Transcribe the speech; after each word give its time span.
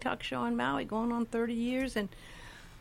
talk 0.00 0.22
show 0.22 0.40
on 0.40 0.56
Maui, 0.56 0.84
going 0.84 1.12
on 1.12 1.26
30 1.26 1.54
years, 1.54 1.96
and 1.96 2.08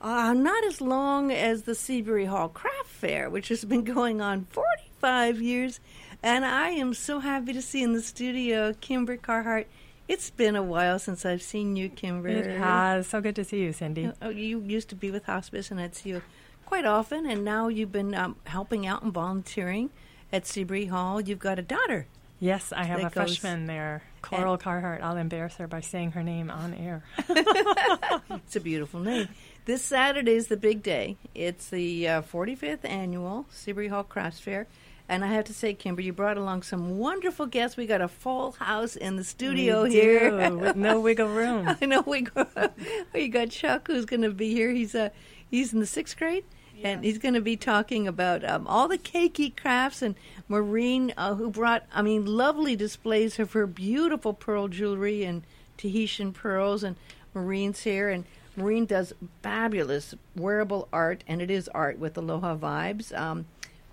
uh, 0.01 0.33
not 0.33 0.63
as 0.65 0.81
long 0.81 1.31
as 1.31 1.63
the 1.63 1.75
Seabury 1.75 2.25
Hall 2.25 2.49
Craft 2.49 2.87
Fair, 2.87 3.29
which 3.29 3.49
has 3.49 3.65
been 3.65 3.83
going 3.83 4.21
on 4.21 4.45
45 4.49 5.41
years. 5.41 5.79
And 6.21 6.45
I 6.45 6.69
am 6.69 6.93
so 6.93 7.19
happy 7.19 7.53
to 7.53 7.61
see 7.61 7.81
in 7.81 7.93
the 7.93 8.01
studio 8.01 8.73
Kimber 8.81 9.17
Carhart. 9.17 9.67
It's 10.07 10.29
been 10.29 10.55
a 10.55 10.63
while 10.63 10.97
since 10.99 11.25
I've 11.25 11.41
seen 11.41 11.75
you, 11.75 11.87
Kimber. 11.87 12.29
It 12.29 12.57
has. 12.57 13.07
So 13.07 13.21
good 13.21 13.35
to 13.35 13.43
see 13.43 13.59
you, 13.59 13.71
Cindy. 13.73 14.11
Oh, 14.21 14.29
you 14.29 14.59
used 14.61 14.89
to 14.89 14.95
be 14.95 15.11
with 15.11 15.25
hospice, 15.25 15.69
and 15.69 15.79
I'd 15.79 15.95
see 15.95 16.09
you 16.09 16.21
quite 16.65 16.85
often, 16.85 17.25
and 17.25 17.45
now 17.45 17.67
you've 17.67 17.91
been 17.91 18.15
um, 18.15 18.35
helping 18.45 18.87
out 18.87 19.03
and 19.03 19.13
volunteering 19.13 19.91
at 20.33 20.45
Seabury 20.45 20.85
Hall. 20.85 21.21
You've 21.21 21.39
got 21.39 21.59
a 21.59 21.61
daughter. 21.61 22.07
Yes, 22.39 22.71
I 22.71 22.85
have 22.85 23.03
a 23.03 23.09
freshman 23.09 23.65
there, 23.65 24.03
Coral 24.21 24.57
Carhart. 24.57 25.01
I'll 25.01 25.17
embarrass 25.17 25.55
her 25.55 25.67
by 25.67 25.81
saying 25.81 26.11
her 26.11 26.23
name 26.23 26.49
on 26.49 26.73
air. 26.73 27.03
it's 27.29 28.55
a 28.55 28.59
beautiful 28.59 28.99
name. 28.99 29.29
This 29.65 29.83
Saturday 29.83 30.33
is 30.33 30.47
the 30.47 30.57
big 30.57 30.81
day. 30.81 31.17
It's 31.35 31.69
the 31.69 32.07
uh, 32.07 32.21
45th 32.21 32.83
annual 32.83 33.45
Seabury 33.49 33.87
Hall 33.87 34.03
Crafts 34.03 34.39
Fair. 34.39 34.67
And 35.07 35.25
I 35.25 35.27
have 35.29 35.45
to 35.45 35.53
say, 35.53 35.73
Kimber, 35.73 36.01
you 36.01 36.13
brought 36.13 36.37
along 36.37 36.61
some 36.61 36.99
wonderful 36.99 37.47
guests. 37.47 37.75
We 37.75 37.87
got 37.87 37.99
a 37.99 38.07
full 38.07 38.51
house 38.53 38.95
in 38.95 39.15
the 39.15 39.23
studio 39.23 39.83
we 39.83 39.91
here, 39.91 40.29
do, 40.29 40.57
with 40.59 40.75
no 40.75 40.99
wiggle 40.99 41.27
room. 41.27 41.75
Know 41.81 42.01
wiggle. 42.01 42.45
we 43.13 43.27
got 43.27 43.49
Chuck, 43.49 43.87
who's 43.87 44.05
going 44.05 44.21
to 44.21 44.29
be 44.29 44.53
here. 44.53 44.69
He's 44.69 44.93
uh, 44.93 45.09
he's 45.49 45.73
in 45.73 45.79
the 45.79 45.87
sixth 45.87 46.15
grade 46.15 46.45
and 46.83 47.03
he's 47.03 47.17
going 47.17 47.33
to 47.33 47.41
be 47.41 47.57
talking 47.57 48.07
about 48.07 48.43
um, 48.43 48.67
all 48.67 48.87
the 48.87 48.97
keiki 48.97 49.55
crafts 49.55 50.01
and 50.01 50.15
Maureen, 50.47 51.13
uh, 51.17 51.35
who 51.35 51.49
brought, 51.49 51.85
I 51.93 52.01
mean, 52.01 52.25
lovely 52.25 52.75
displays 52.75 53.39
of 53.39 53.53
her 53.53 53.67
beautiful 53.67 54.33
pearl 54.33 54.67
jewelry 54.67 55.23
and 55.23 55.43
Tahitian 55.77 56.33
pearls, 56.33 56.83
and 56.83 56.95
Maureen's 57.33 57.81
here, 57.83 58.09
and 58.09 58.25
Maureen 58.55 58.85
does 58.85 59.13
fabulous 59.41 60.15
wearable 60.35 60.87
art, 60.91 61.23
and 61.27 61.41
it 61.41 61.49
is 61.49 61.69
art 61.69 61.99
with 61.99 62.17
Aloha 62.17 62.57
vibes. 62.57 63.17
Um, 63.17 63.45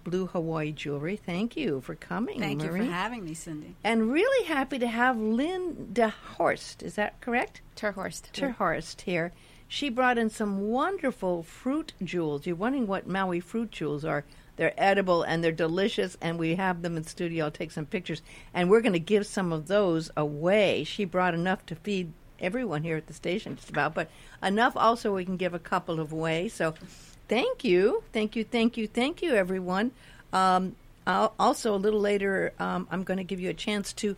Blue 0.07 0.27
Hawaii 0.29 0.71
Jewelry. 0.71 1.17
Thank 1.17 1.57
you 1.57 1.81
for 1.81 1.97
coming. 1.97 2.39
Thank 2.39 2.63
Maureen. 2.63 2.85
you 2.85 2.89
for 2.89 2.95
having 2.95 3.25
me, 3.25 3.35
Cindy. 3.35 3.75
And 3.83 4.13
really 4.13 4.47
happy 4.47 4.79
to 4.79 4.87
have 4.87 5.19
Lin 5.19 5.89
DeHorst. 5.93 6.85
Is 6.85 6.95
that 6.95 7.21
correct? 7.21 7.61
Terhorst. 7.75 8.33
Terhorst 8.33 9.01
here. 9.01 9.33
She 9.67 9.89
brought 9.89 10.17
in 10.17 10.31
some 10.31 10.69
wonderful 10.69 11.43
fruit 11.43 11.93
jewels. 12.05 12.47
You're 12.47 12.55
wondering 12.55 12.87
what 12.87 13.09
Maui 13.09 13.41
fruit 13.41 13.73
jewels 13.73 14.05
are. 14.05 14.25
They're 14.55 14.73
edible 14.79 15.25
and 15.25 15.43
they're 15.43 15.51
delicious, 15.51 16.17
and 16.21 16.39
we 16.39 16.55
have 16.55 16.83
them 16.83 16.97
in 16.97 17.03
studio. 17.03 17.47
I'll 17.47 17.51
take 17.51 17.73
some 17.73 17.85
pictures, 17.85 18.23
and 18.55 18.71
we're 18.71 18.83
going 18.83 18.93
to 18.93 19.01
give 19.01 19.27
some 19.27 19.53
of 19.53 19.67
those 19.67 20.09
away. 20.17 20.85
She 20.85 21.05
brought 21.05 21.35
enough 21.35 21.67
to 21.67 21.75
feed 21.75 22.13
everyone 22.39 22.85
here 22.85 22.97
at 22.97 23.09
the 23.09 23.13
station, 23.13 23.57
just 23.57 23.71
about, 23.71 23.93
but 23.93 24.09
enough 24.41 24.77
also 24.77 25.15
we 25.15 25.25
can 25.25 25.37
give 25.37 25.53
a 25.53 25.59
couple 25.59 25.99
of 25.99 26.13
away. 26.13 26.49
So, 26.49 26.75
thank 27.29 27.65
you, 27.65 28.03
thank 28.13 28.37
you, 28.37 28.45
thank 28.45 28.77
you, 28.77 28.87
thank 28.87 29.23
you, 29.23 29.35
everyone. 29.35 29.93
Um, 30.33 30.77
also, 31.07 31.75
a 31.75 31.77
little 31.77 32.01
later, 32.01 32.53
um, 32.59 32.89
I'm 32.91 33.05
going 33.05 33.19
to 33.19 33.25
give 33.25 33.41
you 33.41 33.51
a 33.51 33.55
chance 33.55 33.93
to 33.95 34.17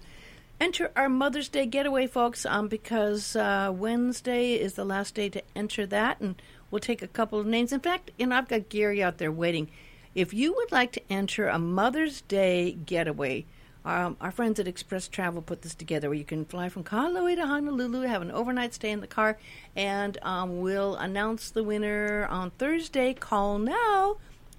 enter 0.61 0.91
our 0.97 1.09
Mother's 1.09 1.49
Day 1.49 1.67
getaway, 1.67 2.07
folks, 2.07 2.47
um, 2.47 2.69
because 2.69 3.37
uh, 3.37 3.71
Wednesday 3.75 4.55
is 4.55 4.75
the 4.75 4.85
last 4.85 5.15
day 5.15 5.29
to 5.29 5.43
enter 5.55 5.87
that, 5.87 6.21
and 6.21 6.41
we'll 6.71 6.81
take 6.81 7.03
a 7.03 7.09
couple 7.09 7.39
of 7.39 7.47
names. 7.47 7.73
In 7.73 7.81
fact, 7.81 8.11
know, 8.19 8.37
I've 8.37 8.49
got 8.49 8.69
Gary 8.69 9.03
out 9.03 9.19
there 9.19 9.33
waiting. 9.33 9.69
If 10.15 10.33
you 10.33 10.55
would 10.55 10.73
like 10.73 10.93
to 10.93 11.03
enter 11.11 11.49
a 11.49 11.59
Mother's 11.59 12.23
Day 12.23 12.73
getaway, 12.73 13.45
um, 13.85 14.17
our 14.21 14.31
friends 14.31 14.61
at 14.61 14.69
Express 14.69 15.09
Travel 15.09 15.43
put 15.43 15.63
this 15.63 15.75
together 15.75 16.09
where 16.09 16.19
you 16.19 16.25
can 16.25 16.45
fly 16.45 16.69
from 16.69 16.85
Kahului 16.85 17.35
to 17.37 17.47
Honolulu, 17.47 18.03
have 18.03 18.23
an 18.23 18.31
overnight 18.31 18.75
stay 18.75 18.91
in 18.91 19.01
the 19.01 19.07
car, 19.07 19.39
and 19.77 20.19
um, 20.23 20.61
we'll 20.61 20.97
announce 20.97 21.51
the 21.51 21.63
winner 21.63 22.27
on 22.27 22.51
Thursday. 22.53 23.15
Call 23.15 23.59
now. 23.59 24.17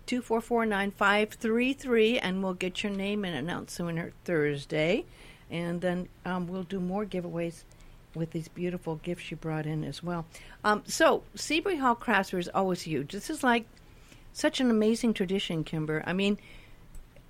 244-9533 0.07 2.19
and 2.23 2.41
we'll 2.41 2.55
get 2.55 2.81
your 2.81 2.91
name 2.91 3.23
and 3.23 3.35
announce 3.35 3.77
the 3.77 3.85
winner 3.85 4.11
Thursday 4.25 5.05
and 5.51 5.81
then 5.81 6.07
um, 6.25 6.47
we'll 6.47 6.63
do 6.63 6.79
more 6.79 7.05
giveaways 7.05 7.63
with 8.15 8.31
these 8.31 8.47
beautiful 8.47 8.95
gifts 8.95 9.29
you 9.29 9.37
brought 9.37 9.65
in 9.65 9.83
as 9.83 10.03
well. 10.03 10.25
Um, 10.63 10.83
so, 10.85 11.23
Seabury 11.35 11.77
Hall 11.77 11.95
Crafts 11.95 12.33
is 12.33 12.49
always 12.49 12.81
huge. 12.81 13.11
This 13.11 13.29
is 13.29 13.43
like 13.43 13.65
such 14.33 14.59
an 14.59 14.69
amazing 14.69 15.13
tradition, 15.13 15.63
Kimber. 15.63 16.03
I 16.05 16.13
mean, 16.13 16.37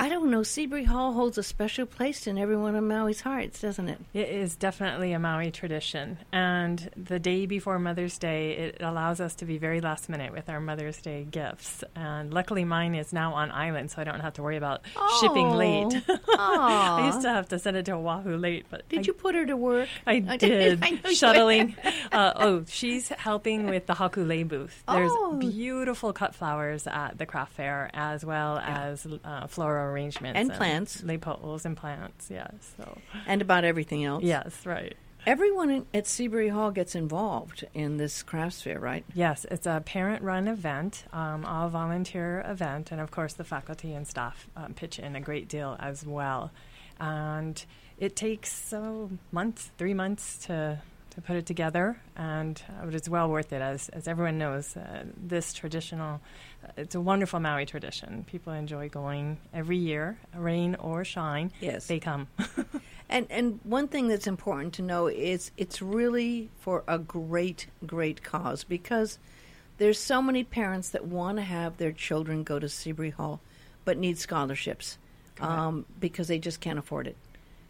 I 0.01 0.07
don't 0.07 0.31
know. 0.31 0.43
Seabury 0.43 0.85
Hall 0.85 1.11
holds 1.11 1.37
a 1.37 1.43
special 1.43 1.85
place 1.85 2.25
in 2.25 2.37
everyone 2.37 2.75
of 2.75 2.85
Maui's 2.85 3.19
hearts, 3.19 3.59
doesn't 3.59 3.89
it? 3.89 3.99
It 4.13 4.29
is 4.29 4.55
definitely 4.55 5.11
a 5.11 5.19
Maui 5.19 5.51
tradition. 5.51 6.17
And 6.31 6.89
the 6.95 7.19
day 7.19 7.45
before 7.45 7.77
Mother's 7.79 8.17
Day, 8.17 8.51
it 8.53 8.77
allows 8.79 9.19
us 9.19 9.35
to 9.35 9.45
be 9.45 9.57
very 9.57 9.81
last 9.81 10.07
minute 10.07 10.31
with 10.31 10.47
our 10.47 10.61
Mother's 10.61 11.01
Day 11.01 11.27
gifts. 11.29 11.83
And 11.97 12.33
luckily, 12.33 12.63
mine 12.63 12.95
is 12.95 13.11
now 13.11 13.33
on 13.33 13.51
island, 13.51 13.91
so 13.91 14.01
I 14.01 14.05
don't 14.05 14.21
have 14.21 14.35
to 14.35 14.41
worry 14.41 14.55
about 14.55 14.83
oh. 14.95 15.19
shipping 15.19 15.49
late. 15.49 16.01
I 16.39 17.07
used 17.07 17.21
to 17.23 17.29
have 17.29 17.49
to 17.49 17.59
send 17.59 17.75
it 17.75 17.85
to 17.87 17.95
Oahu 17.95 18.37
late. 18.37 18.67
But 18.69 18.87
did 18.87 18.99
I, 18.99 19.01
you 19.01 19.11
put 19.11 19.35
her 19.35 19.45
to 19.45 19.57
work? 19.57 19.89
I 20.07 20.19
did. 20.37 20.81
I 20.81 20.95
Shuttling. 21.13 21.75
uh, 22.13 22.31
oh, 22.37 22.63
she's 22.69 23.09
helping 23.09 23.67
with 23.67 23.85
the 23.85 23.95
Hakulei 23.95 24.47
booth. 24.47 24.81
There's 24.87 25.11
oh. 25.13 25.35
beautiful 25.35 26.13
cut 26.13 26.35
flowers 26.35 26.87
at 26.87 27.17
the 27.17 27.25
craft 27.25 27.53
fair, 27.53 27.89
as 27.93 28.23
well 28.23 28.55
yeah. 28.55 28.83
as 28.83 29.05
uh, 29.25 29.47
floral 29.47 29.88
arrangements 29.89 30.39
and, 30.39 30.49
and 30.49 30.57
plants, 30.57 31.01
lepos 31.01 31.65
and 31.65 31.75
plants. 31.75 32.29
Yes, 32.29 32.53
so 32.77 32.97
and 33.27 33.41
about 33.41 33.63
everything 33.63 34.05
else. 34.05 34.23
Yes, 34.23 34.65
right. 34.65 34.95
Everyone 35.25 35.85
at 35.93 36.07
Seabury 36.07 36.47
Hall 36.47 36.71
gets 36.71 36.95
involved 36.95 37.65
in 37.73 37.97
this 37.97 38.23
crafts 38.23 38.61
fair, 38.61 38.79
right? 38.79 39.03
Yes, 39.13 39.45
it's 39.51 39.67
a 39.67 39.83
parent-run 39.85 40.47
event, 40.47 41.03
um, 41.11 41.43
all 41.45 41.67
volunteer 41.67 42.43
event, 42.47 42.91
and 42.91 43.01
of 43.01 43.11
course 43.11 43.33
the 43.33 43.43
faculty 43.43 43.93
and 43.93 44.07
staff 44.07 44.47
um, 44.55 44.73
pitch 44.73 44.97
in 44.97 45.17
a 45.17 45.21
great 45.21 45.49
deal 45.49 45.75
as 45.79 46.05
well. 46.05 46.51
And 47.01 47.63
it 47.97 48.15
takes 48.15 48.51
so 48.51 49.11
months, 49.31 49.71
three 49.77 49.93
months 49.93 50.37
to 50.45 50.81
to 51.19 51.27
put 51.27 51.35
it 51.35 51.45
together, 51.45 51.99
and 52.15 52.61
uh, 52.81 52.87
it's 52.87 53.09
well 53.09 53.29
worth 53.29 53.51
it. 53.51 53.61
As 53.61 53.89
as 53.89 54.07
everyone 54.07 54.37
knows, 54.37 54.75
uh, 54.75 55.03
this 55.17 55.53
traditional, 55.53 56.21
uh, 56.63 56.71
it's 56.77 56.95
a 56.95 57.01
wonderful 57.01 57.39
Maui 57.39 57.65
tradition. 57.65 58.23
People 58.25 58.53
enjoy 58.53 58.89
going 58.89 59.37
every 59.53 59.77
year, 59.77 60.17
rain 60.33 60.75
or 60.75 61.03
shine. 61.03 61.51
Yes, 61.59 61.87
they 61.87 61.99
come. 61.99 62.27
and 63.09 63.27
and 63.29 63.59
one 63.63 63.87
thing 63.87 64.07
that's 64.07 64.27
important 64.27 64.73
to 64.75 64.81
know 64.81 65.07
is 65.07 65.51
it's 65.57 65.81
really 65.81 66.49
for 66.59 66.83
a 66.87 66.97
great 66.97 67.67
great 67.85 68.23
cause 68.23 68.63
because 68.63 69.19
there's 69.77 69.99
so 69.99 70.21
many 70.21 70.43
parents 70.43 70.89
that 70.89 71.05
want 71.05 71.37
to 71.37 71.43
have 71.43 71.77
their 71.77 71.91
children 71.91 72.43
go 72.43 72.59
to 72.59 72.69
Seabury 72.69 73.11
Hall, 73.11 73.41
but 73.85 73.97
need 73.97 74.17
scholarships 74.17 74.97
um, 75.41 75.85
because 75.99 76.27
they 76.27 76.39
just 76.39 76.59
can't 76.59 76.79
afford 76.79 77.07
it. 77.07 77.15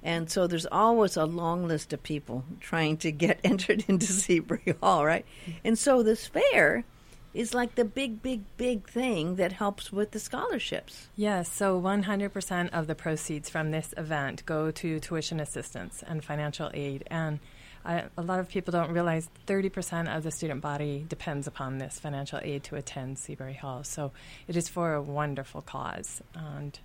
And 0.04 0.30
so 0.30 0.48
there's 0.48 0.66
always 0.66 1.18
a 1.18 1.26
long 1.26 1.68
list 1.68 1.92
of 1.94 2.04
people 2.04 2.46
trying 2.60 2.98
to 2.98 3.12
get 3.12 3.40
entered 3.44 3.86
into 3.88 4.08
Seabury 4.08 4.76
Hall, 4.82 5.06
right? 5.06 5.26
And 5.64 5.78
so 5.78 6.04
this 6.04 6.28
fair 6.28 6.86
is 7.34 7.54
like 7.54 7.76
the 7.76 7.86
big, 7.86 8.22
big, 8.22 8.42
big 8.58 8.90
thing 8.90 9.36
that 9.36 9.54
helps 9.54 9.92
with 9.92 10.12
the 10.12 10.20
scholarships. 10.20 11.08
Yes, 11.16 11.52
so 11.52 11.80
100% 11.80 12.70
of 12.74 12.88
the 12.88 12.96
proceeds 12.96 13.50
from 13.50 13.72
this 13.72 13.94
event 13.98 14.46
go 14.46 14.72
to 14.72 15.00
tuition 15.00 15.40
assistance 15.40 16.04
and 16.08 16.24
financial 16.24 16.72
aid. 16.74 17.04
And 17.08 17.40
I, 17.86 18.06
a 18.18 18.22
lot 18.22 18.40
of 18.40 18.50
people 18.50 18.72
don't 18.72 18.92
realize 18.92 19.30
30% 19.48 20.16
of 20.16 20.24
the 20.24 20.32
student 20.32 20.62
body 20.62 21.06
depends 21.08 21.48
upon 21.48 21.78
this 21.78 22.00
financial 22.00 22.40
aid 22.42 22.64
to 22.66 22.76
attend 22.76 23.20
Seabury 23.20 23.54
Hall. 23.54 23.84
So 23.84 24.12
it 24.48 24.58
is 24.58 24.68
for 24.68 24.94
a 24.94 25.02
wonderful 25.02 25.62
cause. 25.62 26.22
And 26.34 26.78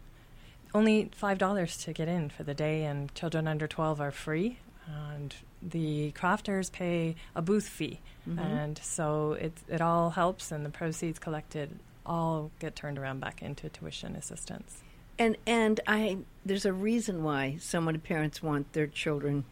only 0.74 1.10
five 1.14 1.38
dollars 1.38 1.76
to 1.84 1.92
get 1.92 2.08
in 2.08 2.30
for 2.30 2.42
the 2.42 2.54
day, 2.54 2.84
and 2.84 3.14
children 3.14 3.46
under 3.46 3.66
twelve 3.66 4.00
are 4.00 4.10
free. 4.10 4.58
And 4.86 5.34
the 5.62 6.12
crafters 6.12 6.70
pay 6.70 7.16
a 7.34 7.40
booth 7.40 7.68
fee, 7.68 8.00
mm-hmm. 8.28 8.38
and 8.38 8.78
so 8.78 9.32
it 9.32 9.52
it 9.68 9.80
all 9.80 10.10
helps, 10.10 10.52
and 10.52 10.64
the 10.66 10.70
proceeds 10.70 11.18
collected 11.18 11.78
all 12.04 12.50
get 12.58 12.76
turned 12.76 12.98
around 12.98 13.20
back 13.20 13.42
into 13.42 13.68
tuition 13.70 14.14
assistance. 14.14 14.82
And 15.18 15.36
and 15.46 15.80
I 15.86 16.18
there's 16.44 16.66
a 16.66 16.72
reason 16.72 17.22
why 17.22 17.56
so 17.60 17.80
many 17.80 17.98
parents 17.98 18.42
want 18.42 18.72
their 18.72 18.86
children 18.86 19.44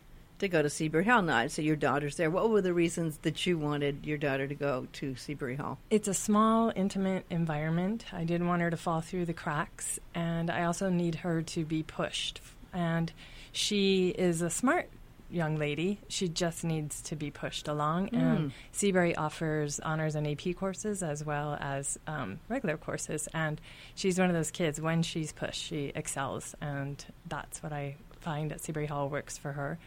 to 0.43 0.49
go 0.49 0.63
to 0.63 0.69
Seabury 0.69 1.05
Hall. 1.05 1.23
Not 1.23 1.51
so 1.51 1.63
your 1.63 1.77
daughter's 1.77 2.17
there. 2.17 2.31
What 2.31 2.51
were 2.51 2.61
the 2.61 2.75
reasons 2.75 3.19
that 3.19 3.47
you 3.47 3.59
wanted 3.59 4.05
your 4.05 4.19
daughter 4.19 4.47
to 4.47 4.55
go 4.55 4.87
to 4.95 5.15
Seabury 5.15 5.57
Hall? 5.57 5.79
It's 5.91 6.09
a 6.09 6.15
small, 6.15 6.73
intimate 6.75 7.25
environment. 7.31 8.05
I 8.13 8.25
didn't 8.25 8.49
want 8.49 8.63
her 8.63 8.71
to 8.71 8.77
fall 8.77 9.01
through 9.01 9.27
the 9.27 9.33
cracks, 9.33 9.99
and 10.15 10.51
I 10.51 10.65
also 10.65 10.91
need 10.91 11.17
her 11.17 11.43
to 11.43 11.65
be 11.65 11.83
pushed. 11.83 12.41
And 12.73 13.13
she 13.53 14.09
is 14.09 14.43
a 14.43 14.51
smart 14.51 14.91
young 15.31 15.57
lady. 15.57 15.99
She 16.09 16.29
just 16.29 16.65
needs 16.65 17.01
to 17.03 17.17
be 17.17 17.31
pushed 17.31 17.69
along. 17.69 18.09
Mm. 18.11 18.19
And 18.19 18.53
Seabury 18.73 19.17
offers 19.17 19.81
honors 19.81 20.15
and 20.15 20.27
AP 20.27 20.57
courses 20.57 21.03
as 21.03 21.25
well 21.25 21.57
as 21.61 21.99
um, 22.07 22.41
regular 22.49 22.77
courses. 22.77 23.29
And 23.33 23.61
she's 23.95 24.19
one 24.19 24.29
of 24.29 24.35
those 24.35 24.51
kids, 24.51 24.81
when 24.81 25.03
she's 25.03 25.33
pushed, 25.33 25.63
she 25.63 25.93
excels. 25.95 26.55
And 26.61 27.03
that's 27.29 27.63
what 27.63 27.73
I 27.73 27.97
find 28.23 28.53
at 28.53 28.61
Seabury 28.61 28.87
Hall 28.87 29.09
works 29.09 29.37
for 29.37 29.53
her. 29.53 29.79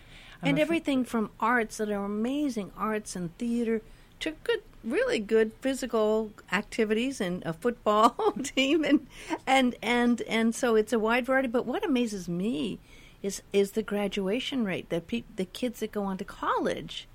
I'm 0.41 0.49
and 0.49 0.57
a 0.57 0.61
f- 0.61 0.65
everything 0.65 1.05
from 1.05 1.31
arts 1.39 1.77
that 1.77 1.89
are 1.89 2.05
amazing 2.05 2.71
arts 2.77 3.15
and 3.15 3.35
theater 3.37 3.81
to 4.19 4.31
good 4.43 4.61
really 4.83 5.19
good 5.19 5.51
physical 5.61 6.31
activities 6.51 7.19
and 7.19 7.43
a 7.43 7.53
football 7.53 8.33
team 8.43 8.83
and 8.83 9.07
and 9.47 9.75
and 9.81 10.21
and 10.23 10.53
so 10.53 10.75
it's 10.75 10.93
a 10.93 10.99
wide 10.99 11.25
variety. 11.25 11.47
But 11.47 11.65
what 11.65 11.85
amazes 11.85 12.29
me 12.29 12.79
is 13.23 13.41
is 13.51 13.71
the 13.71 13.83
graduation 13.83 14.63
rate 14.63 14.89
that 14.89 15.07
pe- 15.07 15.23
the 15.35 15.45
kids 15.45 15.79
that 15.79 15.91
go 15.91 16.03
on 16.03 16.17
to 16.17 16.25
college. 16.25 17.07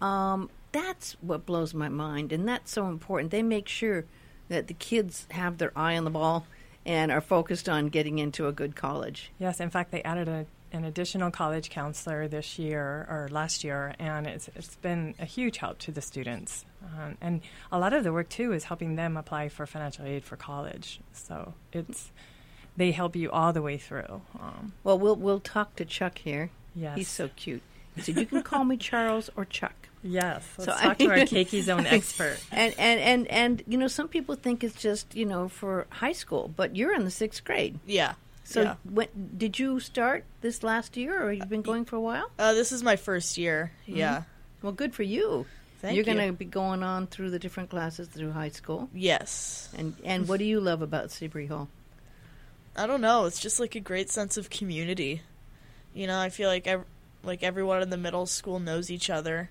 Um, 0.00 0.50
that's 0.72 1.12
what 1.20 1.46
blows 1.46 1.72
my 1.72 1.88
mind 1.88 2.32
and 2.32 2.48
that's 2.48 2.72
so 2.72 2.88
important. 2.88 3.30
They 3.30 3.42
make 3.42 3.68
sure 3.68 4.04
that 4.48 4.66
the 4.66 4.74
kids 4.74 5.26
have 5.30 5.58
their 5.58 5.72
eye 5.76 5.96
on 5.96 6.04
the 6.04 6.10
ball 6.10 6.46
and 6.84 7.10
are 7.10 7.20
focused 7.20 7.68
on 7.68 7.88
getting 7.88 8.18
into 8.18 8.46
a 8.46 8.52
good 8.52 8.76
college. 8.76 9.32
Yes, 9.38 9.60
in 9.60 9.70
fact, 9.70 9.90
they 9.90 10.02
added 10.02 10.28
a, 10.28 10.46
an 10.74 10.84
additional 10.84 11.30
college 11.30 11.70
counselor 11.70 12.28
this 12.28 12.58
year 12.58 13.06
or 13.08 13.28
last 13.30 13.64
year, 13.64 13.94
and 13.98 14.26
it's, 14.26 14.48
it's 14.56 14.76
been 14.76 15.14
a 15.18 15.24
huge 15.24 15.56
help 15.58 15.78
to 15.78 15.92
the 15.92 16.00
students. 16.02 16.64
Um, 16.84 17.16
and 17.20 17.40
a 17.72 17.78
lot 17.78 17.92
of 17.94 18.04
the 18.04 18.12
work 18.12 18.28
too 18.28 18.52
is 18.52 18.64
helping 18.64 18.96
them 18.96 19.16
apply 19.16 19.48
for 19.48 19.64
financial 19.66 20.04
aid 20.04 20.24
for 20.24 20.36
college. 20.36 21.00
So 21.12 21.54
it's 21.72 22.10
they 22.76 22.90
help 22.90 23.14
you 23.16 23.30
all 23.30 23.52
the 23.52 23.62
way 23.62 23.78
through. 23.78 24.20
Um, 24.38 24.72
Well, 24.82 24.98
we'll 24.98 25.16
we'll 25.16 25.40
talk 25.40 25.76
to 25.76 25.84
Chuck 25.84 26.18
here. 26.18 26.50
yes, 26.74 26.98
He's 26.98 27.08
so 27.08 27.28
cute. 27.36 27.62
He 27.94 28.02
said, 28.02 28.18
"You 28.18 28.26
can 28.26 28.42
call 28.42 28.64
me 28.64 28.76
Charles 28.76 29.30
or 29.36 29.44
Chuck." 29.44 29.74
yes. 30.02 30.44
So 30.58 30.64
Let's 30.66 30.80
I- 30.80 30.84
talk 30.88 30.98
to 30.98 31.06
our 31.10 31.16
Keiki 31.34 31.62
Zone 31.62 31.86
expert. 31.86 32.36
And 32.52 32.74
and 32.76 33.00
and 33.00 33.28
and 33.28 33.62
you 33.68 33.78
know, 33.78 33.86
some 33.88 34.08
people 34.08 34.34
think 34.34 34.64
it's 34.64 34.82
just 34.82 35.14
you 35.14 35.24
know 35.24 35.48
for 35.48 35.86
high 35.90 36.12
school, 36.12 36.52
but 36.54 36.74
you're 36.76 36.92
in 36.94 37.04
the 37.04 37.10
sixth 37.12 37.44
grade. 37.44 37.78
Yeah. 37.86 38.14
So 38.44 38.62
yeah. 38.62 38.74
when 38.84 39.08
did 39.36 39.58
you 39.58 39.80
start 39.80 40.24
this 40.42 40.62
last 40.62 40.96
year, 40.96 41.22
or 41.22 41.32
you've 41.32 41.48
been 41.48 41.62
going 41.62 41.84
for 41.86 41.96
a 41.96 42.00
while? 42.00 42.30
Uh, 42.38 42.52
this 42.52 42.72
is 42.72 42.82
my 42.82 42.96
first 42.96 43.38
year. 43.38 43.72
Yeah. 43.86 44.22
Well, 44.62 44.72
good 44.72 44.94
for 44.94 45.02
you. 45.02 45.46
Thank 45.80 45.96
you're 45.96 46.04
you. 46.06 46.14
going 46.14 46.26
to 46.28 46.32
be 46.32 46.44
going 46.44 46.82
on 46.82 47.06
through 47.06 47.30
the 47.30 47.38
different 47.38 47.70
classes 47.70 48.08
through 48.08 48.32
high 48.32 48.48
school. 48.50 48.88
Yes. 48.94 49.68
And 49.76 49.94
and 50.04 50.28
what 50.28 50.38
do 50.38 50.44
you 50.44 50.60
love 50.60 50.82
about 50.82 51.10
Seabury 51.10 51.46
Hall? 51.46 51.68
I 52.76 52.86
don't 52.86 53.00
know. 53.00 53.24
It's 53.26 53.40
just 53.40 53.60
like 53.60 53.74
a 53.74 53.80
great 53.80 54.10
sense 54.10 54.36
of 54.36 54.50
community. 54.50 55.22
You 55.94 56.06
know, 56.06 56.18
I 56.18 56.28
feel 56.28 56.48
like 56.48 56.68
like 57.22 57.42
everyone 57.42 57.82
in 57.82 57.90
the 57.90 57.96
middle 57.96 58.26
school 58.26 58.58
knows 58.60 58.90
each 58.90 59.10
other. 59.10 59.50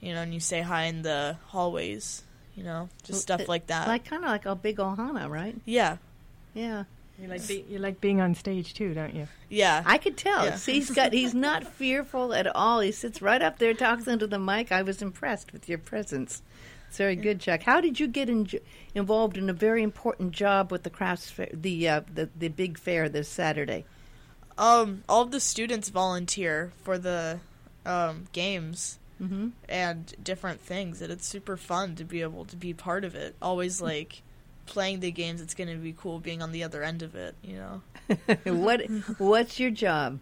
You 0.00 0.14
know, 0.14 0.22
and 0.22 0.32
you 0.32 0.40
say 0.40 0.60
hi 0.60 0.84
in 0.84 1.02
the 1.02 1.36
hallways. 1.46 2.22
You 2.54 2.64
know, 2.64 2.88
just 3.04 3.22
stuff 3.22 3.42
It- 3.42 3.48
like 3.48 3.68
that. 3.68 3.86
Like 3.88 4.04
kind 4.04 4.24
of 4.24 4.30
like 4.30 4.46
a 4.46 4.54
big 4.54 4.76
Ohana, 4.78 5.28
right? 5.28 5.56
yeah. 5.64 5.98
Yeah, 6.54 6.84
You 7.18 7.28
like 7.28 7.46
be, 7.48 7.64
you 7.68 7.78
like 7.78 8.00
being 8.00 8.20
on 8.20 8.34
stage 8.34 8.74
too, 8.74 8.94
don't 8.94 9.14
you? 9.14 9.26
Yeah. 9.48 9.82
I 9.84 9.98
could 9.98 10.16
tell. 10.16 10.44
Yeah. 10.44 10.56
See, 10.56 10.74
he's 10.74 10.90
got 10.90 11.12
he's 11.12 11.34
not 11.34 11.66
fearful 11.74 12.32
at 12.32 12.46
all. 12.54 12.80
He 12.80 12.92
sits 12.92 13.20
right 13.20 13.42
up 13.42 13.58
there, 13.58 13.74
talks 13.74 14.06
into 14.06 14.26
the 14.26 14.38
mic. 14.38 14.70
I 14.70 14.82
was 14.82 15.02
impressed 15.02 15.52
with 15.52 15.68
your 15.68 15.78
presence. 15.78 16.42
It's 16.88 16.96
very 16.98 17.16
good, 17.16 17.40
Chuck. 17.40 17.62
How 17.64 17.80
did 17.80 18.00
you 18.00 18.06
get 18.06 18.30
in, 18.30 18.48
involved 18.94 19.36
in 19.36 19.50
a 19.50 19.52
very 19.52 19.82
important 19.82 20.32
job 20.32 20.70
with 20.72 20.84
the 20.84 20.90
crafts 20.90 21.30
fair, 21.30 21.50
the 21.52 21.88
uh, 21.88 22.00
the 22.14 22.28
the 22.38 22.48
big 22.48 22.78
fair 22.78 23.08
this 23.08 23.28
Saturday? 23.28 23.84
um, 24.56 25.04
all 25.08 25.22
of 25.22 25.30
the 25.30 25.40
students 25.40 25.88
volunteer 25.88 26.72
for 26.82 26.98
the 26.98 27.38
um, 27.86 28.26
games 28.32 28.98
hmm 29.18 29.48
and 29.68 30.14
different 30.22 30.60
things, 30.60 31.02
and 31.02 31.10
it's 31.12 31.26
super 31.26 31.56
fun 31.56 31.96
to 31.96 32.04
be 32.04 32.22
able 32.22 32.44
to 32.44 32.56
be 32.56 32.72
part 32.72 33.04
of 33.04 33.14
it. 33.16 33.34
Always 33.42 33.80
like 33.80 34.22
playing 34.68 35.00
the 35.00 35.10
games. 35.10 35.40
It's 35.40 35.54
going 35.54 35.68
to 35.68 35.76
be 35.76 35.92
cool 35.92 36.20
being 36.20 36.42
on 36.42 36.52
the 36.52 36.62
other 36.64 36.82
end 36.82 37.02
of 37.02 37.14
it. 37.14 37.34
You 37.42 37.56
know. 37.56 37.82
what 38.44 38.82
what's 39.18 39.58
your 39.58 39.70
job? 39.70 40.18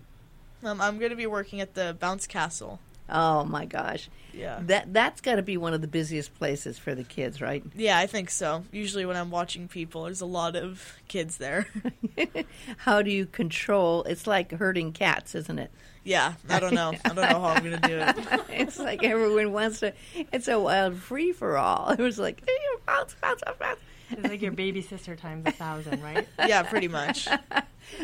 Um, 0.64 0.81
I'm 0.81 0.98
going 0.98 1.10
to 1.10 1.16
be 1.16 1.26
working 1.26 1.60
at 1.60 1.75
the 1.75 1.96
Bounce 1.98 2.26
Castle. 2.26 2.81
Oh 3.08 3.44
my 3.44 3.66
gosh, 3.66 4.08
Yeah. 4.32 4.58
that 4.62 4.93
that's 4.93 5.20
got 5.20 5.37
to 5.37 5.43
be 5.43 5.56
one 5.56 5.72
of 5.75 5.81
the 5.81 5.87
busiest 5.87 6.34
places 6.38 6.76
for 6.76 6.93
the 6.93 7.04
kids, 7.04 7.40
right? 7.40 7.62
Yeah, 7.76 7.96
I 7.98 8.06
think 8.08 8.31
so. 8.31 8.64
Usually 8.72 9.06
when 9.06 9.16
I'm 9.16 9.31
watching 9.31 9.69
people, 9.69 10.04
there's 10.04 10.22
a 10.22 10.26
lot 10.26 10.56
of 10.56 10.96
kids 11.06 11.37
there. 11.37 11.69
How 12.78 13.02
do 13.02 13.10
you 13.12 13.26
control? 13.26 14.02
It's 14.04 14.26
like 14.26 14.50
herding 14.50 14.92
cats, 14.92 15.37
isn't 15.37 15.58
it? 15.58 15.70
yeah, 16.02 16.34
I 16.49 16.58
don't 16.60 16.75
know. 16.75 16.94
I 17.04 17.08
don't 17.08 17.16
know 17.16 17.40
how 17.40 17.49
I'm 17.49 17.64
going 17.64 17.81
to 17.81 17.88
do 17.88 17.99
it. 17.99 18.16
it's 18.50 18.78
like 18.78 19.02
everyone 19.04 19.52
wants 19.52 19.81
to. 19.81 19.92
It's 20.32 20.46
a 20.49 20.58
wild 20.58 20.96
free 20.96 21.32
for 21.32 21.56
all. 21.56 21.90
It 21.90 21.99
was 21.99 22.19
like 22.19 22.42
bounce, 22.87 23.14
bounce, 23.20 23.42
bounce, 23.44 23.58
bounce. 23.58 23.81
It's 24.10 24.22
like 24.22 24.42
your 24.42 24.52
baby 24.52 24.82
sister 24.82 25.16
times 25.16 25.44
a 25.46 25.50
thousand, 25.52 26.02
right? 26.02 26.26
Yeah, 26.46 26.62
pretty 26.62 26.88
much. 26.88 27.28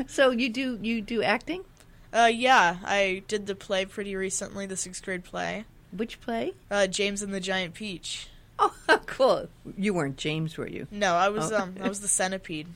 So 0.07 0.31
you 0.31 0.49
do 0.49 0.79
you 0.81 1.01
do 1.01 1.23
acting? 1.25 1.65
Uh, 2.13 2.31
yeah, 2.33 2.77
I 2.85 3.25
did 3.27 3.47
the 3.47 3.57
play 3.57 3.85
pretty 3.85 4.15
recently, 4.15 4.65
the 4.65 4.77
sixth 4.77 5.03
grade 5.05 5.25
play. 5.25 5.65
Which 5.91 6.21
play? 6.21 6.53
Uh, 6.71 6.87
James 6.87 7.21
and 7.21 7.35
the 7.35 7.41
Giant 7.41 7.75
Peach. 7.75 8.29
Oh, 8.61 8.73
cool. 9.07 9.49
You 9.77 9.93
weren't 9.93 10.17
James, 10.19 10.57
were 10.57 10.69
you? 10.69 10.87
No, 10.93 11.15
I 11.15 11.31
was 11.31 11.51
Oh. 11.51 11.57
um, 11.59 11.75
I 11.83 11.89
was 11.89 12.01
the 12.01 12.07
centipede. 12.09 12.69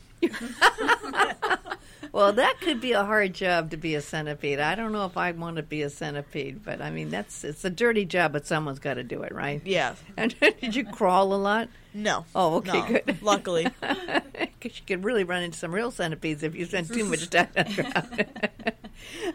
Well, 2.17 2.33
that 2.33 2.61
could 2.63 2.81
be 2.81 2.93
a 2.93 3.05
hard 3.05 3.35
job 3.35 3.71
to 3.73 3.77
be 3.77 3.95
a 3.95 4.01
centipede. 4.01 4.59
I 4.59 4.75
don't 4.75 4.93
know 4.93 5.05
if 5.05 5.19
I 5.19 5.33
want 5.33 5.57
to 5.57 5.63
be 5.63 5.83
a 5.83 5.91
centipede, 5.91 6.65
but 6.65 6.81
I 6.81 6.89
mean 6.91 7.11
that's 7.11 7.45
it's 7.45 7.63
a 7.65 7.69
dirty 7.71 8.07
job, 8.07 8.33
but 8.33 8.47
someone's 8.47 8.79
got 8.79 8.95
to 8.95 9.03
do 9.05 9.23
it, 9.23 9.35
right? 9.35 9.61
Yeah. 9.67 9.97
And 10.17 10.35
did 10.41 10.75
you 10.75 10.85
crawl 10.85 11.35
a 11.35 11.37
lot? 11.37 11.69
No. 11.93 12.25
Oh, 12.35 12.57
okay, 12.57 12.73
No, 12.73 12.87
good. 12.87 13.23
Luckily. 13.23 13.67
Because 14.59 14.79
you 14.81 14.85
could 14.87 15.05
really 15.05 15.23
run 15.25 15.43
into 15.43 15.59
some 15.59 15.71
real 15.73 15.91
centipedes 15.91 16.43
if 16.43 16.55
you 16.57 16.65
spend 16.65 16.89
too 16.89 17.05
much 17.05 17.29
time 17.31 17.49
underground. 17.55 18.27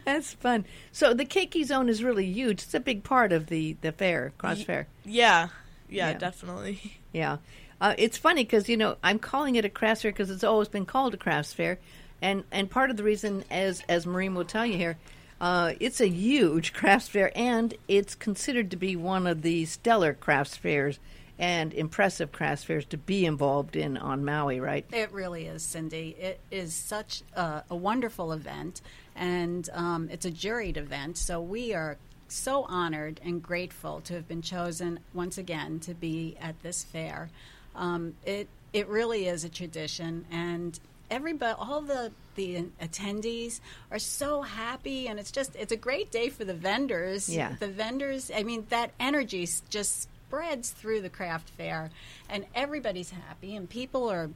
That's 0.03 0.33
fun. 0.33 0.65
So 0.91 1.13
the 1.13 1.23
Keiki 1.25 1.63
Zone 1.63 1.87
is 1.87 2.03
really 2.03 2.25
huge. 2.25 2.63
It's 2.63 2.73
a 2.73 2.79
big 2.79 3.03
part 3.03 3.31
of 3.31 3.45
the 3.47 3.77
the 3.81 3.91
fair, 3.91 4.33
cross 4.39 4.63
fair. 4.63 4.87
Yeah. 5.05 5.49
Yeah, 5.87 6.09
Yeah. 6.09 6.17
definitely. 6.17 6.97
Yeah, 7.13 7.37
uh, 7.79 7.93
it's 7.97 8.17
funny 8.17 8.43
because 8.43 8.67
you 8.69 8.77
know 8.77 8.97
I'm 9.03 9.19
calling 9.19 9.55
it 9.55 9.65
a 9.65 9.69
crafts 9.69 10.01
fair 10.01 10.11
because 10.11 10.31
it's 10.31 10.43
always 10.43 10.67
been 10.69 10.85
called 10.85 11.13
a 11.13 11.17
crafts 11.17 11.53
fair, 11.53 11.77
and 12.21 12.43
and 12.51 12.69
part 12.69 12.89
of 12.89 12.97
the 12.97 13.03
reason, 13.03 13.43
as 13.49 13.83
as 13.89 14.05
Maureen 14.05 14.35
will 14.35 14.45
tell 14.45 14.65
you 14.65 14.77
here, 14.77 14.97
uh, 15.39 15.73
it's 15.79 15.99
a 15.99 16.07
huge 16.07 16.73
crafts 16.73 17.09
fair, 17.09 17.31
and 17.35 17.73
it's 17.87 18.15
considered 18.15 18.71
to 18.71 18.77
be 18.77 18.95
one 18.95 19.27
of 19.27 19.41
the 19.41 19.65
stellar 19.65 20.13
crafts 20.13 20.55
fairs 20.55 20.99
and 21.39 21.73
impressive 21.73 22.31
crafts 22.31 22.63
fairs 22.63 22.85
to 22.85 22.97
be 22.97 23.25
involved 23.25 23.75
in 23.75 23.97
on 23.97 24.23
Maui, 24.23 24.59
right? 24.59 24.85
It 24.93 25.11
really 25.11 25.47
is, 25.47 25.63
Cindy. 25.63 26.15
It 26.19 26.39
is 26.51 26.75
such 26.75 27.23
a, 27.35 27.63
a 27.69 27.75
wonderful 27.75 28.31
event, 28.31 28.81
and 29.15 29.67
um, 29.73 30.07
it's 30.11 30.25
a 30.25 30.31
juried 30.31 30.77
event. 30.77 31.17
So 31.17 31.41
we 31.41 31.73
are 31.73 31.97
so 32.27 32.65
honored 32.69 33.19
and 33.23 33.41
grateful 33.41 34.01
to 34.01 34.13
have 34.13 34.27
been 34.27 34.43
chosen 34.43 34.99
once 35.13 35.39
again 35.39 35.79
to 35.81 35.95
be 35.95 36.37
at 36.39 36.61
this 36.61 36.83
fair. 36.83 37.29
Um, 37.75 38.15
it 38.23 38.47
it 38.71 38.87
really 38.87 39.27
is 39.27 39.43
a 39.43 39.49
tradition, 39.49 40.25
and 40.31 40.79
everybody, 41.11 41.55
all 41.59 41.81
the 41.81 42.11
the 42.35 42.63
attendees 42.81 43.59
are 43.91 43.99
so 43.99 44.41
happy, 44.41 45.07
and 45.07 45.19
it's 45.19 45.31
just 45.31 45.55
it's 45.55 45.71
a 45.71 45.77
great 45.77 46.09
day 46.11 46.29
for 46.29 46.45
the 46.45 46.53
vendors. 46.53 47.29
Yeah. 47.29 47.55
the 47.59 47.67
vendors. 47.67 48.31
I 48.33 48.43
mean, 48.43 48.65
that 48.69 48.91
energy 48.99 49.47
just 49.69 50.03
spreads 50.03 50.71
through 50.71 51.01
the 51.01 51.09
craft 51.09 51.49
fair, 51.49 51.91
and 52.29 52.45
everybody's 52.55 53.11
happy, 53.11 53.55
and 53.55 53.69
people 53.69 54.09
are, 54.09 54.29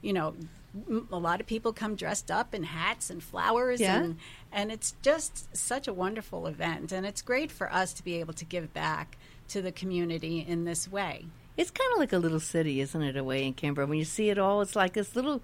you 0.00 0.14
know, 0.14 0.34
a 1.12 1.18
lot 1.18 1.40
of 1.42 1.46
people 1.46 1.74
come 1.74 1.94
dressed 1.94 2.30
up 2.30 2.54
in 2.54 2.62
hats 2.62 3.10
and 3.10 3.22
flowers, 3.22 3.80
Yeah. 3.80 3.98
and 4.02 4.16
and 4.50 4.72
it's 4.72 4.94
just 5.02 5.54
such 5.54 5.86
a 5.86 5.92
wonderful 5.92 6.46
event, 6.46 6.90
and 6.90 7.04
it's 7.04 7.20
great 7.20 7.52
for 7.52 7.70
us 7.72 7.92
to 7.94 8.02
be 8.02 8.18
able 8.20 8.32
to 8.34 8.46
give 8.46 8.72
back 8.72 9.18
to 9.48 9.60
the 9.60 9.72
community 9.72 10.38
in 10.40 10.64
this 10.64 10.90
way. 10.90 11.26
It's 11.58 11.70
kind 11.70 11.92
of 11.92 11.98
like 11.98 12.14
a 12.14 12.18
little 12.18 12.40
city, 12.40 12.80
isn't 12.80 13.02
it? 13.02 13.14
Away 13.18 13.44
in 13.44 13.52
Canberra, 13.52 13.86
when 13.86 13.98
you 13.98 14.06
see 14.06 14.30
it 14.30 14.38
all, 14.38 14.62
it's 14.62 14.74
like 14.74 14.94
this 14.94 15.14
little. 15.14 15.42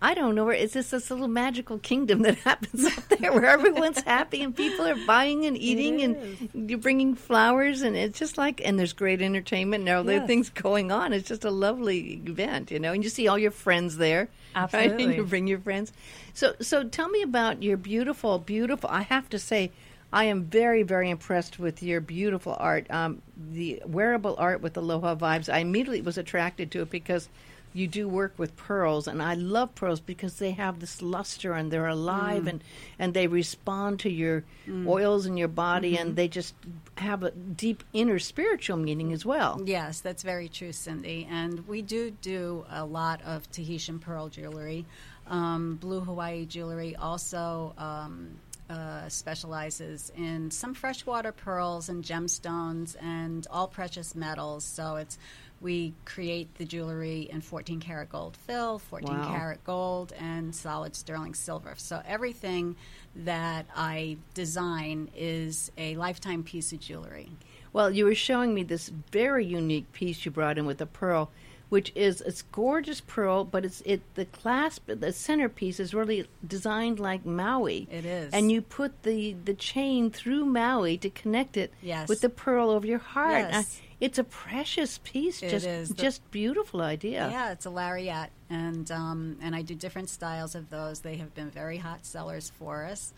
I 0.00 0.12
don't 0.14 0.34
know 0.34 0.44
where 0.44 0.54
it's 0.54 0.74
just 0.74 0.90
this 0.90 1.10
little 1.10 1.26
magical 1.28 1.78
kingdom 1.78 2.20
that 2.22 2.34
happens 2.44 2.84
up 2.84 3.08
there 3.08 3.32
where 3.32 3.46
everyone's 3.46 4.02
happy 4.02 4.42
and 4.42 4.54
people 4.54 4.86
are 4.86 4.94
buying 5.06 5.46
and 5.46 5.56
eating 5.56 6.02
and 6.02 6.68
you're 6.70 6.78
bringing 6.78 7.14
flowers 7.14 7.80
and 7.80 7.96
it's 7.96 8.18
just 8.18 8.36
like 8.36 8.60
and 8.62 8.78
there's 8.78 8.92
great 8.92 9.22
entertainment 9.22 9.88
and 9.88 9.96
all 9.96 10.04
the 10.04 10.12
Yes. 10.14 10.26
things 10.26 10.50
going 10.50 10.92
on. 10.92 11.12
It's 11.14 11.26
just 11.26 11.44
a 11.44 11.50
lovely 11.50 12.20
event, 12.26 12.70
you 12.70 12.78
know. 12.78 12.92
And 12.92 13.02
you 13.02 13.08
see 13.10 13.26
all 13.26 13.38
your 13.38 13.50
friends 13.50 13.96
there, 13.96 14.28
right? 14.54 14.72
And 14.74 14.74
Absolutely. 14.92 15.16
you 15.16 15.24
bring 15.24 15.46
your 15.46 15.60
friends. 15.60 15.92
So 16.34 16.54
so 16.60 16.84
tell 16.84 17.08
me 17.08 17.22
about 17.22 17.62
your 17.62 17.78
beautiful, 17.78 18.38
beautiful. 18.38 18.90
I 18.92 19.02
have 19.02 19.28
to 19.30 19.38
say. 19.38 19.72
I 20.12 20.24
am 20.26 20.44
very, 20.44 20.84
very 20.84 21.10
impressed 21.10 21.58
with 21.58 21.82
your 21.82 22.00
beautiful 22.00 22.56
art. 22.60 22.88
Um, 22.90 23.22
the 23.36 23.82
wearable 23.84 24.36
art 24.38 24.60
with 24.62 24.76
Aloha 24.76 25.16
vibes. 25.16 25.52
I 25.52 25.58
immediately 25.58 26.00
was 26.00 26.16
attracted 26.16 26.70
to 26.70 26.82
it 26.82 26.90
because 26.90 27.28
you 27.76 27.86
do 27.86 28.08
work 28.08 28.32
with 28.38 28.56
pearls, 28.56 29.06
and 29.06 29.22
I 29.22 29.34
love 29.34 29.74
pearls 29.74 30.00
because 30.00 30.36
they 30.36 30.52
have 30.52 30.80
this 30.80 31.02
luster 31.02 31.52
and 31.52 31.70
they're 31.70 31.86
alive 31.86 32.46
and 32.46 32.64
and 32.98 33.12
they 33.12 33.26
respond 33.26 34.00
to 34.00 34.10
your 34.10 34.44
oils 34.86 35.26
in 35.26 35.36
your 35.36 35.48
body, 35.48 35.98
and 35.98 36.16
they 36.16 36.26
just 36.26 36.54
have 36.96 37.22
a 37.22 37.30
deep 37.30 37.84
inner 37.92 38.18
spiritual 38.18 38.78
meaning 38.78 39.12
as 39.12 39.26
well. 39.26 39.60
Yes, 39.64 40.00
that's 40.00 40.22
very 40.22 40.48
true, 40.48 40.72
Cindy. 40.72 41.28
And 41.30 41.68
we 41.68 41.82
do 41.82 42.10
do 42.10 42.64
a 42.70 42.84
lot 42.84 43.20
of 43.22 43.50
Tahitian 43.50 43.98
pearl 43.98 44.28
jewelry, 44.28 44.86
um, 45.26 45.76
blue 45.76 46.00
Hawaii 46.00 46.46
jewelry, 46.46 46.96
also 46.96 47.74
um, 47.76 48.38
uh, 48.70 49.08
specializes 49.08 50.10
in 50.16 50.50
some 50.50 50.74
freshwater 50.74 51.32
pearls 51.32 51.88
and 51.88 52.02
gemstones 52.02 52.96
and 53.00 53.46
all 53.50 53.68
precious 53.68 54.14
metals. 54.14 54.64
So 54.64 54.96
it's 54.96 55.18
we 55.60 55.94
create 56.04 56.54
the 56.56 56.64
jewelry 56.64 57.28
in 57.32 57.40
14 57.40 57.80
karat 57.80 58.10
gold 58.10 58.36
fill, 58.46 58.78
14 58.78 59.08
Wow. 59.08 59.30
karat 59.30 59.64
gold, 59.64 60.12
and 60.18 60.54
solid 60.54 60.94
sterling 60.94 61.34
silver. 61.34 61.74
So 61.76 62.02
everything 62.06 62.76
that 63.14 63.66
I 63.74 64.18
design 64.34 65.08
is 65.16 65.72
a 65.78 65.96
lifetime 65.96 66.42
piece 66.42 66.72
of 66.72 66.80
jewelry. 66.80 67.30
Well, 67.72 67.90
you 67.90 68.04
were 68.04 68.14
showing 68.14 68.54
me 68.54 68.62
this 68.62 68.90
very 69.10 69.44
unique 69.46 69.92
piece 69.92 70.24
you 70.24 70.30
brought 70.30 70.58
in 70.58 70.66
with 70.66 70.78
the 70.78 70.86
pearl, 70.86 71.30
which 71.68 71.90
is 71.94 72.20
it's 72.20 72.42
gorgeous 72.42 73.00
pearl, 73.00 73.44
but 73.44 73.64
it's 73.64 73.80
it 73.84 74.00
the 74.14 74.24
clasp 74.26 74.84
the 74.86 75.12
centerpiece 75.12 75.80
is 75.80 75.92
really 75.92 76.26
designed 76.46 77.00
like 77.00 77.26
Maui. 77.26 77.88
It 77.90 78.04
is. 78.04 78.32
and 78.32 78.52
you 78.52 78.60
put 78.62 79.02
the 79.02 79.34
the 79.44 79.52
chain 79.54 80.10
through 80.10 80.44
Maui 80.46 80.96
to 80.98 81.10
connect 81.10 81.56
it 81.56 81.72
Yes. 81.82 82.08
with 82.08 82.20
the 82.20 82.28
pearl 82.30 82.70
over 82.70 82.86
your 82.86 82.98
heart. 83.00 83.46
Yes. 83.50 83.80
Uh, 83.80 83.82
it's 84.00 84.18
a 84.18 84.24
precious 84.24 85.00
piece. 85.04 85.42
It 85.42 85.50
just 85.50 85.66
is. 85.66 85.88
The- 85.90 86.02
just 86.02 86.30
beautiful 86.30 86.80
idea. 86.82 87.28
Yeah, 87.30 87.52
it's 87.52 87.64
a 87.66 87.70
lariat, 87.70 88.30
and 88.50 88.90
um, 88.90 89.38
and 89.40 89.54
I 89.56 89.62
do 89.62 89.74
different 89.74 90.10
styles 90.10 90.54
of 90.54 90.68
those. 90.70 91.00
They 91.00 91.16
have 91.16 91.34
been 91.34 91.50
very 91.50 91.78
hot 91.78 92.04
sellers 92.04 92.50
for 92.58 92.84
us, 92.84 93.14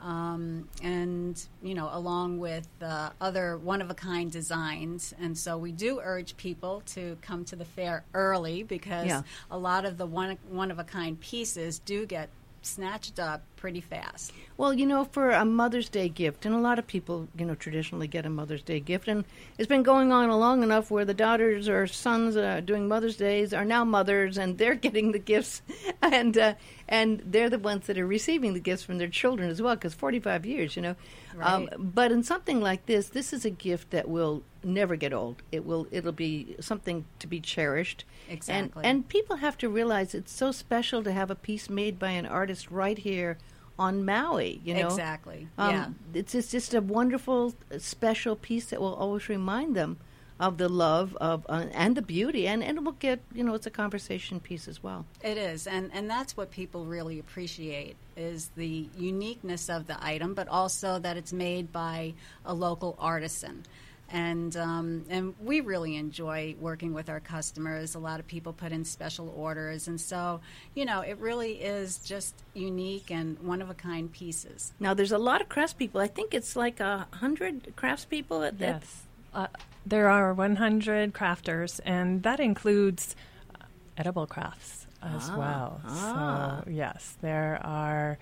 um, 0.00 0.68
and 0.82 1.42
you 1.62 1.74
know, 1.74 1.88
along 1.92 2.38
with 2.38 2.68
uh, 2.82 3.10
other 3.20 3.56
one 3.58 3.80
of 3.82 3.90
a 3.90 3.94
kind 3.94 4.30
designs. 4.30 5.14
And 5.20 5.36
so 5.36 5.56
we 5.58 5.72
do 5.72 6.00
urge 6.02 6.36
people 6.36 6.82
to 6.86 7.16
come 7.22 7.44
to 7.46 7.56
the 7.56 7.64
fair 7.64 8.04
early 8.14 8.62
because 8.62 9.06
Yeah. 9.06 9.22
a 9.50 9.58
lot 9.58 9.84
of 9.84 9.96
the 9.98 10.06
one 10.06 10.36
one 10.50 10.70
of 10.70 10.78
a 10.78 10.84
kind 10.84 11.18
pieces 11.20 11.78
do 11.80 12.06
get 12.06 12.28
snatched 12.62 13.18
up 13.18 13.42
pretty 13.56 13.80
fast. 13.80 14.32
Well, 14.56 14.72
you 14.72 14.86
know, 14.86 15.04
for 15.04 15.30
a 15.30 15.44
Mother's 15.44 15.88
Day 15.88 16.08
gift, 16.08 16.46
and 16.46 16.54
a 16.54 16.58
lot 16.58 16.78
of 16.78 16.86
people, 16.86 17.28
you 17.36 17.44
know, 17.44 17.54
traditionally 17.54 18.06
get 18.06 18.24
a 18.26 18.30
Mother's 18.30 18.62
Day 18.62 18.80
gift, 18.80 19.08
and 19.08 19.24
it's 19.58 19.68
been 19.68 19.82
going 19.82 20.12
on 20.12 20.28
long 20.30 20.62
enough 20.62 20.90
where 20.90 21.04
the 21.04 21.14
daughters 21.14 21.68
or 21.68 21.86
sons 21.86 22.36
uh, 22.36 22.60
doing 22.64 22.86
Mother's 22.88 23.16
Days 23.16 23.52
are 23.52 23.64
now 23.64 23.84
mothers, 23.84 24.38
and 24.38 24.58
they're 24.58 24.74
getting 24.86 25.12
the 25.12 25.18
gifts, 25.18 25.62
and 26.02 26.36
uh, 26.38 26.54
and 26.88 27.22
they're 27.24 27.50
the 27.50 27.58
ones 27.58 27.86
that 27.86 27.98
are 27.98 28.06
receiving 28.06 28.54
the 28.54 28.60
gifts 28.60 28.82
from 28.82 28.98
their 28.98 29.08
children 29.08 29.50
as 29.50 29.60
well, 29.60 29.74
because 29.74 29.94
45 29.94 30.46
years, 30.46 30.76
you 30.76 30.82
know. 30.82 30.96
Um, 31.40 31.66
Right. 31.66 31.94
but 31.94 32.10
in 32.10 32.22
something 32.24 32.60
like 32.60 32.86
this, 32.86 33.08
this 33.10 33.32
is 33.32 33.44
a 33.44 33.50
gift 33.50 33.90
that 33.90 34.08
will 34.08 34.42
never 34.62 34.96
get 34.96 35.12
old. 35.12 35.42
It 35.52 35.64
will. 35.64 35.86
It'll 35.90 36.12
be 36.12 36.56
something 36.60 37.04
to 37.18 37.26
be 37.26 37.40
cherished. 37.40 38.04
Exactly. 38.28 38.84
And, 38.84 38.98
and 38.98 39.08
people 39.08 39.36
have 39.36 39.58
to 39.58 39.68
realize 39.68 40.14
it's 40.14 40.32
so 40.32 40.52
special 40.52 41.02
to 41.04 41.12
have 41.12 41.30
a 41.30 41.34
piece 41.34 41.70
made 41.70 41.98
by 41.98 42.10
an 42.10 42.26
artist 42.26 42.70
right 42.70 42.98
here 42.98 43.38
on 43.78 44.04
Maui. 44.04 44.60
You 44.64 44.74
know, 44.74 44.86
Exactly. 44.86 45.48
Um, 45.56 45.70
yeah. 45.70 45.88
It's 46.14 46.34
it's 46.34 46.50
just 46.50 46.74
a 46.74 46.80
wonderful, 46.80 47.54
special 47.78 48.36
piece 48.36 48.66
that 48.66 48.80
will 48.80 48.94
always 48.94 49.28
remind 49.28 49.76
them 49.76 49.98
of 50.40 50.56
the 50.58 50.68
love 50.68 51.16
of 51.20 51.44
uh, 51.48 51.66
and 51.72 51.96
the 51.96 52.02
beauty, 52.02 52.46
and 52.46 52.62
and 52.62 52.78
it 52.78 52.84
will 52.84 52.92
get 52.92 53.20
you 53.34 53.42
know 53.42 53.54
it's 53.54 53.66
a 53.66 53.70
conversation 53.70 54.40
piece 54.40 54.68
as 54.68 54.82
well. 54.82 55.04
It 55.22 55.36
is, 55.36 55.66
and 55.66 55.90
and 55.92 56.08
that's 56.08 56.36
what 56.36 56.50
people 56.50 56.84
really 56.84 57.18
appreciate 57.18 57.96
is 58.16 58.50
the 58.56 58.88
uniqueness 58.96 59.68
of 59.68 59.86
the 59.86 59.96
item, 60.04 60.34
but 60.34 60.48
also 60.48 60.98
that 60.98 61.16
it's 61.16 61.32
made 61.32 61.72
by 61.72 62.14
a 62.44 62.54
local 62.54 62.96
artisan. 62.98 63.64
And 64.10 64.56
um, 64.56 65.04
and 65.10 65.34
we 65.42 65.60
really 65.60 65.96
enjoy 65.96 66.56
working 66.58 66.94
with 66.94 67.10
our 67.10 67.20
customers. 67.20 67.94
A 67.94 67.98
lot 67.98 68.20
of 68.20 68.26
people 68.26 68.54
put 68.54 68.72
in 68.72 68.84
special 68.84 69.28
orders, 69.36 69.86
and 69.86 70.00
so 70.00 70.40
you 70.74 70.86
know 70.86 71.00
it 71.02 71.18
really 71.18 71.52
is 71.60 71.98
just 71.98 72.34
unique 72.54 73.10
and 73.10 73.38
one 73.40 73.60
of 73.60 73.68
a 73.68 73.74
kind 73.74 74.10
pieces. 74.10 74.72
Now 74.80 74.94
there's 74.94 75.12
a 75.12 75.18
lot 75.18 75.42
of 75.42 75.50
craftspeople. 75.50 76.00
I 76.00 76.06
think 76.06 76.32
it's 76.32 76.56
like 76.56 76.80
a 76.80 77.06
hundred 77.12 77.74
craftspeople. 77.76 78.46
At 78.48 78.58
that. 78.60 78.82
Yes. 78.82 79.02
Uh, 79.34 79.46
there 79.84 80.08
are 80.08 80.32
100 80.32 81.12
crafters, 81.12 81.80
and 81.84 82.22
that 82.22 82.40
includes 82.40 83.14
uh, 83.54 83.64
edible 83.98 84.26
crafts 84.26 84.86
as 85.02 85.28
Ah, 85.30 85.36
well. 85.38 85.80
ah. 85.86 86.62
So, 86.64 86.70
yes, 86.70 87.16
there 87.20 87.60
are 87.62 88.18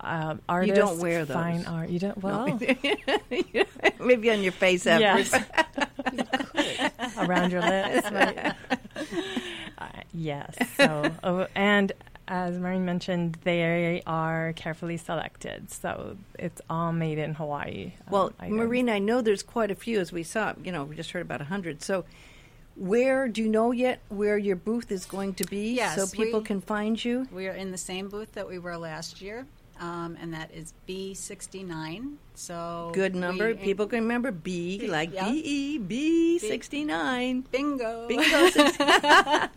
um, 0.00 0.40
artists. 0.48 0.78
don't 0.78 0.98
wear 1.00 1.24
those. 1.24 1.34
Fine 1.34 1.66
art. 1.66 1.90
You 1.90 1.98
don't. 1.98 2.18
Well, 2.22 2.46
Maybe 4.00 4.30
on 4.30 4.42
your 4.42 4.52
face 4.52 4.86
after. 4.86 5.02
yes. 5.02 5.44
Around 7.18 7.52
your 7.52 7.60
lips, 7.62 8.10
right? 8.10 8.54
uh, 9.78 9.86
yes. 10.12 10.56
So, 10.76 11.10
oh, 11.22 11.46
and 11.54 11.92
as 12.28 12.58
Maureen 12.58 12.84
mentioned, 12.84 13.36
they 13.44 14.02
are 14.06 14.52
carefully 14.54 14.96
selected. 14.96 15.70
So 15.70 16.16
it's 16.38 16.60
all 16.70 16.92
made 16.92 17.18
in 17.18 17.34
Hawaii. 17.34 17.92
um, 18.06 18.12
Well, 18.12 18.32
items. 18.40 18.56
Marina, 18.58 18.92
I 18.92 18.98
know 18.98 19.20
there's 19.20 19.42
quite 19.42 19.70
a 19.70 19.74
few 19.74 20.00
as 20.00 20.12
we 20.12 20.22
saw. 20.22 20.54
You 20.62 20.72
know, 20.72 20.84
we 20.84 20.96
just 20.96 21.10
heard 21.10 21.22
about 21.22 21.40
a 21.40 21.44
hundred. 21.44 21.82
So, 21.82 22.04
where 22.76 23.28
do 23.28 23.42
you 23.42 23.48
know 23.48 23.72
yet 23.72 24.00
where 24.08 24.38
your 24.38 24.56
booth 24.56 24.90
is 24.90 25.04
going 25.04 25.34
to 25.34 25.44
be, 25.44 25.72
Yes, 25.74 25.96
so 25.96 26.06
people 26.16 26.40
we- 26.40 26.46
can 26.46 26.60
find 26.60 27.02
you? 27.04 27.26
We 27.32 27.48
are 27.48 27.52
in 27.52 27.72
the 27.72 27.78
same 27.78 28.08
booth 28.08 28.32
that 28.32 28.48
we 28.48 28.58
were 28.58 28.76
last 28.78 29.20
year, 29.20 29.46
um, 29.80 30.16
and 30.20 30.32
that 30.34 30.50
is 30.54 30.72
B 30.86 31.14
sixty 31.14 31.62
nine. 31.64 32.18
So 32.34 32.90
Good 32.94 33.14
number. 33.14 33.48
we- 33.48 33.54
People 33.54 33.86
can 33.86 34.00
remember 34.00 34.30
B, 34.30 34.78
B, 34.78 34.86
like 34.86 35.12
yeah. 35.12 35.28
B 35.30 35.40
E 35.44 35.78
B 35.78 36.38
sixty 36.38 36.84
nine. 36.84 37.42
bingo 37.50 38.06
Bingo, 38.06 38.24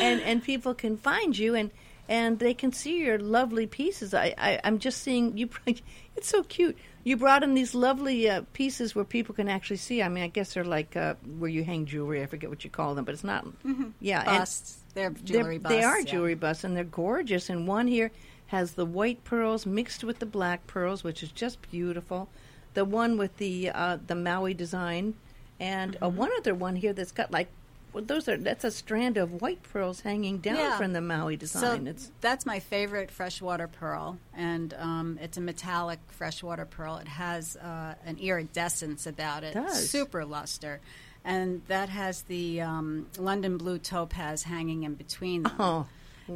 and 0.00 0.20
and 0.22 0.42
people 0.42 0.74
can 0.74 0.96
find 0.96 1.36
you 1.36 1.54
and 1.54 1.70
and 2.08 2.38
they 2.40 2.54
can 2.54 2.72
see 2.72 2.98
your 2.98 3.18
lovely 3.18 3.66
pieces. 3.66 4.14
I, 4.14 4.34
I 4.36 4.60
I'm 4.64 4.78
just 4.78 5.02
seeing 5.02 5.36
you. 5.36 5.48
It's 6.16 6.28
so 6.28 6.42
cute. 6.42 6.76
You 7.04 7.16
brought 7.16 7.42
in 7.44 7.54
these 7.54 7.74
lovely 7.74 8.28
uh, 8.28 8.42
pieces 8.52 8.94
where 8.94 9.06
people 9.06 9.34
can 9.34 9.48
actually 9.48 9.78
see. 9.78 10.02
I 10.02 10.08
mean, 10.10 10.22
I 10.22 10.26
guess 10.26 10.52
they're 10.52 10.64
like 10.64 10.96
uh, 10.96 11.14
where 11.38 11.48
you 11.48 11.64
hang 11.64 11.86
jewelry. 11.86 12.20
I 12.22 12.26
forget 12.26 12.50
what 12.50 12.62
you 12.62 12.68
call 12.68 12.94
them, 12.94 13.06
but 13.06 13.14
it's 13.14 13.24
not. 13.24 13.46
Yeah, 14.00 14.22
busts. 14.24 14.76
They're 14.92 15.08
they're- 15.10 15.24
jewelry 15.24 15.56
busts. 15.58 15.78
They 15.78 15.82
are 15.84 16.00
yeah. 16.00 16.04
jewelry 16.04 16.34
busts, 16.34 16.64
and 16.64 16.76
they're 16.76 16.84
gorgeous. 16.84 17.48
And 17.48 17.66
one 17.66 17.86
here 17.86 18.10
has 18.50 18.72
the 18.72 18.84
white 18.84 19.22
pearls 19.24 19.64
mixed 19.66 20.02
with 20.04 20.18
the 20.18 20.26
black 20.26 20.66
pearls, 20.66 21.02
which 21.04 21.22
is 21.22 21.30
just 21.32 21.60
beautiful. 21.70 22.28
The 22.74 22.84
one 22.84 23.16
with 23.18 23.36
the 23.38 23.70
uh, 23.70 23.98
the 24.06 24.14
Maui 24.14 24.54
design, 24.54 25.14
and 25.58 25.96
uh, 25.96 26.06
Mm-hmm. 26.08 26.16
one 26.16 26.30
other 26.38 26.54
one 26.54 26.76
here 26.76 26.92
that's 26.92 27.12
got 27.12 27.30
like 27.32 27.48
well, 27.92 28.04
those 28.04 28.28
are 28.28 28.36
that's 28.36 28.62
a 28.62 28.70
strand 28.70 29.16
of 29.16 29.42
white 29.42 29.62
pearls 29.64 30.02
hanging 30.02 30.38
down 30.38 30.54
Yeah. 30.56 30.78
from 30.78 30.92
the 30.92 31.00
Maui 31.00 31.36
design. 31.36 31.84
So 31.86 31.90
it's 31.90 32.10
that's 32.20 32.46
my 32.46 32.60
favorite 32.60 33.10
freshwater 33.10 33.66
pearl, 33.66 34.18
and 34.36 34.72
um, 34.78 35.18
it's 35.20 35.36
a 35.36 35.40
metallic 35.40 35.98
freshwater 36.08 36.64
pearl. 36.66 36.96
It 36.98 37.08
has 37.08 37.56
uh, 37.56 37.94
an 38.06 38.18
iridescence 38.18 39.06
about 39.08 39.42
it, 39.42 39.56
super 39.72 40.24
luster, 40.24 40.80
and 41.24 41.62
that 41.66 41.88
has 41.88 42.22
the 42.22 42.60
um, 42.60 43.06
London 43.18 43.58
blue 43.58 43.78
topaz 43.78 44.44
hanging 44.44 44.84
in 44.84 44.94
between 44.94 45.42
them. 45.42 45.52
oh, 45.58 45.86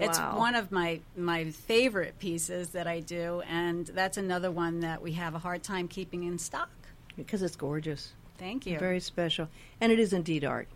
It's 0.01 0.19
one 0.19 0.55
of 0.55 0.71
my 0.73 1.01
my 1.17 1.51
favorite 1.51 2.19
pieces 2.19 2.71
that 2.71 2.87
I 2.87 3.01
do, 3.01 3.43
and 3.49 3.87
that's 3.87 4.17
another 4.17 4.51
one 4.51 4.81
that 4.81 5.03
we 5.03 5.13
have 5.13 5.35
a 5.35 5.39
hard 5.39 5.63
time 5.63 5.89
keeping 5.89 6.25
in 6.25 6.39
stock. 6.39 6.69
because 7.17 7.43
it's 7.43 7.55
gorgeous, 7.57 8.13
Thank 8.39 8.67
you. 8.67 8.77
very 8.79 8.99
special, 8.99 9.49
and 9.81 9.93
it 9.93 9.99
is 10.01 10.13
indeed 10.13 10.45
art. 10.45 10.67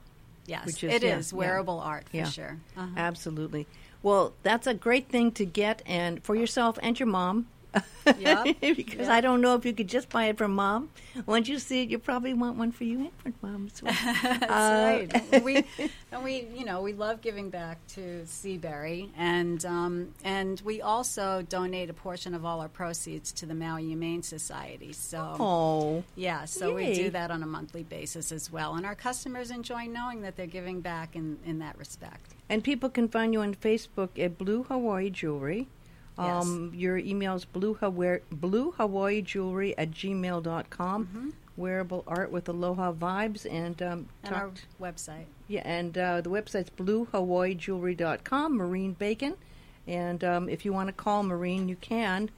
yes, 0.47 0.65
which 0.67 0.85
is- 0.85 0.95
it 0.95 1.03
yeah, 1.03 1.17
is 1.19 1.33
yeah. 1.33 1.39
wearable 1.39 1.81
art 1.81 2.09
for 2.09 2.17
Yeah. 2.17 2.29
sure. 2.29 2.59
Uh-huh. 2.77 2.95
Absolutely. 2.97 3.67
Well, 4.03 4.33
that's 4.45 4.67
a 4.69 4.75
great 4.75 5.09
thing 5.09 5.33
to 5.33 5.45
get, 5.45 5.83
and 5.85 6.23
for 6.23 6.37
yourself 6.37 6.79
and 6.83 6.99
your 6.99 7.09
mom. 7.09 7.49
Yep. 8.19 8.61
because 8.61 9.01
Yep. 9.01 9.09
I 9.11 9.21
don't 9.21 9.43
know 9.43 9.55
if 9.55 9.67
you 9.67 9.75
could 9.75 9.89
just 9.89 10.09
buy 10.09 10.27
it 10.27 10.39
from 10.39 10.55
mom. 10.55 10.89
Once 11.27 11.47
you 11.49 11.59
see 11.59 11.83
it, 11.83 11.91
you 11.91 11.99
probably 11.99 12.33
want 12.33 12.57
one 12.57 12.73
for 12.73 12.85
you 12.85 12.99
and 13.01 13.11
for 13.41 13.47
mom 13.47 13.67
as 13.73 13.83
well. 13.83 13.93
That's 14.23 14.43
Uh, 14.51 15.07
right. 15.13 15.43
we 15.45 15.65
and 16.11 16.25
we 16.25 16.47
you 16.57 16.65
know 16.65 16.81
we 16.81 16.95
love 16.95 17.21
giving 17.21 17.51
back 17.51 17.87
to 17.89 18.25
Seabury, 18.27 19.11
and 19.17 19.63
um, 19.67 20.15
and 20.25 20.61
we 20.65 20.81
also 20.81 21.43
donate 21.43 21.91
a 21.91 21.95
portion 21.95 22.35
of 22.35 22.45
all 22.47 22.61
our 22.63 22.69
proceeds 22.69 23.31
to 23.33 23.47
the 23.47 23.55
Maui 23.55 23.85
Humane 23.85 24.23
Society. 24.23 24.93
So 24.95 25.37
Oh, 25.39 26.05
yeah, 26.17 26.47
so 26.47 26.77
Yay. 26.79 26.89
we 26.89 26.95
do 26.95 27.11
that 27.11 27.31
on 27.31 27.43
a 27.43 27.47
monthly 27.47 27.83
basis 27.83 28.33
as 28.33 28.51
well, 28.51 28.75
and 28.77 28.87
our 28.87 28.95
customers 28.95 29.51
enjoy 29.51 29.85
knowing 29.85 30.23
that 30.23 30.37
they're 30.37 30.47
giving 30.47 30.81
back 30.81 31.15
in 31.15 31.39
in 31.45 31.59
that 31.59 31.77
respect. 31.77 32.35
and 32.49 32.65
people 32.65 32.89
can 32.89 33.07
find 33.09 33.35
you 33.35 33.43
on 33.43 33.55
Facebook 33.55 34.19
at 34.19 34.39
Blue 34.39 34.63
Hawaii 34.63 35.11
Jewelry. 35.11 35.69
Yes. 36.19 36.45
Um, 36.45 36.73
your 36.75 36.99
email 36.99 37.35
is 37.37 37.45
blue 37.45 37.75
Hawaii, 37.75 38.19
blue 38.31 38.73
Hawaii 38.73 39.23
Jewelry 39.23 39.77
at 39.79 39.93
gmail.com. 39.93 41.07
Mhm. 41.07 41.33
Wearable 41.57 42.05
art 42.07 42.31
with 42.31 42.49
aloha 42.49 42.93
vibes 42.93 43.45
and 43.51 43.81
um, 43.83 44.09
And 44.23 44.35
our 44.35 44.51
website. 44.81 45.25
Yeah, 45.49 45.63
and 45.65 45.97
uh, 45.99 46.21
the 46.21 46.31
website's 46.31 46.71
bluehawaiijewelry.com, 46.71 48.57
Maureen 48.57 48.93
Bacon. 48.93 49.35
And 49.87 50.23
um, 50.23 50.49
if 50.49 50.65
you 50.65 50.73
want 50.73 50.89
to 50.89 50.93
call 50.93 51.23
Maureen, 51.23 51.69
you 51.69 51.77
can, 51.77 52.31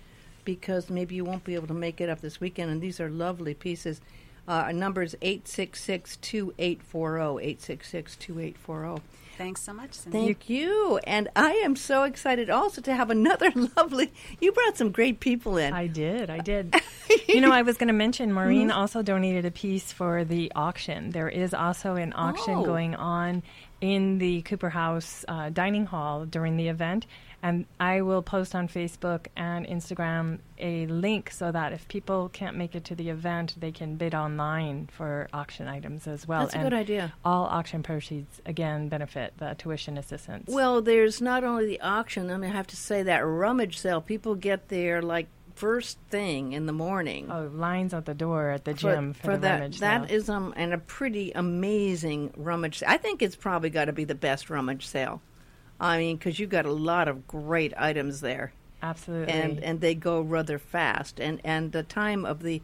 because 0.44 0.88
maybe 0.88 1.14
you 1.16 1.24
won't 1.24 1.44
be 1.44 1.54
able 1.54 1.66
to 1.66 1.74
make 1.74 2.00
it 2.00 2.08
up 2.08 2.20
this 2.20 2.40
weekend. 2.40 2.70
And 2.70 2.80
these 2.80 3.00
are 3.00 3.10
lovely 3.10 3.54
pieces. 3.54 4.00
Uh, 4.48 4.52
our 4.66 4.72
number 4.72 5.02
is 5.02 5.16
866 5.20 6.16
2840. 6.16 7.44
866 7.44 8.16
2840. 8.16 9.02
Thanks 9.40 9.62
so 9.62 9.72
much, 9.72 9.94
Cindy. 9.94 10.18
Thank 10.18 10.50
you. 10.50 10.98
And 11.04 11.30
I 11.34 11.52
am 11.64 11.74
so 11.74 12.02
excited 12.02 12.50
also 12.50 12.82
to 12.82 12.94
have 12.94 13.08
another 13.08 13.50
lovely. 13.76 14.12
You 14.38 14.52
brought 14.52 14.76
some 14.76 14.90
great 14.92 15.18
people 15.18 15.56
in. 15.56 15.72
I 15.72 15.86
did. 15.86 16.28
I 16.28 16.40
did. 16.40 16.74
you 17.26 17.40
know, 17.40 17.50
I 17.50 17.62
was 17.62 17.78
going 17.78 17.88
to 17.88 17.94
mention 17.94 18.34
Maureen 18.34 18.70
also 18.70 19.00
donated 19.00 19.46
a 19.46 19.50
piece 19.50 19.94
for 19.94 20.24
the 20.24 20.52
auction. 20.54 21.08
There 21.08 21.30
is 21.30 21.54
also 21.54 21.96
an 21.96 22.12
auction 22.14 22.58
Oh. 22.58 22.64
going 22.66 22.94
on 22.94 23.42
in 23.80 24.18
the 24.18 24.42
Cooper 24.42 24.68
House 24.68 25.24
uh, 25.26 25.48
dining 25.48 25.86
hall 25.86 26.26
during 26.26 26.58
the 26.58 26.68
event. 26.68 27.06
And 27.42 27.64
I 27.78 28.02
will 28.02 28.20
post 28.22 28.54
on 28.54 28.68
Facebook 28.68 29.26
and 29.34 29.66
Instagram 29.66 30.40
a 30.58 30.86
link 30.86 31.30
so 31.30 31.50
that 31.50 31.72
if 31.72 31.88
people 31.88 32.28
can't 32.28 32.54
make 32.56 32.74
it 32.74 32.84
to 32.84 32.94
the 32.94 33.08
event, 33.08 33.54
they 33.58 33.72
can 33.72 33.96
bid 33.96 34.14
online 34.14 34.88
for 34.92 35.26
auction 35.32 35.66
items 35.66 36.06
as 36.06 36.28
well. 36.28 36.40
That's 36.42 36.54
a 36.54 36.58
And 36.58 36.66
good 36.68 36.76
idea. 36.76 37.14
All 37.24 37.44
auction 37.46 37.82
proceeds, 37.82 38.42
again, 38.44 38.88
benefit 38.90 39.32
the 39.38 39.54
tuition 39.56 39.96
assistance. 39.96 40.50
Well, 40.52 40.82
there's 40.82 41.22
not 41.22 41.42
only 41.42 41.64
the 41.66 41.80
auction, 41.80 42.30
I'm 42.30 42.42
mean, 42.42 42.50
I 42.50 42.54
have 42.54 42.66
to 42.68 42.76
say 42.76 43.02
that 43.04 43.20
rummage 43.20 43.78
sale, 43.78 44.02
people 44.02 44.34
get 44.34 44.68
there 44.68 45.00
like 45.00 45.28
first 45.54 45.98
thing 46.10 46.52
in 46.52 46.64
the 46.66 46.72
morning. 46.72 47.30
oh, 47.30 47.50
lines 47.54 47.92
at 47.92 48.06
the 48.06 48.14
door 48.14 48.50
at 48.50 48.64
the 48.64 48.72
gym 48.72 49.12
for, 49.12 49.32
the 49.32 49.38
that. 49.38 49.52
rummage 49.60 49.78
That 49.80 50.08
sale. 50.08 50.16
is 50.16 50.28
um, 50.30 50.54
and 50.56 50.72
a 50.72 50.78
pretty 50.78 51.32
amazing 51.34 52.32
rummage. 52.36 52.78
sale. 52.78 52.88
I 52.90 52.96
think 52.96 53.20
it's 53.22 53.36
probably 53.36 53.70
got 53.70 53.86
to 53.86 53.92
be 53.92 54.04
the 54.04 54.14
best 54.14 54.48
rummage 54.50 54.86
sale. 54.86 55.20
I 55.80 55.98
mean, 55.98 56.16
because 56.16 56.38
you've 56.38 56.50
got 56.50 56.66
a 56.66 56.72
lot 56.72 57.08
of 57.08 57.26
great 57.26 57.72
items 57.76 58.20
there, 58.20 58.52
Absolutely. 58.82 59.32
and 59.32 59.62
and 59.64 59.80
they 59.80 59.94
go 59.94 60.20
rather 60.20 60.58
fast. 60.58 61.20
And 61.20 61.40
and 61.42 61.72
the 61.72 61.82
time 61.82 62.24
of 62.24 62.42
the 62.42 62.60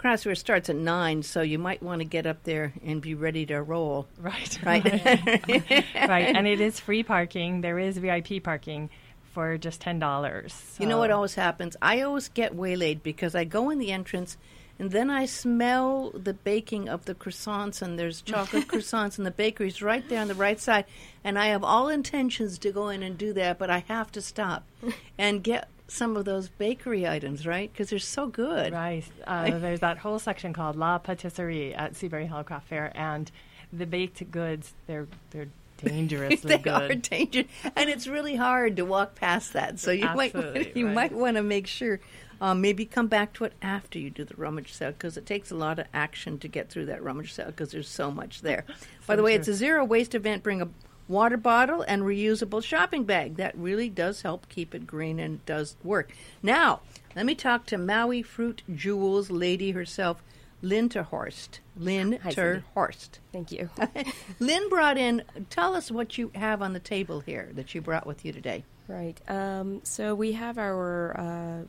fair 0.00 0.34
starts 0.34 0.70
at 0.70 0.76
nine, 0.76 1.22
so 1.22 1.42
you 1.42 1.58
might 1.58 1.82
want 1.82 2.00
to 2.00 2.04
get 2.04 2.26
up 2.26 2.44
there 2.44 2.72
and 2.84 3.02
be 3.02 3.14
ready 3.14 3.44
to 3.46 3.60
roll. 3.60 4.06
Right. 4.18 4.58
Right. 4.64 4.84
right. 6.08 6.34
And 6.34 6.46
it 6.46 6.60
is 6.60 6.80
free 6.80 7.02
parking. 7.02 7.60
There 7.60 7.78
is 7.78 7.98
VIP 7.98 8.42
parking 8.42 8.88
for 9.34 9.58
just 9.58 9.80
ten 9.80 9.98
dollars. 9.98 10.76
You 10.78 10.86
know 10.86 10.98
what 10.98 11.10
always 11.10 11.34
happens? 11.34 11.76
I 11.82 12.00
always 12.02 12.28
get 12.28 12.54
waylaid 12.54 13.02
because 13.02 13.34
I 13.34 13.44
go 13.44 13.70
in 13.70 13.78
the 13.78 13.92
entrance 13.92 14.36
and 14.80 14.90
then 14.90 15.10
I 15.10 15.26
smell 15.26 16.10
the 16.10 16.34
baking 16.34 16.88
of 16.88 17.04
the 17.04 17.14
croissants 17.14 17.82
and 17.82 17.98
there's 17.98 18.22
chocolate 18.22 18.66
croissants 18.68 19.18
and 19.18 19.26
the 19.26 19.30
bakery's 19.30 19.82
right 19.82 20.06
there 20.08 20.20
on 20.20 20.28
the 20.28 20.34
right 20.34 20.58
side 20.58 20.86
and 21.22 21.38
I 21.38 21.48
have 21.48 21.62
all 21.62 21.88
intentions 21.88 22.58
to 22.58 22.72
go 22.72 22.88
in 22.88 23.02
and 23.02 23.16
do 23.18 23.32
that 23.34 23.58
but 23.58 23.70
I 23.70 23.84
have 23.88 24.10
to 24.12 24.22
stop 24.22 24.64
and 25.18 25.42
get 25.44 25.68
some 25.90 26.16
of 26.16 26.24
those 26.24 26.48
bakery 26.48 27.06
items, 27.06 27.46
right? 27.46 27.70
Because 27.72 27.90
they're 27.90 27.98
so 27.98 28.28
good. 28.28 28.72
Right. 28.72 29.04
Uh, 29.26 29.50
there's 29.58 29.80
that 29.80 29.98
whole 29.98 30.18
section 30.18 30.52
called 30.52 30.76
La 30.76 30.98
Patisserie 30.98 31.74
at 31.74 31.96
Seabury 31.96 32.26
Hall 32.26 32.44
Craft 32.44 32.68
Fair, 32.68 32.92
and 32.94 33.30
the 33.72 33.86
baked 33.86 34.30
goods 34.30 34.72
they're 34.86 35.08
they're 35.30 35.48
dangerously 35.78 36.48
they 36.48 36.58
good. 36.58 36.90
are 36.90 36.94
dangerous, 36.94 37.46
and 37.76 37.90
it's 37.90 38.06
really 38.06 38.36
hard 38.36 38.76
to 38.76 38.84
walk 38.84 39.14
past 39.14 39.52
that. 39.54 39.78
So 39.78 39.90
you 39.90 40.06
might 40.06 40.34
you 40.76 40.86
right. 40.86 40.94
might 40.94 41.12
want 41.12 41.36
to 41.36 41.42
make 41.42 41.66
sure. 41.66 42.00
Um, 42.40 42.60
maybe 42.60 42.86
come 42.86 43.06
back 43.06 43.34
to 43.34 43.44
it 43.44 43.52
after 43.60 43.98
you 43.98 44.08
do 44.08 44.24
the 44.24 44.36
rummage 44.36 44.72
sale 44.72 44.92
because 44.92 45.16
it 45.16 45.26
takes 45.26 45.50
a 45.50 45.56
lot 45.56 45.78
of 45.78 45.86
action 45.92 46.38
to 46.38 46.48
get 46.48 46.70
through 46.70 46.86
that 46.86 47.02
rummage 47.02 47.34
sale 47.34 47.46
because 47.46 47.70
there's 47.70 47.88
so 47.88 48.10
much 48.10 48.40
there. 48.40 48.64
By 49.06 49.16
the 49.16 49.22
way, 49.22 49.32
true. 49.32 49.40
it's 49.40 49.48
a 49.48 49.54
zero 49.54 49.84
waste 49.84 50.14
event. 50.14 50.42
Bring 50.42 50.62
a 50.62 50.68
water 51.10 51.36
bottle 51.36 51.82
and 51.82 52.02
reusable 52.02 52.62
shopping 52.62 53.04
bag. 53.04 53.36
That 53.36 53.56
really 53.58 53.90
does 53.90 54.22
help 54.22 54.48
keep 54.48 54.74
it 54.74 54.86
green 54.86 55.18
and 55.18 55.44
does 55.44 55.76
work. 55.82 56.12
Now, 56.42 56.80
let 57.14 57.26
me 57.26 57.34
talk 57.34 57.66
to 57.66 57.78
Maui 57.78 58.22
Fruit 58.22 58.62
Jewels 58.72 59.30
lady 59.30 59.72
herself, 59.72 60.22
Lin 60.62 60.88
Terhorst. 60.88 61.58
Lin 61.76 62.20
Hi, 62.22 62.30
Terhorst. 62.30 63.18
Thank 63.32 63.50
you. 63.50 63.68
Lin 64.38 64.68
brought 64.68 64.96
in. 64.96 65.24
Tell 65.50 65.74
us 65.74 65.90
what 65.90 66.16
you 66.16 66.30
have 66.34 66.62
on 66.62 66.72
the 66.72 66.80
table 66.80 67.20
here 67.20 67.50
that 67.54 67.74
you 67.74 67.80
brought 67.80 68.06
with 68.06 68.24
you 68.24 68.32
today. 68.32 68.64
right. 68.86 69.20
Um, 69.28 69.80
so 69.82 70.14
we 70.14 70.32
have 70.32 70.58
our 70.58 71.18
uh, 71.18 71.64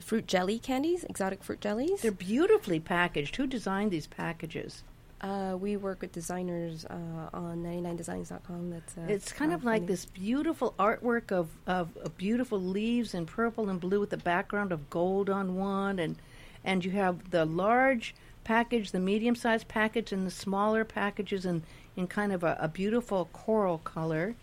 fruit 0.00 0.26
jelly 0.26 0.58
candies, 0.58 1.04
exotic 1.04 1.42
fruit 1.42 1.60
jellies. 1.60 2.02
They're 2.02 2.12
beautifully 2.12 2.80
packaged. 2.80 3.36
Who 3.36 3.46
designed 3.46 3.90
these 3.90 4.06
packages? 4.06 4.82
Uh, 5.20 5.56
we 5.58 5.76
work 5.76 6.02
with 6.02 6.12
designers 6.12 6.84
uh, 6.84 7.30
on 7.32 7.62
99designs.com. 7.64 8.70
That's 8.70 8.98
uh, 8.98 9.06
It's 9.08 9.32
kind 9.32 9.52
of 9.52 9.64
like 9.64 9.86
this 9.86 10.04
beautiful 10.04 10.74
artwork 10.78 11.32
of, 11.32 11.48
of, 11.66 11.96
of 11.96 12.16
beautiful 12.18 12.60
leaves 12.60 13.14
in 13.14 13.24
purple 13.24 13.70
and 13.70 13.80
blue 13.80 14.00
with 14.00 14.10
the 14.10 14.18
background 14.18 14.72
of 14.72 14.90
gold 14.90 15.30
on 15.30 15.56
one, 15.56 15.98
and 15.98 16.16
and 16.64 16.84
you 16.84 16.90
have 16.90 17.30
the 17.30 17.46
large 17.46 18.14
package, 18.44 18.90
the 18.90 19.00
medium-sized 19.00 19.68
package, 19.68 20.12
and 20.12 20.26
the 20.26 20.30
smaller 20.30 20.84
packages 20.84 21.46
in, 21.46 21.62
in 21.96 22.06
kind 22.06 22.32
of 22.32 22.44
a, 22.44 22.56
a 22.60 22.68
beautiful 22.68 23.28
coral 23.32 23.78
color, 23.78 24.34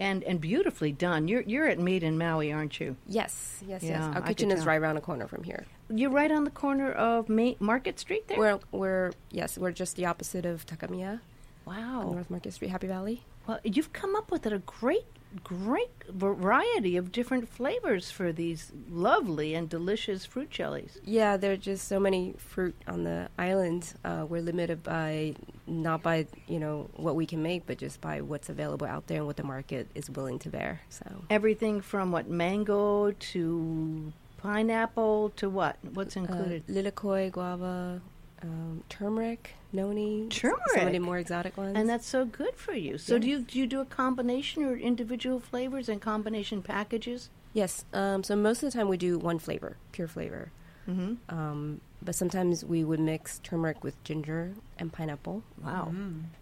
and 0.00 0.24
and 0.24 0.40
beautifully 0.40 0.90
done. 0.90 1.28
You're 1.28 1.42
you're 1.42 1.68
at 1.68 1.78
Made 1.78 2.02
in 2.02 2.18
Maui, 2.18 2.50
aren't 2.52 2.80
you? 2.80 2.96
Yes, 3.06 3.62
yes, 3.66 3.84
Yeah, 3.84 3.90
yes. 3.90 4.02
Our 4.16 4.22
could 4.22 4.36
kitchen 4.36 4.50
is 4.50 4.66
right 4.66 4.80
around 4.80 4.96
the 4.96 5.00
corner 5.00 5.28
from 5.28 5.44
here. 5.44 5.66
You're 5.88 6.10
right 6.10 6.32
on 6.32 6.44
the 6.44 6.50
corner 6.50 6.90
of 6.90 7.28
Ma- 7.28 7.54
Market 7.60 8.00
Street 8.00 8.26
there. 8.26 8.38
We're, 8.38 8.58
we're 8.72 9.12
yes, 9.30 9.58
we're 9.58 9.72
just 9.72 9.96
the 9.96 10.06
opposite 10.06 10.46
of 10.46 10.66
Takamiya 10.66 11.20
wow. 11.64 12.10
North 12.10 12.30
Market 12.30 12.54
Street, 12.54 12.70
Happy 12.70 12.86
Valley. 12.86 13.22
Well, 13.46 13.60
you've 13.62 13.92
come 13.92 14.16
up 14.16 14.30
with 14.30 14.46
a 14.46 14.58
great, 14.58 15.06
great 15.44 15.90
variety 16.08 16.96
of 16.96 17.12
different 17.12 17.48
flavors 17.48 18.10
for 18.10 18.32
these 18.32 18.72
lovely 18.90 19.54
and 19.54 19.68
delicious 19.68 20.24
fruit 20.24 20.50
jellies. 20.50 20.98
Yeah, 21.04 21.36
there 21.36 21.52
are 21.52 21.56
just 21.56 21.88
so 21.88 22.00
many 22.00 22.34
fruit 22.36 22.74
on 22.86 23.04
the 23.04 23.28
island. 23.38 23.94
Uh, 24.04 24.26
we're 24.28 24.42
limited 24.42 24.82
by 24.82 25.34
not 25.66 26.02
by 26.02 26.26
you 26.48 26.58
know 26.58 26.90
what 26.96 27.14
we 27.14 27.26
can 27.26 27.42
make, 27.42 27.66
but 27.66 27.78
just 27.78 28.00
by 28.00 28.20
what's 28.20 28.48
available 28.48 28.86
out 28.86 29.06
there 29.06 29.18
and 29.18 29.26
what 29.26 29.36
the 29.36 29.44
market 29.44 29.88
is 29.94 30.10
willing 30.10 30.38
to 30.40 30.48
bear. 30.48 30.80
So 30.88 31.04
Everything 31.30 31.80
from 31.80 32.10
what 32.12 32.28
mango 32.28 33.12
to 33.12 34.12
pineapple 34.38 35.30
to 35.36 35.48
what? 35.48 35.76
What's 35.94 36.16
included? 36.16 36.64
Uh, 36.68 36.72
lilikoi, 36.72 37.30
guava, 37.30 38.00
um, 38.42 38.82
turmeric, 38.88 39.54
noni. 39.72 40.28
s- 40.30 40.40
Some 40.74 40.86
of 40.86 40.92
the 40.92 40.98
more 40.98 41.18
exotic 41.18 41.56
ones. 41.56 41.72
and 41.76 41.88
that's 41.88 42.06
so 42.06 42.24
good 42.24 42.54
for 42.56 42.72
you. 42.72 42.98
So 42.98 43.18
do 43.18 43.26
you 43.28 43.40
do 43.40 43.58
you 43.58 43.66
do 43.66 43.80
a 43.80 43.84
combination 43.84 44.64
or 44.64 44.76
individual 44.76 45.40
flavors 45.40 45.88
and 45.88 46.00
combination 46.00 46.62
packages? 46.62 47.30
yes. 47.52 47.84
Um, 47.92 48.22
so 48.22 48.36
most 48.36 48.62
of 48.62 48.72
the 48.72 48.78
time 48.78 48.88
we 48.88 48.96
do 48.96 49.18
one 49.18 49.38
flavor, 49.38 49.76
pure 49.92 50.06
flavor. 50.08 50.52
Mm-hmm. 50.88 51.14
Um, 51.28 51.80
but 52.02 52.14
sometimes 52.14 52.64
we 52.64 52.82
would 52.84 52.98
mix 53.00 53.38
turmeric 53.40 53.84
with 53.84 54.02
ginger 54.04 54.54
and 54.78 54.90
pineapple, 54.92 55.42
Wow. 55.62 55.92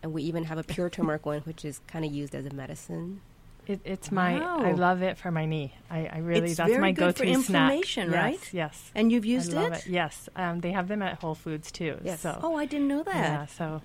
and 0.03 0.13
we 0.13 0.23
even 0.23 0.45
have 0.45 0.59
a 0.59 0.63
pure 0.63 0.89
turmeric 0.89 1.27
one, 1.27 1.41
which 1.41 1.65
is 1.65 1.81
kind 1.89 2.05
of 2.05 2.13
used 2.13 2.35
as 2.35 2.47
a 2.47 2.51
medicine. 2.55 3.21
It, 3.69 3.81
it's 3.85 4.11
my. 4.11 4.41
Wow. 4.41 4.61
I 4.65 4.73
love 4.73 5.03
it 5.03 5.19
for 5.19 5.31
my 5.31 5.45
knee. 5.45 5.75
I, 5.91 6.07
I 6.07 6.19
really. 6.19 6.49
It's 6.49 6.57
that's 6.57 6.71
very 6.71 6.81
my 6.81 6.93
good 6.93 7.15
go-to 7.17 7.19
snack. 7.25 7.35
inflammation, 7.37 8.11
Yes, 8.11 8.15
right? 8.23 8.53
Yes. 8.55 8.91
And 8.95 9.13
you've 9.13 9.27
used 9.27 9.53
I 9.55 9.63
love 9.63 9.73
it? 9.75 9.87
it. 9.87 9.91
Yes. 9.91 10.29
Um, 10.35 10.61
they 10.61 10.73
have 10.73 10.89
them 10.89 11.03
at 11.03 11.21
Whole 11.21 11.35
Foods 11.35 11.71
too. 11.71 11.99
Yes. 12.03 12.21
So. 12.23 12.41
Oh, 12.43 12.57
I 12.57 12.65
didn't 12.65 12.89
know 12.89 13.03
that. 13.05 13.15
Yeah. 13.15 13.47
So. 13.47 13.83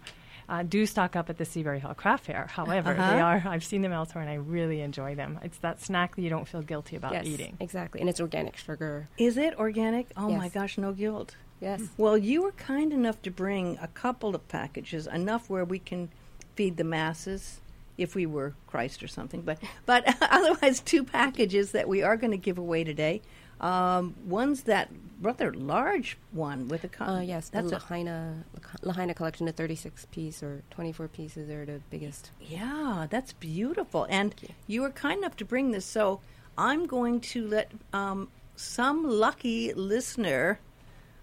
Uh, 0.50 0.62
do 0.62 0.86
stock 0.86 1.16
up 1.16 1.30
at 1.30 1.38
the 1.38 1.46
Seabury 1.46 1.80
Hall 1.80 1.94
Craft 1.94 2.26
Fair. 2.26 2.48
However, 2.48 2.92
Uh-huh. 2.92 3.14
they 3.14 3.22
are. 3.22 3.42
I've 3.46 3.64
seen 3.64 3.82
them 3.82 3.94
elsewhere, 3.94 4.22
and 4.24 4.30
I 4.30 4.36
really 4.36 4.82
enjoy 4.82 5.16
them. 5.16 5.40
It's 5.42 5.58
that 5.60 5.80
snack 5.82 6.18
that 6.18 6.22
you 6.22 6.30
don't 6.30 6.46
feel 6.46 6.62
guilty 6.62 6.98
about 6.98 7.14
yes, 7.14 7.26
eating. 7.26 7.56
exactly, 7.62 8.02
and 8.02 8.10
it's 8.10 8.20
organic 8.20 8.58
sugar. 8.58 9.08
Is 9.18 9.38
it 9.38 9.58
organic? 9.58 10.08
Oh 10.18 10.30
my 10.30 10.50
gosh, 10.50 10.78
no 10.78 10.92
guilt. 10.92 11.38
Yes. 11.62 11.82
Well, 11.98 12.18
you 12.18 12.42
were 12.44 12.52
kind 12.52 12.92
enough 12.92 13.22
to 13.22 13.32
bring 13.32 13.78
a 13.82 13.88
couple 13.88 14.36
of 14.36 14.46
packages, 14.50 15.08
enough 15.08 15.50
where 15.50 15.64
we 15.64 15.80
can 15.80 16.10
feed 16.56 16.76
the 16.76 16.84
masses 16.84 17.62
if 17.98 18.16
we 18.16 18.26
were 18.26 18.54
Christ 18.68 19.04
or 19.04 19.08
something. 19.08 19.42
But 19.42 19.60
but 19.86 20.04
otherwise, 20.22 20.80
two 20.82 21.04
packages 21.04 21.72
that 21.72 21.88
we 21.88 22.02
are 22.04 22.18
going 22.18 22.32
to 22.32 22.38
give 22.38 22.58
away 22.58 22.84
today. 22.84 23.22
Um, 23.62 24.16
one's 24.26 24.64
that 24.64 24.90
rather 25.22 25.54
large 25.54 26.18
one 26.32 26.68
with 26.68 26.84
a 26.84 26.90
co- 26.90 27.06
Uh, 27.06 27.20
yes, 27.22 27.48
that's 27.48 27.70
the 27.70 27.78
a, 27.78 27.80
Lahaina, 27.80 28.44
Lahaina 28.82 29.14
collection, 29.14 29.46
the 29.46 29.54
36 29.54 30.06
piece 30.12 30.44
or 30.44 30.64
24 30.72 31.08
pieces 31.08 31.50
are 31.50 31.66
the 31.66 31.80
biggest. 31.90 32.32
yeah, 32.42 33.08
that's 33.10 33.32
beautiful. 33.34 34.06
And 34.10 34.34
Thank 34.34 34.54
you 34.68 34.82
were 34.82 34.90
kind 34.90 35.20
enough 35.20 35.38
to 35.38 35.46
bring 35.46 35.72
this, 35.72 35.86
so 35.86 36.20
I'm 36.58 36.88
going 36.88 37.22
to 37.22 37.48
let 37.48 37.72
um, 37.94 38.28
some 38.58 39.08
lucky 39.10 39.72
listener. 39.74 40.60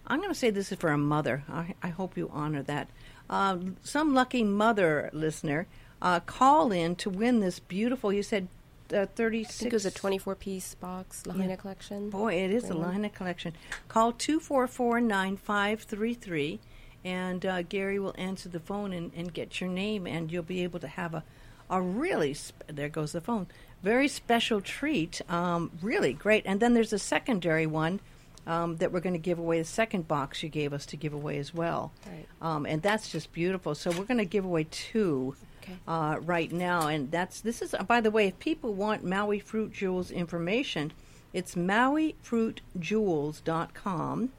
I'm 0.06 0.18
going 0.20 0.30
to 0.32 0.38
say 0.38 0.48
this 0.48 0.72
is 0.72 0.78
for 0.78 0.90
a 0.90 0.98
mother. 0.98 1.44
I, 1.48 1.74
I 1.82 1.88
hope 1.88 2.16
you 2.16 2.30
honor 2.32 2.62
that. 2.62 2.88
Um, 3.28 3.76
some 3.82 4.14
lucky 4.14 4.42
mother 4.44 5.10
listener 5.12 5.66
uh, 6.02 6.20
call 6.20 6.72
in 6.72 6.96
to 6.96 7.10
win 7.10 7.40
this 7.40 7.58
beautiful. 7.58 8.12
You 8.12 8.22
said 8.22 8.48
uh, 8.94 9.06
36. 9.14 9.54
I 9.56 9.58
think 9.58 9.72
it 9.72 9.76
was 9.76 9.86
a 9.86 9.90
24 9.90 10.34
piece 10.34 10.74
box 10.74 11.26
Lahaina 11.26 11.50
Yeah. 11.50 11.56
collection. 11.56 12.10
Boy, 12.10 12.34
it 12.34 12.50
is 12.50 12.64
a 12.64 12.68
Really? 12.68 12.80
Lahaina 12.86 13.10
collection. 13.10 13.52
Call 13.88 14.12
244 14.12 15.00
9533, 15.00 16.58
and 17.04 17.46
uh, 17.46 17.62
Gary 17.62 17.98
will 17.98 18.14
answer 18.18 18.48
the 18.48 18.60
phone 18.60 18.92
and, 18.92 19.12
and 19.14 19.32
get 19.32 19.60
your 19.60 19.70
name, 19.70 20.06
and 20.06 20.30
you'll 20.32 20.42
be 20.42 20.62
able 20.62 20.80
to 20.80 20.88
have 20.88 21.14
a, 21.14 21.22
a 21.68 21.80
really, 21.80 22.34
sp- 22.34 22.66
there 22.68 22.88
goes 22.88 23.12
the 23.12 23.20
phone, 23.20 23.46
very 23.82 24.08
special 24.08 24.60
treat. 24.60 25.20
Um, 25.30 25.70
really 25.82 26.12
great. 26.12 26.42
And 26.46 26.60
then 26.60 26.74
there's 26.74 26.92
a 26.92 26.98
secondary 26.98 27.66
one 27.66 28.00
um, 28.46 28.76
that 28.78 28.90
we're 28.92 29.00
going 29.00 29.14
to 29.14 29.18
give 29.18 29.38
away. 29.38 29.58
The 29.58 29.64
second 29.64 30.08
box 30.08 30.42
you 30.42 30.48
gave 30.48 30.72
us 30.72 30.84
to 30.86 30.96
give 30.96 31.12
away 31.14 31.38
as 31.38 31.54
well, 31.54 31.92
Right. 32.06 32.26
um, 32.42 32.66
and 32.66 32.82
that's 32.82 33.10
just 33.12 33.32
beautiful. 33.32 33.74
So 33.74 33.90
we're 33.90 34.04
going 34.04 34.18
to 34.18 34.24
give 34.24 34.44
away 34.44 34.66
two 34.70 35.36
Okay. 35.62 35.76
uh, 35.86 36.18
right 36.22 36.50
now, 36.52 36.88
and 36.88 37.10
that's 37.10 37.40
this 37.40 37.62
is. 37.62 37.74
Uh, 37.74 37.82
by 37.82 38.00
the 38.00 38.10
way, 38.10 38.28
if 38.28 38.38
people 38.38 38.72
want 38.74 39.04
Maui 39.04 39.38
Fruit 39.38 39.72
Jewels 39.72 40.10
information, 40.10 40.92
it's 41.32 41.54
MauiFruitJewels.com, 41.54 44.30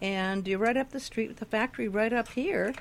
and 0.00 0.48
you're 0.48 0.58
right 0.58 0.76
up 0.76 0.90
the 0.90 1.00
street 1.00 1.28
with 1.28 1.38
the 1.38 1.44
factory 1.44 1.88
right 1.88 2.12
up 2.12 2.28
here. 2.28 2.74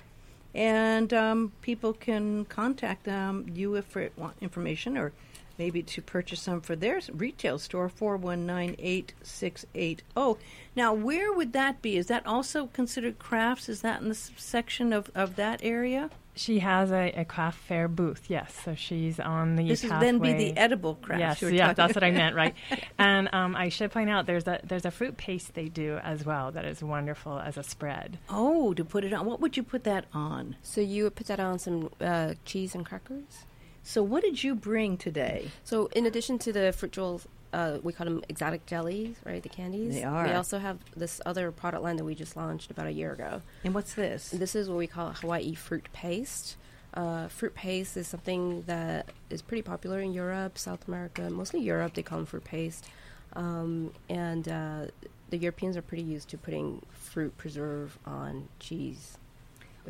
And 0.54 1.14
um, 1.14 1.52
people 1.62 1.94
can 1.94 2.44
contact 2.46 3.08
um, 3.08 3.46
you 3.54 3.76
if 3.76 3.94
they 3.94 4.10
want 4.18 4.36
information 4.42 4.98
or 4.98 5.14
maybe 5.60 5.84
to 5.84 6.02
purchase 6.02 6.42
some 6.42 6.62
for 6.62 6.76
their 6.76 7.00
retail 7.12 7.60
store, 7.60 7.88
419-8680. 7.90 10.38
Now, 10.76 10.94
where 10.94 11.32
would 11.34 11.54
that 11.54 11.84
be? 11.84 11.98
Is 11.98 12.08
that 12.08 12.26
also 12.26 12.66
considered 12.68 13.20
crafts? 13.20 13.70
Is 13.70 13.82
that 13.82 14.02
in 14.02 14.10
the 14.10 14.16
section 14.16 14.92
of, 14.94 15.12
of 15.14 15.36
that 15.36 15.60
area? 15.62 16.10
She 16.40 16.60
has 16.60 16.90
a, 16.94 17.12
a 17.18 17.26
craft 17.26 17.60
fair 17.60 17.90
booth, 17.90 18.30
yes. 18.30 18.56
So 18.64 18.74
she's 18.74 19.20
on 19.20 19.58
the 19.58 19.68
This 19.68 19.84
is 19.84 19.90
pathway. 19.90 20.06
then 20.06 20.20
be 20.20 20.34
the 20.34 20.58
edible 20.58 20.96
craft. 20.96 21.20
Yes, 21.20 21.42
you 21.42 21.50
were 21.50 21.54
yeah, 21.54 21.74
that's 21.74 21.94
what 21.94 22.04
I 22.04 22.12
meant, 22.12 22.34
right? 22.34 22.56
and 22.98 23.28
um, 23.34 23.58
I 23.58 23.68
should 23.68 23.92
point 23.92 24.10
out 24.10 24.26
there's 24.26 24.48
a 24.48 24.62
there's 24.64 24.86
a 24.86 24.92
fruit 24.92 25.18
paste 25.18 25.54
they 25.54 25.68
do 25.68 25.98
as 26.02 26.26
well 26.26 26.50
that 26.54 26.64
is 26.64 26.82
wonderful 26.82 27.40
as 27.40 27.58
a 27.58 27.64
spread. 27.64 28.20
Oh, 28.30 28.74
to 28.74 28.86
put 28.86 29.04
it 29.04 29.12
on. 29.12 29.26
What 29.26 29.42
would 29.42 29.58
you 29.58 29.64
put 29.64 29.84
that 29.84 30.06
on? 30.14 30.56
So 30.64 30.80
you 30.80 31.04
would 31.04 31.16
put 31.16 31.28
that 31.28 31.42
on 31.42 31.60
some 31.60 31.90
uh, 32.00 32.36
cheese 32.46 32.74
and 32.74 32.86
crackers. 32.86 33.44
So, 33.84 34.02
what 34.02 34.24
did 34.24 34.44
you 34.44 34.56
bring 34.56 34.98
today? 34.98 35.50
So 35.64 35.88
in 35.88 36.06
addition 36.06 36.38
to 36.40 36.54
the 36.54 36.72
fruit 36.72 36.94
jewels, 36.94 37.28
uh, 37.54 37.78
we 37.82 37.94
call 37.94 38.06
them 38.06 38.24
exotic 38.30 38.66
jellies, 38.66 39.16
right? 39.26 39.42
The 39.42 39.50
candies. 39.50 39.96
They 39.96 40.04
are. 40.04 40.26
We 40.26 40.34
also 40.34 40.60
have 40.60 40.78
this 40.96 41.20
other 41.26 41.52
product 41.52 41.84
line 41.84 41.98
that 41.98 42.04
we 42.04 42.16
just 42.16 42.36
launched 42.36 42.72
about 42.72 42.88
a 42.88 42.92
year 42.92 43.14
ago. 43.14 43.42
And 43.64 43.74
what's 43.74 43.94
this? 43.94 44.30
This 44.30 44.56
is 44.56 44.70
what 44.70 44.78
we 44.78 44.88
call 44.88 45.12
Hawaii 45.14 45.56
fruit 45.56 45.88
paste. 45.94 46.58
Uh, 46.94 47.28
fruit 47.28 47.54
paste 47.54 47.96
is 47.98 48.08
something 48.08 48.64
that 48.64 49.10
is 49.30 49.42
pretty 49.42 49.62
popular 49.62 50.00
in 50.00 50.12
Europe, 50.12 50.58
South 50.58 50.88
America, 50.88 51.30
mostly 51.30 51.60
Europe. 51.60 51.94
They 51.94 52.04
call 52.04 52.20
them 52.20 52.26
fruit 52.26 52.44
paste, 52.44 52.86
um, 53.34 53.94
and 54.10 54.48
uh, 54.50 54.86
the 55.30 55.38
Europeans 55.38 55.78
are 55.78 55.84
pretty 55.84 56.04
used 56.04 56.30
to 56.30 56.38
putting 56.38 56.82
fruit 56.92 57.38
preserve 57.38 57.98
on 58.06 58.48
cheese. 58.60 59.18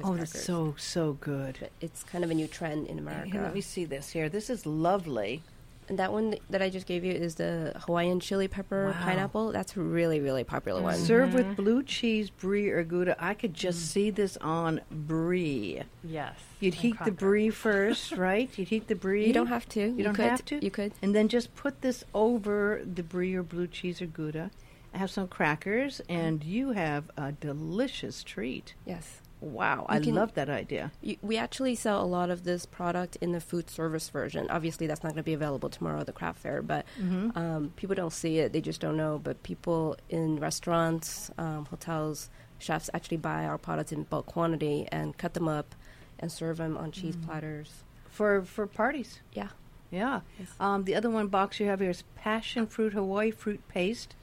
Oh, 0.03 0.15
that's 0.15 0.43
so 0.43 0.75
so 0.77 1.13
good. 1.13 1.57
But 1.59 1.71
it's 1.81 2.03
kind 2.03 2.23
of 2.23 2.31
a 2.31 2.33
new 2.33 2.47
trend 2.47 2.87
in 2.87 2.99
America. 2.99 3.31
Here, 3.31 3.41
let 3.41 3.53
me 3.53 3.61
see 3.61 3.85
this 3.85 4.11
here. 4.11 4.29
This 4.29 4.49
is 4.49 4.65
lovely. 4.65 5.41
And 5.89 5.97
that 5.97 6.13
one 6.13 6.35
that 6.51 6.61
I 6.61 6.69
just 6.69 6.85
gave 6.85 7.03
you 7.03 7.11
is 7.11 7.35
the 7.35 7.73
Hawaiian 7.85 8.19
chili 8.19 8.47
pepper 8.47 8.87
Wow. 8.87 9.03
pineapple. 9.03 9.51
That's 9.51 9.75
a 9.75 9.81
really, 9.81 10.19
really 10.19 10.43
popular 10.43 10.81
one. 10.81 10.95
Served 10.95 11.33
with 11.33 11.45
mm-hmm. 11.45 11.63
blue 11.63 11.83
cheese, 11.83 12.29
brie, 12.29 12.69
or 12.69 12.83
gouda. 12.83 13.15
I 13.19 13.33
could 13.33 13.55
just 13.55 13.79
mm. 13.79 13.87
see 13.87 14.09
this 14.11 14.37
on 14.37 14.81
brie. 14.91 15.81
Yes. 16.03 16.35
You'd 16.59 16.75
and 16.75 16.81
heat 16.81 16.95
the 17.03 17.11
brie 17.11 17.49
first, 17.65 18.11
right? 18.11 18.49
You'd 18.57 18.67
heat 18.67 18.87
the 18.87 18.95
brie. 18.95 19.25
You 19.25 19.33
don't 19.33 19.47
have 19.47 19.67
to. 19.69 19.81
You, 19.81 20.03
don't 20.03 20.13
could. 20.13 20.25
have 20.25 20.45
to? 20.45 20.63
You 20.63 20.71
could. 20.71 20.93
And 21.01 21.15
then 21.15 21.27
just 21.27 21.55
put 21.55 21.81
this 21.81 22.05
over 22.13 22.81
the 22.85 23.03
brie 23.03 23.33
or 23.33 23.43
blue 23.43 23.67
cheese 23.67 24.01
or 24.01 24.05
gouda. 24.05 24.51
Have 24.93 25.11
some 25.11 25.27
crackers, 25.27 26.01
mm. 26.07 26.15
and 26.15 26.43
you 26.43 26.71
have 26.71 27.09
a 27.17 27.31
delicious 27.31 28.23
treat. 28.23 28.75
Yes. 28.85 29.21
Wow, 29.41 29.85
You 29.89 29.95
I 29.95 29.99
can- 30.01 30.15
love 30.15 30.33
that 30.33 30.49
idea. 30.49 30.91
You, 31.01 31.15
we 31.21 31.37
actually 31.37 31.75
sell 31.75 32.03
a 32.03 32.05
lot 32.05 32.29
of 32.29 32.43
this 32.43 32.65
product 32.65 33.15
in 33.21 33.31
the 33.31 33.39
food 33.39 33.69
service 33.69 34.09
version. 34.09 34.47
Obviously, 34.49 34.85
that's 34.85 35.01
not 35.01 35.09
going 35.13 35.23
to 35.23 35.23
be 35.23 35.33
available 35.33 35.69
tomorrow 35.69 36.01
at 36.01 36.07
the 36.07 36.11
craft 36.11 36.39
fair, 36.39 36.61
but 36.61 36.85
Mm-hmm. 36.99 37.37
um, 37.37 37.69
people 37.77 37.95
don't 37.95 38.11
see 38.11 38.39
it. 38.39 38.51
They 38.51 38.59
just 38.61 38.81
don't 38.81 38.97
know. 38.97 39.17
But 39.23 39.41
people 39.43 39.95
in 40.09 40.39
restaurants, 40.41 41.31
um, 41.37 41.65
hotels, 41.67 42.29
chefs 42.57 42.89
actually 42.93 43.17
buy 43.17 43.45
our 43.45 43.57
products 43.57 43.93
in 43.93 44.03
bulk 44.03 44.25
quantity 44.25 44.87
and 44.91 45.17
cut 45.17 45.33
them 45.35 45.47
up 45.47 45.73
and 46.19 46.29
serve 46.29 46.57
them 46.57 46.75
on 46.75 46.91
cheese 46.91 47.15
Mm. 47.15 47.25
platters. 47.25 47.83
For 48.09 48.41
for 48.43 48.67
parties. 48.67 49.21
Yeah. 49.31 49.49
Yeah. 49.89 50.19
Yes. 50.37 50.49
Um, 50.59 50.83
the 50.83 50.95
other 50.95 51.09
one 51.09 51.27
box 51.27 51.59
you 51.61 51.67
have 51.67 51.79
here 51.79 51.89
is 51.91 52.03
passion 52.15 52.67
fruit 52.67 52.91
Hawaii 52.91 53.31
fruit 53.31 53.65
paste, 53.69 54.15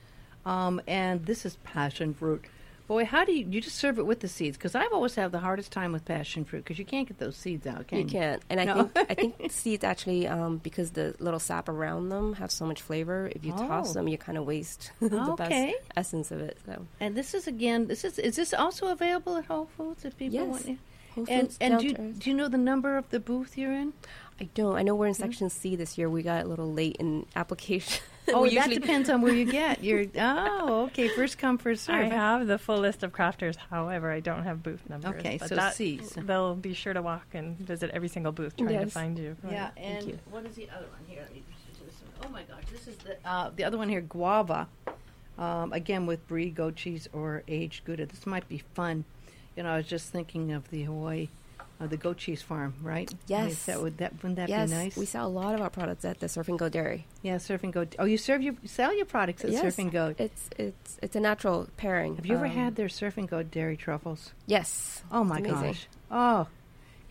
um, 0.44 0.80
and 0.86 1.24
this 1.24 1.46
is 1.46 1.56
passion 1.64 2.12
fruit. 2.12 2.44
Boy, 2.86 3.04
how 3.04 3.24
do 3.24 3.32
you 3.32 3.46
you 3.50 3.60
just 3.60 3.76
serve 3.76 3.98
it 3.98 4.06
with 4.06 4.20
the 4.20 4.28
seeds? 4.28 4.56
Because 4.56 4.74
I've 4.76 4.92
always 4.92 5.14
had 5.16 5.32
the 5.32 5.40
hardest 5.40 5.72
time 5.72 5.92
with 5.92 6.04
passion 6.04 6.44
fruit 6.44 6.62
because 6.64 6.78
you 6.78 6.84
can't 6.84 7.08
get 7.08 7.18
those 7.18 7.36
seeds 7.36 7.66
out, 7.66 7.88
can 7.88 7.98
you 7.98 8.04
you? 8.04 8.10
can't, 8.10 8.42
and 8.48 8.60
I 8.60 8.64
No. 8.64 8.74
think 8.74 9.10
I 9.10 9.14
think 9.14 9.34
seeds 9.50 9.82
actually 9.82 10.28
um, 10.28 10.58
because 10.58 10.92
the 10.92 11.14
little 11.18 11.40
sap 11.40 11.68
around 11.68 12.10
them 12.10 12.34
have 12.34 12.50
so 12.52 12.64
much 12.64 12.80
flavor. 12.80 13.30
If 13.34 13.44
you 13.44 13.52
Oh. 13.56 13.66
toss 13.66 13.92
them, 13.94 14.06
you 14.06 14.16
kind 14.18 14.38
of 14.38 14.44
waste 14.46 14.92
the 15.00 15.18
Okay. 15.32 15.34
best 15.74 15.82
essence 15.96 16.30
of 16.30 16.40
it. 16.40 16.58
So 16.64 16.86
And 17.00 17.16
this 17.16 17.34
is 17.34 17.46
again, 17.48 17.86
this 17.88 18.04
is 18.04 18.18
is 18.20 18.36
this 18.36 18.54
also 18.54 18.86
available 18.88 19.36
at 19.36 19.46
Whole 19.46 19.66
Foods 19.76 20.04
if 20.04 20.16
people 20.16 20.34
Yes. 20.38 20.48
want? 20.48 20.66
it? 20.66 20.78
And 21.28 21.56
and 21.60 21.80
do 21.80 21.86
you, 21.88 21.94
do 21.94 22.30
you 22.30 22.36
know 22.36 22.46
the 22.48 22.58
number 22.58 22.96
of 22.98 23.08
the 23.08 23.18
booth 23.18 23.56
you're 23.58 23.72
in? 23.72 23.94
I 24.40 24.44
don't. 24.54 24.76
I 24.76 24.82
know 24.82 24.94
we're 24.94 25.06
in 25.06 25.14
section 25.14 25.48
C 25.50 25.74
this 25.74 25.96
year. 25.96 26.08
We 26.10 26.22
got 26.22 26.44
a 26.44 26.48
little 26.48 26.70
late 26.72 26.96
in 27.00 27.26
application. 27.34 28.02
Oh, 28.34 28.42
We 28.42 28.54
that 28.56 28.70
depends 28.70 29.08
on 29.08 29.22
where 29.22 29.32
you 29.32 29.44
get. 29.44 29.84
You're 29.84 30.06
oh, 30.18 30.84
okay. 30.86 31.08
First 31.08 31.38
come, 31.38 31.58
first 31.58 31.84
serve. 31.86 31.94
I 31.96 32.04
have 32.14 32.46
the 32.46 32.58
full 32.58 32.78
list 32.78 33.02
of 33.02 33.12
crafters. 33.12 33.56
However, 33.70 34.10
I 34.10 34.20
don't 34.20 34.42
have 34.42 34.62
booth 34.62 34.82
numbers. 34.88 35.14
Okay, 35.16 35.38
so 35.38 35.54
that- 35.54 35.74
C's. 35.74 36.10
They'll 36.16 36.54
be 36.56 36.74
sure 36.74 36.92
to 36.92 37.02
walk 37.02 37.26
and 37.34 37.56
visit 37.58 37.90
every 37.92 38.08
single 38.08 38.32
booth 38.32 38.56
trying 38.56 38.80
to 38.80 38.86
find 38.86 39.16
you. 39.18 39.36
Yeah, 39.48 39.64
Right. 39.66 39.72
and 39.76 40.06
you. 40.08 40.18
what 40.30 40.44
is 40.44 40.56
the 40.56 40.68
other 40.70 40.86
one 40.86 41.04
here? 41.06 41.22
Let 41.22 41.34
me 41.34 41.42
just 41.68 41.80
do 41.80 41.86
this 41.86 41.94
one. 42.00 42.26
Oh 42.26 42.32
my 42.32 42.42
gosh, 42.42 42.64
this 42.70 42.88
is 42.88 42.96
the 42.96 43.16
uh, 43.24 43.50
the 43.54 43.62
other 43.64 43.78
one 43.78 43.88
here, 43.88 44.00
guava. 44.00 44.68
Um, 45.38 45.72
again 45.74 46.06
with 46.06 46.26
brie, 46.26 46.48
goat 46.50 46.76
cheese, 46.76 47.08
or 47.12 47.42
aged 47.46 47.84
gouda. 47.84 48.06
This 48.06 48.26
might 48.26 48.48
be 48.48 48.62
fun. 48.74 49.04
You 49.54 49.62
know, 49.62 49.70
I 49.70 49.76
was 49.76 49.86
just 49.86 50.10
thinking 50.10 50.50
of 50.52 50.70
the 50.70 50.84
Hawaii, 50.84 51.28
uh, 51.80 51.86
the 51.86 51.96
goat 51.96 52.16
cheese 52.16 52.40
farm, 52.42 52.74
right? 52.82 53.12
Yes. 53.26 53.64
that 53.66 53.82
would 53.82 53.98
that 53.98 54.12
wouldn't 54.22 54.36
that 54.36 54.48
yes, 54.48 54.70
be 54.70 54.76
nice? 54.76 54.96
we 54.96 55.04
sell 55.06 55.26
a 55.26 55.28
lot 55.28 55.54
of 55.54 55.60
our 55.60 55.70
products 55.70 56.04
at 56.04 56.20
the 56.20 56.26
Surfing 56.26 56.56
Goat 56.56 56.72
Dairy. 56.72 57.06
yeah, 57.22 57.36
Surfing 57.36 57.70
goat. 57.72 57.94
Oh, 57.98 58.04
you 58.06 58.16
serve 58.18 58.40
your 58.42 58.54
sell 58.64 58.94
your 58.96 59.04
products 59.06 59.44
at 59.44 59.50
yes, 59.50 59.62
Surfing 59.64 59.92
Goat. 59.92 60.16
It's 60.18 60.48
it's 60.58 60.98
it's 61.02 61.16
a 61.16 61.20
natural 61.20 61.68
pairing. 61.76 62.16
Have 62.16 62.26
you 62.26 62.34
ever 62.36 62.46
Um, 62.46 62.52
had 62.52 62.76
their 62.76 62.88
Surfing 62.88 63.28
goat 63.28 63.50
dairy 63.50 63.76
truffles? 63.76 64.32
Yes. 64.46 65.02
Oh 65.12 65.22
my 65.24 65.40
gosh! 65.40 65.86
Oh, 66.10 66.46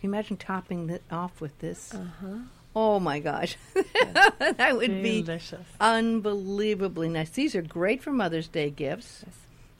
you 0.02 0.08
imagine 0.10 0.36
topping 0.36 0.90
it 0.90 1.02
off 1.10 1.40
with 1.40 1.56
this? 1.60 1.94
Uh 1.94 2.04
huh. 2.20 2.38
Oh 2.74 3.00
my 3.00 3.20
gosh, 3.20 3.56
that 3.74 4.76
would 4.76 5.02
be 5.02 5.22
Delicious. 5.22 5.64
unbelievably 5.80 7.08
nice. 7.08 7.30
These 7.30 7.54
are 7.54 7.62
great 7.62 8.02
for 8.02 8.10
Mother's 8.12 8.48
Day 8.48 8.70
gifts. 8.70 9.22
Yes. 9.24 9.34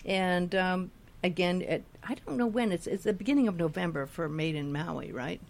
And 0.06 0.54
um, 0.54 0.90
again, 1.26 1.62
at, 1.62 1.82
I 2.02 2.14
don't 2.14 2.36
know 2.38 2.46
when. 2.46 2.72
It's 2.72 2.86
it's 2.86 3.04
the 3.04 3.12
beginning 3.12 3.48
of 3.48 3.56
November 3.56 4.06
for 4.06 4.28
Made 4.28 4.54
in 4.54 4.72
Maui, 4.72 5.12
right? 5.12 5.40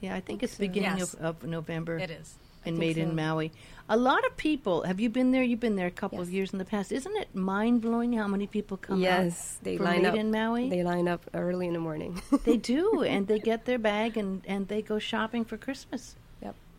Yeah, 0.00 0.14
I 0.14 0.20
think, 0.20 0.42
it's 0.42 0.52
the 0.56 0.64
so. 0.66 0.68
beginning 0.68 0.98
Yes. 0.98 1.14
of, 1.14 1.20
of 1.42 1.44
November 1.44 1.98
It 1.98 2.10
is. 2.10 2.34
in 2.64 2.74
think 2.74 2.78
Made 2.78 2.98
in. 2.98 3.14
Maui. 3.16 3.50
A 3.88 3.96
lot 3.96 4.24
of 4.26 4.36
people. 4.36 4.82
Have 4.82 4.98
you 5.00 5.08
been 5.08 5.30
there? 5.32 5.42
You've 5.42 5.60
been 5.60 5.76
there 5.76 5.86
a 5.86 5.90
couple 6.02 6.20
of 6.20 6.28
years 6.30 6.52
in 6.52 6.58
the 6.58 6.64
past. 6.64 6.90
Isn't 6.92 7.16
it 7.16 7.34
mind 7.34 7.80
blowing 7.82 8.12
how 8.12 8.26
many 8.26 8.46
people 8.46 8.76
come 8.76 9.00
Yes, 9.00 9.56
out 9.58 9.64
they 9.64 9.76
for 9.76 9.84
line 9.84 10.02
Made 10.02 10.08
up. 10.08 10.14
in 10.16 10.30
Maui? 10.30 10.68
They 10.68 10.82
line 10.82 11.08
up 11.08 11.22
early 11.34 11.66
in 11.68 11.72
the 11.72 11.78
morning. 11.80 12.20
They 12.44 12.56
do, 12.74 13.02
and 13.04 13.26
they 13.28 13.38
get 13.38 13.64
their 13.64 13.78
bag 13.78 14.16
and 14.16 14.42
and 14.46 14.68
they 14.68 14.82
go 14.82 14.98
shopping 14.98 15.44
for 15.44 15.56
Christmas. 15.56 16.14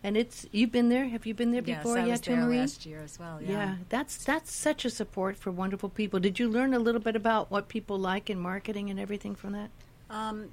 And 0.03 0.15
it's 0.15 0.45
you've 0.51 0.71
been 0.71 0.89
there. 0.89 1.05
Have 1.10 1.25
you 1.25 1.33
been 1.33 1.51
there 1.51 1.63
Yes, 1.65 1.79
before? 1.79 1.97
I 1.97 2.05
yeah, 2.05 2.12
was 2.12 2.21
there 2.21 2.38
Marie? 2.38 2.60
last 2.60 2.86
year 2.86 3.01
as 3.01 3.17
well. 3.19 3.41
Yeah. 3.41 3.49
Yeah. 3.51 3.75
that's 3.89 4.23
that's 4.23 4.53
such 4.53 4.86
a 4.86 4.89
support 4.89 5.36
for 5.38 5.51
wonderful 5.51 5.89
people. 5.89 6.19
Did 6.19 6.39
you 6.39 6.47
learn 6.49 6.73
a 6.73 6.79
little 6.79 7.01
bit 7.01 7.15
about 7.15 7.49
what 7.51 7.67
people 7.67 7.97
like 7.97 8.29
in 8.29 8.39
marketing 8.39 8.89
and 8.89 8.99
everything 8.99 9.36
from 9.36 9.53
that? 9.53 9.69
Um, 10.10 10.49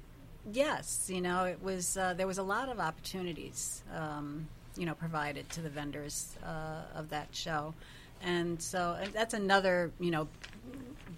yes, 0.51 1.09
you 1.13 1.21
know, 1.21 1.45
it 1.45 1.61
was 1.63 1.95
uh, 1.95 2.13
there 2.15 2.27
was 2.27 2.37
a 2.39 2.43
lot 2.43 2.69
of 2.69 2.79
opportunities, 2.79 3.83
um, 3.95 4.47
you 4.75 4.85
know, 4.85 4.95
provided 4.95 5.49
to 5.51 5.61
the 5.61 5.69
vendors 5.69 6.35
uh, 6.43 6.81
of 6.99 7.09
that 7.09 7.27
show, 7.31 7.73
and 8.23 8.61
so 8.61 8.97
and 8.99 9.13
that's 9.13 9.33
another, 9.33 9.91
you 9.99 10.11
know, 10.11 10.27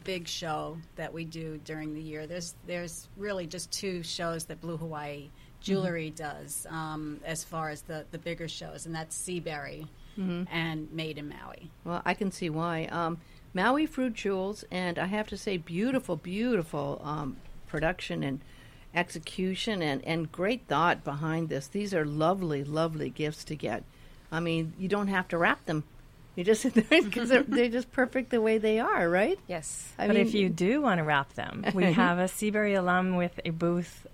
big 0.03 0.27
show 0.27 0.77
that 0.95 1.11
we 1.13 1.25
do 1.25 1.59
during 1.65 1.93
the 1.93 2.01
year. 2.01 2.27
There's 2.27 2.55
there's 2.67 3.07
really 3.17 3.47
just 3.47 3.71
two 3.71 4.03
shows 4.03 4.45
that 4.45 4.61
Blue 4.61 4.77
Hawaii 4.77 5.29
Jewelry 5.67 6.09
does 6.09 6.65
um, 6.69 7.19
as 7.25 7.43
far 7.43 7.69
as 7.69 7.81
the 7.81 8.05
the 8.11 8.17
bigger 8.17 8.47
shows, 8.47 8.85
and 8.85 8.95
that's 8.95 9.15
Seabury 9.15 9.87
and 10.17 10.91
Made 10.91 11.17
in 11.19 11.29
Maui. 11.29 11.69
Well, 11.83 12.01
I 12.03 12.15
can 12.15 12.31
see 12.31 12.49
why. 12.49 12.85
Um, 12.85 13.19
Maui 13.53 13.85
Fruit 13.85 14.13
Jewels, 14.13 14.65
and 14.71 14.97
I 14.99 15.05
have 15.05 15.27
to 15.29 15.37
say, 15.37 15.57
beautiful, 15.57 16.15
beautiful 16.15 17.01
um, 17.03 17.37
production 17.67 18.23
and 18.23 18.41
execution, 18.95 19.81
and, 19.81 20.03
and 20.05 20.31
great 20.31 20.67
thought 20.67 21.03
behind 21.03 21.49
this. 21.49 21.67
These 21.67 21.93
are 21.93 22.05
lovely, 22.05 22.63
lovely 22.63 23.09
gifts 23.09 23.43
to 23.45 23.55
get. 23.55 23.83
I 24.31 24.39
mean, 24.39 24.73
you 24.77 24.87
don't 24.87 25.07
have 25.07 25.27
to 25.29 25.37
wrap 25.37 25.65
them. 25.65 25.83
You 26.35 26.43
just 26.43 26.63
because 26.89 27.29
they're, 27.29 27.43
they're 27.43 27.69
just 27.79 27.91
perfect 27.91 28.29
the 28.29 28.41
way 28.41 28.57
they 28.59 28.79
are, 28.79 29.09
right? 29.09 29.39
yes. 29.47 29.91
I 29.97 30.07
but 30.07 30.17
mean, 30.17 30.27
if 30.27 30.33
you 30.33 30.49
do 30.49 30.81
want 30.81 30.99
to 30.99 31.03
wrap 31.03 31.33
them, 31.33 31.65
we 31.73 31.85
have 31.93 32.19
a 32.19 32.27
Seabury 32.27 32.75
alum 32.75 33.15
with 33.15 33.39
a 33.43 33.49
booth 33.49 34.05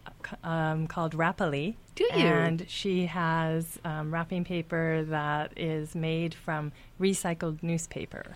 um, 0.43 0.87
called 0.87 1.13
Rapily. 1.15 1.75
Do 1.95 2.03
you? 2.05 2.09
And 2.25 2.65
she 2.67 3.05
has 3.07 3.79
um, 3.85 4.11
wrapping 4.13 4.43
paper 4.45 5.03
that 5.09 5.51
is 5.57 5.93
made 5.95 6.33
from 6.33 6.71
recycled 6.99 7.61
newspaper. 7.61 8.35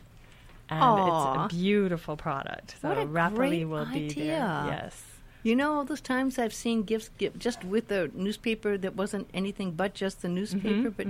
and 0.70 0.84
Aw. 0.84 1.46
it's 1.46 1.54
a 1.54 1.56
beautiful 1.58 2.18
product. 2.18 2.76
So 2.82 2.90
What 2.90 2.98
a 2.98 3.06
great 3.06 3.66
will 3.66 3.86
be 3.86 4.06
idea. 4.06 4.26
there. 4.26 4.78
Yes. 4.80 5.04
You 5.44 5.56
know, 5.56 5.76
all 5.76 5.86
those 5.86 6.02
times 6.02 6.38
I've 6.38 6.54
seen 6.54 6.84
gifts 6.84 7.10
give, 7.18 7.40
just 7.40 7.64
with 7.64 7.88
the 7.88 8.12
newspaper 8.14 8.78
that 8.78 8.96
wasn't 8.96 9.30
anything 9.34 9.72
but 9.72 9.94
just 9.94 10.22
the 10.22 10.28
newspaper. 10.30 10.90
but 10.92 11.08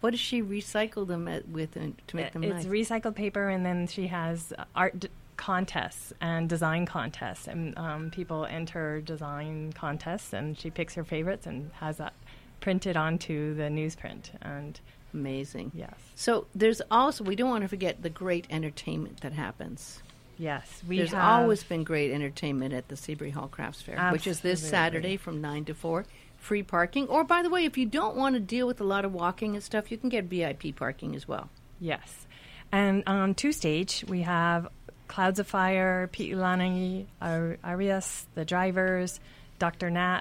what 0.00 0.10
does 0.12 0.20
she 0.20 0.42
recycle 0.42 1.06
them 1.06 1.26
at, 1.28 1.48
with 1.48 1.72
to 1.74 2.16
make 2.16 2.32
them 2.32 2.44
it's 2.44 2.64
nice? 2.64 2.66
recycled 2.66 3.16
paper, 3.16 3.48
and 3.48 3.66
then 3.66 3.86
she 3.88 4.06
has 4.06 4.52
uh, 4.56 4.64
art 4.76 5.06
contests 5.40 6.12
and 6.20 6.48
design 6.50 6.84
contests, 6.84 7.48
and 7.48 7.76
um, 7.78 8.10
people 8.10 8.44
enter 8.44 9.00
design 9.00 9.72
contests, 9.72 10.34
and 10.34 10.56
she 10.58 10.68
picks 10.70 10.94
her 10.94 11.02
favorites 11.02 11.46
and 11.46 11.70
has 11.80 11.96
that 11.96 12.12
printed 12.60 12.94
onto 12.94 13.54
the 13.54 13.64
newsprint. 13.64 14.24
And 14.42 14.78
Amazing. 15.14 15.72
yes, 15.74 15.94
So 16.14 16.46
there's 16.54 16.82
also 16.90 17.24
we 17.24 17.34
don't 17.34 17.48
want 17.50 17.62
to 17.62 17.68
forget 17.68 18.02
the 18.02 18.10
great 18.10 18.46
entertainment 18.50 19.22
that 19.22 19.32
happens. 19.32 20.02
yes, 20.38 20.82
we 20.86 20.98
There's 20.98 21.10
have 21.12 21.40
always 21.42 21.64
been 21.64 21.82
great 21.84 22.12
entertainment 22.12 22.72
at 22.74 22.86
the 22.88 22.96
Seabury 22.96 23.30
Hall 23.30 23.48
Crafts 23.48 23.80
Fair, 23.82 24.10
which 24.12 24.26
is 24.26 24.40
this 24.40 24.60
Saturday 24.62 25.16
from 25.16 25.40
nine 25.40 25.64
to 25.64 25.74
four. 25.74 26.04
Free 26.36 26.62
parking, 26.62 27.06
or 27.08 27.24
by 27.24 27.42
the 27.42 27.50
way, 27.50 27.64
if 27.64 27.76
you 27.76 27.86
don't 27.86 28.14
want 28.16 28.34
to 28.34 28.40
deal 28.40 28.66
with 28.66 28.80
a 28.80 28.84
lot 28.84 29.04
of 29.04 29.12
walking 29.12 29.54
and 29.54 29.62
stuff, 29.64 29.90
you 29.90 29.98
can 29.98 30.08
get 30.08 30.24
VIP 30.24 30.74
parking 30.76 31.14
as 31.16 31.26
well. 31.28 31.48
Yes. 31.80 32.26
And 32.72 33.02
on 33.06 33.34
two 33.34 33.52
stage, 33.52 34.04
we 34.08 34.22
have 34.22 34.68
Clouds 35.10 35.40
of 35.40 35.46
Fire, 35.48 36.08
Pete 36.12 36.32
Ulani, 36.32 37.06
Ar- 37.20 37.58
Arias, 37.64 38.26
The 38.36 38.44
Drivers, 38.44 39.18
Dr. 39.58 39.90
Nat, 39.90 40.20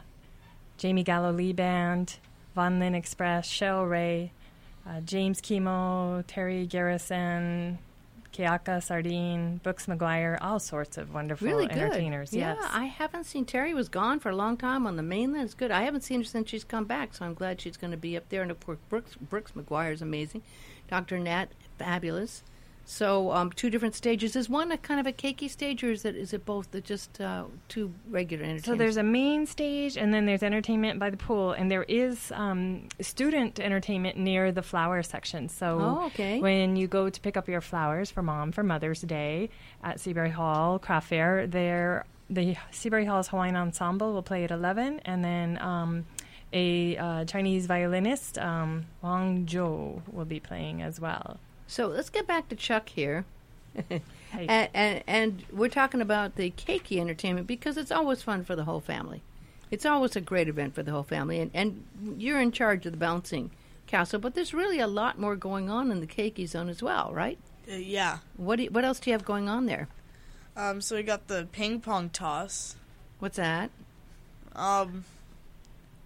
Jamie 0.78 1.04
Gallo 1.04 1.32
Lee 1.32 1.54
Band, 1.54 2.18
Von 2.56 2.80
Lin 2.80 2.96
Express, 2.96 3.48
Shell 3.48 3.86
Ray, 3.86 4.32
uh, 4.88 5.02
James 5.02 5.42
Chemo, 5.42 6.24
Terry 6.26 6.66
Garrison, 6.66 7.78
Keaka 8.34 8.82
Sardine, 8.82 9.58
Brooks 9.62 9.86
McGuire, 9.86 10.40
all 10.42 10.60
sorts 10.60 10.98
of 10.98 11.14
wonderful 11.14 11.48
Really 11.48 11.68
good. 11.68 11.78
entertainers. 11.78 12.34
Yeah, 12.34 12.56
yes. 12.60 12.70
I 12.74 12.86
haven't 12.86 13.26
seen 13.26 13.46
Terry 13.46 13.76
was 13.76 13.90
gone 13.90 14.20
for 14.20 14.30
a 14.30 14.36
long 14.36 14.58
time 14.58 14.88
on 14.88 14.96
the 14.96 15.04
mainland. 15.04 15.46
It's 15.46 15.54
good. 15.54 15.70
I 15.70 15.84
haven't 15.84 16.02
seen 16.02 16.22
her 16.22 16.26
since 16.26 16.50
she's 16.50 16.64
come 16.64 16.86
back, 16.86 17.14
so 17.14 17.26
I'm 17.26 17.36
glad 17.36 17.62
she's 17.62 17.78
going 17.78 17.92
to 17.92 17.98
be 17.98 18.18
up 18.18 18.28
there. 18.30 18.42
And 18.42 18.50
of 18.50 18.60
course, 18.66 18.80
Brooks 18.90 19.14
Brooks 19.16 19.52
McGuire 19.52 19.94
is 19.94 20.02
amazing. 20.02 20.42
Dr. 20.90 21.20
Nat, 21.20 21.50
fabulous. 21.78 22.42
So 22.86 23.32
um, 23.32 23.52
two 23.52 23.70
different 23.70 23.94
stages. 23.94 24.36
Is 24.36 24.50
one 24.50 24.72
a 24.72 24.78
kind 24.78 25.00
of 25.00 25.06
a 25.06 25.14
keiki 25.14 25.50
stage, 25.50 25.84
or 25.84 25.92
is 25.92 26.06
it 26.06 26.16
is 26.16 26.34
it 26.34 26.44
both 26.46 26.72
the 26.72 26.82
just 26.82 27.22
uh, 27.22 27.44
two 27.68 27.94
regular 28.10 28.44
entertainers? 28.44 28.66
So 28.66 28.76
there's 28.76 28.98
a 28.98 29.04
main 29.04 29.46
stage, 29.46 29.96
and 29.96 30.12
then 30.14 30.26
there's 30.26 30.42
entertainment 30.42 31.00
by 31.00 31.12
the 31.12 31.18
pool, 31.18 31.52
and 31.52 31.70
there 31.70 31.84
is 31.84 32.32
um, 32.32 32.88
student 33.00 33.60
entertainment 33.60 34.18
near 34.18 34.52
the 34.52 34.64
flower 34.64 35.04
section. 35.04 35.50
So 35.50 35.80
Oh, 35.80 36.06
okay. 36.08 36.40
when 36.40 36.76
you 36.76 36.88
go 36.88 37.10
to 37.10 37.22
pick 37.22 37.38
up 37.38 37.48
your 37.48 37.62
flowers 37.62 38.10
for 38.10 38.24
mom 38.24 38.52
for 38.52 38.64
Mother's 38.64 39.02
Day 39.02 39.50
at 39.84 40.00
Seabury 40.00 40.32
Hall 40.32 40.80
Craft 40.80 41.10
Fair, 41.10 41.46
there 41.46 42.06
the 42.30 42.56
Seabury 42.72 43.06
Hall's 43.06 43.28
Hawaiian 43.28 43.56
Ensemble 43.56 44.14
will 44.14 44.24
play 44.24 44.44
at 44.44 44.52
11, 44.52 45.02
and 45.06 45.24
then 45.24 45.60
um, 45.62 46.06
a 46.54 46.98
uh, 46.98 47.26
Chinese 47.26 47.68
violinist, 47.68 48.38
um, 48.40 48.86
Wang 49.02 49.46
Zhou, 49.46 50.02
will 50.12 50.26
be 50.26 50.40
playing 50.40 50.82
as 50.82 51.00
well. 51.00 51.38
So 51.70 51.86
let's 51.86 52.10
get 52.10 52.26
back 52.26 52.50
to 52.50 52.56
Chuck 52.56 52.90
here. 52.90 53.26
Hey. 54.32 54.46
And, 54.48 54.70
and, 54.76 55.04
and 55.08 55.44
we're 55.52 55.70
talking 55.70 56.02
about 56.02 56.36
the 56.36 56.52
keiki 56.52 57.00
entertainment 57.00 57.48
because 57.48 57.78
it's 57.78 57.92
always 57.92 58.22
fun 58.22 58.44
for 58.44 58.56
the 58.56 58.64
whole 58.64 58.80
family. 58.80 59.24
It's 59.72 59.88
always 59.88 60.16
a 60.16 60.22
great 60.22 60.48
event 60.48 60.76
for 60.76 60.84
the 60.84 60.92
whole 60.92 61.02
family. 61.02 61.40
And, 61.40 61.50
and 61.56 62.16
you're 62.16 62.40
in 62.40 62.52
charge 62.52 62.86
of 62.86 62.92
the 62.92 62.98
bouncing 63.00 63.50
castle, 63.88 64.20
but 64.20 64.36
there's 64.36 64.54
really 64.54 64.80
a 64.80 64.86
lot 64.86 65.18
more 65.18 65.36
going 65.36 65.72
on 65.72 65.92
in 65.92 66.00
the 66.00 66.06
keiki 66.06 66.48
zone 66.48 66.70
as 66.70 66.84
well, 66.84 67.12
right? 67.12 67.40
Uh, 67.68 67.78
yeah. 67.78 68.20
What, 68.38 68.58
do 68.58 68.64
you, 68.66 68.70
what 68.70 68.86
else 68.86 69.00
do 69.00 69.10
you 69.10 69.16
have 69.16 69.26
going 69.26 69.50
on 69.50 69.66
there? 69.66 69.88
Um, 70.56 70.80
so 70.80 70.96
we 70.96 71.02
got 71.02 71.28
the 71.28 71.48
ping 71.52 71.82
pong 71.82 72.12
toss. 72.12 72.76
What's 73.18 73.38
that? 73.38 73.72
Um, 74.56 75.06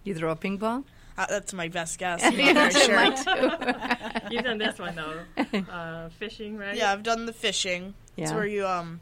You 0.02 0.14
throw 0.14 0.30
a 0.30 0.36
ping 0.36 0.56
pong? 0.58 0.86
Uh, 1.16 1.26
that's 1.28 1.52
my 1.52 1.68
best 1.68 1.98
guess. 1.98 2.20
I'm 2.24 2.36
not 2.36 2.72
very 2.72 3.16
sure. 3.16 4.22
You've 4.30 4.44
done 4.44 4.58
this 4.58 4.78
one 4.78 4.94
though, 4.94 5.72
uh, 5.72 6.08
fishing, 6.10 6.56
right? 6.56 6.76
Yeah, 6.76 6.92
I've 6.92 7.02
done 7.02 7.26
the 7.26 7.32
fishing. 7.32 7.94
It's 8.16 8.32
where 8.32 8.46
you 8.46 8.66
um 8.66 9.00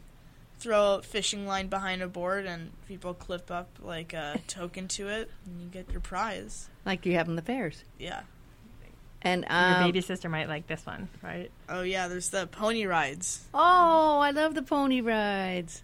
throw 0.59 0.95
a 0.95 1.01
fishing 1.01 1.45
line 1.45 1.67
behind 1.67 2.01
a 2.01 2.07
board 2.07 2.45
and 2.45 2.71
people 2.87 3.13
clip 3.13 3.51
up 3.51 3.67
like 3.81 4.13
a 4.13 4.39
token 4.47 4.87
to 4.87 5.09
it 5.09 5.29
and 5.45 5.61
you 5.61 5.67
get 5.67 5.91
your 5.91 5.99
prize. 5.99 6.69
Like 6.85 7.05
you 7.05 7.13
have 7.13 7.27
in 7.27 7.35
the 7.35 7.41
fairs. 7.41 7.83
Yeah. 7.99 8.21
And 9.21 9.45
Your 9.49 9.75
um, 9.77 9.83
baby 9.83 10.01
sister 10.01 10.27
might 10.27 10.49
like 10.49 10.67
this 10.67 10.85
one, 10.85 11.07
right? 11.21 11.49
Oh 11.69 11.81
yeah, 11.81 12.07
there's 12.07 12.29
the 12.29 12.47
pony 12.47 12.85
rides. 12.85 13.45
Oh, 13.53 14.19
I 14.19 14.31
love 14.31 14.53
the 14.53 14.61
pony 14.61 15.01
rides. 15.01 15.83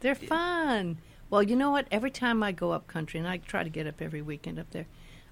They're 0.00 0.14
fun. 0.14 0.98
Well, 1.28 1.42
you 1.42 1.56
know 1.56 1.70
what? 1.72 1.88
Every 1.90 2.10
time 2.10 2.42
I 2.42 2.52
go 2.52 2.70
up 2.70 2.86
country, 2.86 3.18
and 3.18 3.28
I 3.28 3.38
try 3.38 3.64
to 3.64 3.70
get 3.70 3.88
up 3.88 4.00
every 4.00 4.22
weekend 4.22 4.60
up 4.60 4.70
there, 4.70 4.86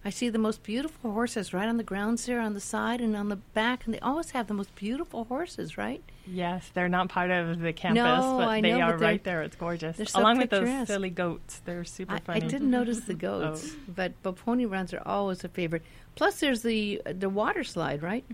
I 0.06 0.10
see 0.10 0.28
the 0.28 0.38
most 0.38 0.62
beautiful 0.62 1.12
horses 1.12 1.54
right 1.54 1.66
on 1.66 1.78
the 1.78 1.82
grounds 1.82 2.26
there 2.26 2.40
on 2.40 2.52
the 2.52 2.60
side 2.60 3.00
and 3.00 3.16
on 3.16 3.30
the 3.30 3.36
back, 3.36 3.86
and 3.86 3.94
they 3.94 3.98
always 4.00 4.32
have 4.32 4.46
the 4.48 4.54
most 4.54 4.74
beautiful 4.74 5.24
horses, 5.24 5.78
right? 5.78 6.02
Yes, 6.26 6.70
they're 6.74 6.90
not 6.90 7.08
part 7.08 7.30
of 7.30 7.58
the 7.58 7.72
campus, 7.72 8.02
No, 8.02 8.36
but 8.38 8.48
I 8.48 8.60
they 8.60 8.72
know, 8.72 8.80
are 8.80 8.92
but 8.98 9.00
right 9.00 9.24
there. 9.24 9.42
It's 9.42 9.56
gorgeous. 9.56 9.96
they're 9.96 10.04
so 10.06 10.20
Along 10.20 10.36
with 10.38 10.50
those 10.50 10.86
silly 10.88 11.08
goats. 11.10 11.62
They're 11.64 11.84
super 11.84 12.20
I, 12.28 12.34
I 12.34 12.38
didn't 12.40 12.70
notice 12.70 13.00
the 13.00 13.14
goats, 13.28 13.72
Oh. 13.74 13.78
but 13.88 14.12
but 14.22 14.36
pony 14.36 14.66
runs 14.66 14.92
are 14.92 15.02
always 15.06 15.42
a 15.42 15.48
favorite. 15.48 15.82
Plus, 16.16 16.38
there's 16.38 16.60
the 16.62 17.00
the 17.06 17.28
water 17.30 17.64
slide, 17.64 18.02
right? 18.02 18.24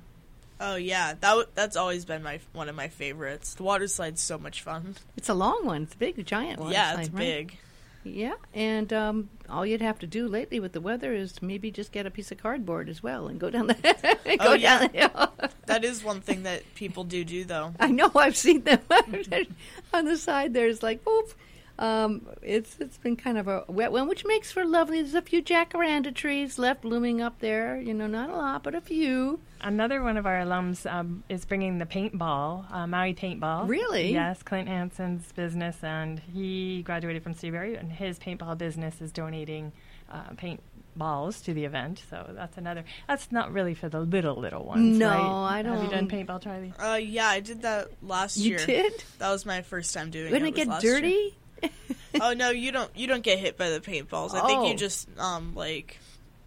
Oh 0.61 0.77
yeah, 0.77 1.15
that 1.21 1.21
w- 1.23 1.47
that's 1.55 1.77
always 1.77 2.05
been 2.05 2.23
my 2.23 2.41
one 2.53 2.69
of 2.69 2.75
my 2.75 2.89
favorites. 2.89 3.55
The 3.55 3.63
water 3.63 3.87
slide's 3.87 4.21
so 4.21 4.39
much 4.39 4.63
fun. 4.63 4.97
It's 5.17 5.29
a 5.29 5.35
long 5.35 5.65
one. 5.65 5.85
It's 5.85 5.95
a 5.95 5.99
big, 5.99 6.27
giant 6.27 6.61
one. 6.61 6.73
yeah, 6.73 6.93
slide, 6.95 7.01
it's 7.07 7.11
right? 7.11 7.19
big. 7.19 7.59
Yeah, 8.03 8.35
and 8.55 8.91
um, 8.95 9.29
all 9.49 9.67
you'd 9.67 9.83
have 9.83 9.99
to 9.99 10.07
do 10.07 10.27
lately 10.27 10.59
with 10.59 10.73
the 10.73 10.81
weather 10.81 11.13
is 11.13 11.43
maybe 11.43 11.71
just 11.71 11.93
get 11.93 12.07
a 12.07 12.11
piece 12.11 12.33
of 12.33 12.39
cardboard 12.39 12.89
as 12.89 13.03
well 13.03 13.29
and 13.29 13.39
go 13.39 13.51
down 13.51 13.67
the 13.67 13.75
go 14.25 14.35
Oh, 14.41 14.57
down 14.57 14.61
yeah. 14.61 14.87
the 14.87 14.99
hill. 14.99 15.33
That 15.67 15.85
is 15.85 16.03
one 16.03 16.21
thing 16.23 16.45
that 16.45 16.63
people 16.75 17.05
do 17.05 17.25
do 17.25 17.45
though. 17.45 17.75
I 17.81 17.89
know 17.89 18.11
I've 18.15 18.37
seen 18.37 18.63
them 18.63 18.81
on 19.93 20.05
the 20.07 20.17
side. 20.17 20.55
There's 20.55 20.83
like, 20.83 21.07
oop. 21.07 21.35
Um, 21.81 22.27
it's 22.43 22.77
it's 22.79 22.99
been 22.99 23.17
kind 23.17 23.39
of 23.39 23.49
a 23.49 23.65
wet 23.67 23.91
one, 23.91 24.07
which 24.07 24.27
makes 24.27 24.53
for 24.53 24.67
lovely. 24.67 25.01
There's 25.01 25.15
a 25.15 25.23
few 25.23 25.43
jacaranda 25.43 26.15
trees 26.15 26.59
left 26.59 26.83
blooming 26.83 27.23
up 27.23 27.39
there. 27.41 27.81
You 27.81 27.95
know, 27.95 28.07
not 28.07 28.29
a 28.29 28.37
lot, 28.37 28.63
but 28.63 28.75
a 28.75 28.83
few. 28.83 29.41
Another 29.63 30.03
one 30.03 30.19
of 30.19 30.27
our 30.27 30.41
alums 30.41 30.91
um, 30.91 31.25
is 31.31 31.47
bringing 31.47 31.79
the 31.79 31.87
paintball, 31.87 32.71
uh, 32.71 32.87
Maui 32.87 33.15
paintball. 33.15 33.67
Really? 33.67 34.13
Yes, 34.13 34.43
Clint 34.43 34.69
Hansen's 34.69 35.33
business, 35.33 35.77
and 35.83 36.19
he 36.19 36.83
graduated 36.83 37.23
from 37.23 37.33
Seabury, 37.35 37.77
and 37.77 37.91
his 37.91 38.19
paintball 38.19 38.59
business 38.59 39.01
is 39.01 39.11
donating 39.11 39.73
uh, 40.11 40.31
paintballs 40.37 41.43
to 41.45 41.55
the 41.55 41.65
event. 41.65 42.03
So 42.11 42.31
that's 42.35 42.59
another. 42.59 42.85
That's 43.09 43.33
not 43.33 43.53
really 43.53 43.75
for 43.75 43.89
the 43.89 44.01
little 44.01 44.37
little 44.37 44.65
ones. 44.65 44.99
No, 44.99 45.09
right? 45.09 45.65
I 45.65 45.71
Have 45.71 45.83
you 45.83 45.89
done 45.89 46.09
paintball, 46.09 46.43
Charlie? 46.43 46.75
Uh, 46.79 46.95
yeah, 46.95 47.29
I 47.29 47.41
did 47.41 47.63
that 47.63 47.89
last 48.03 48.37
You 48.37 48.51
year. 48.51 48.61
You 48.61 48.67
did? 48.67 49.05
That 49.19 49.31
was 49.31 49.47
my 49.47 49.63
first 49.63 49.95
time 49.95 50.11
doing 50.11 50.31
Wouldn't 50.31 50.49
it. 50.49 50.53
it 50.53 50.57
get 50.57 50.67
was 50.69 50.75
last 50.75 50.85
year. 50.85 51.31
oh 52.21 52.33
no, 52.33 52.51
you 52.51 52.73
don't. 52.73 52.95
You 52.97 53.07
don't 53.07 53.23
get 53.23 53.39
hit 53.39 53.57
by 53.57 53.71
the 53.71 53.81
paintballs. 53.81 54.35
I 54.35 54.47
think 54.47 54.61
Oh. 54.61 54.69
you 54.69 54.77
just 54.77 55.09
um 55.19 55.55
like 55.55 55.99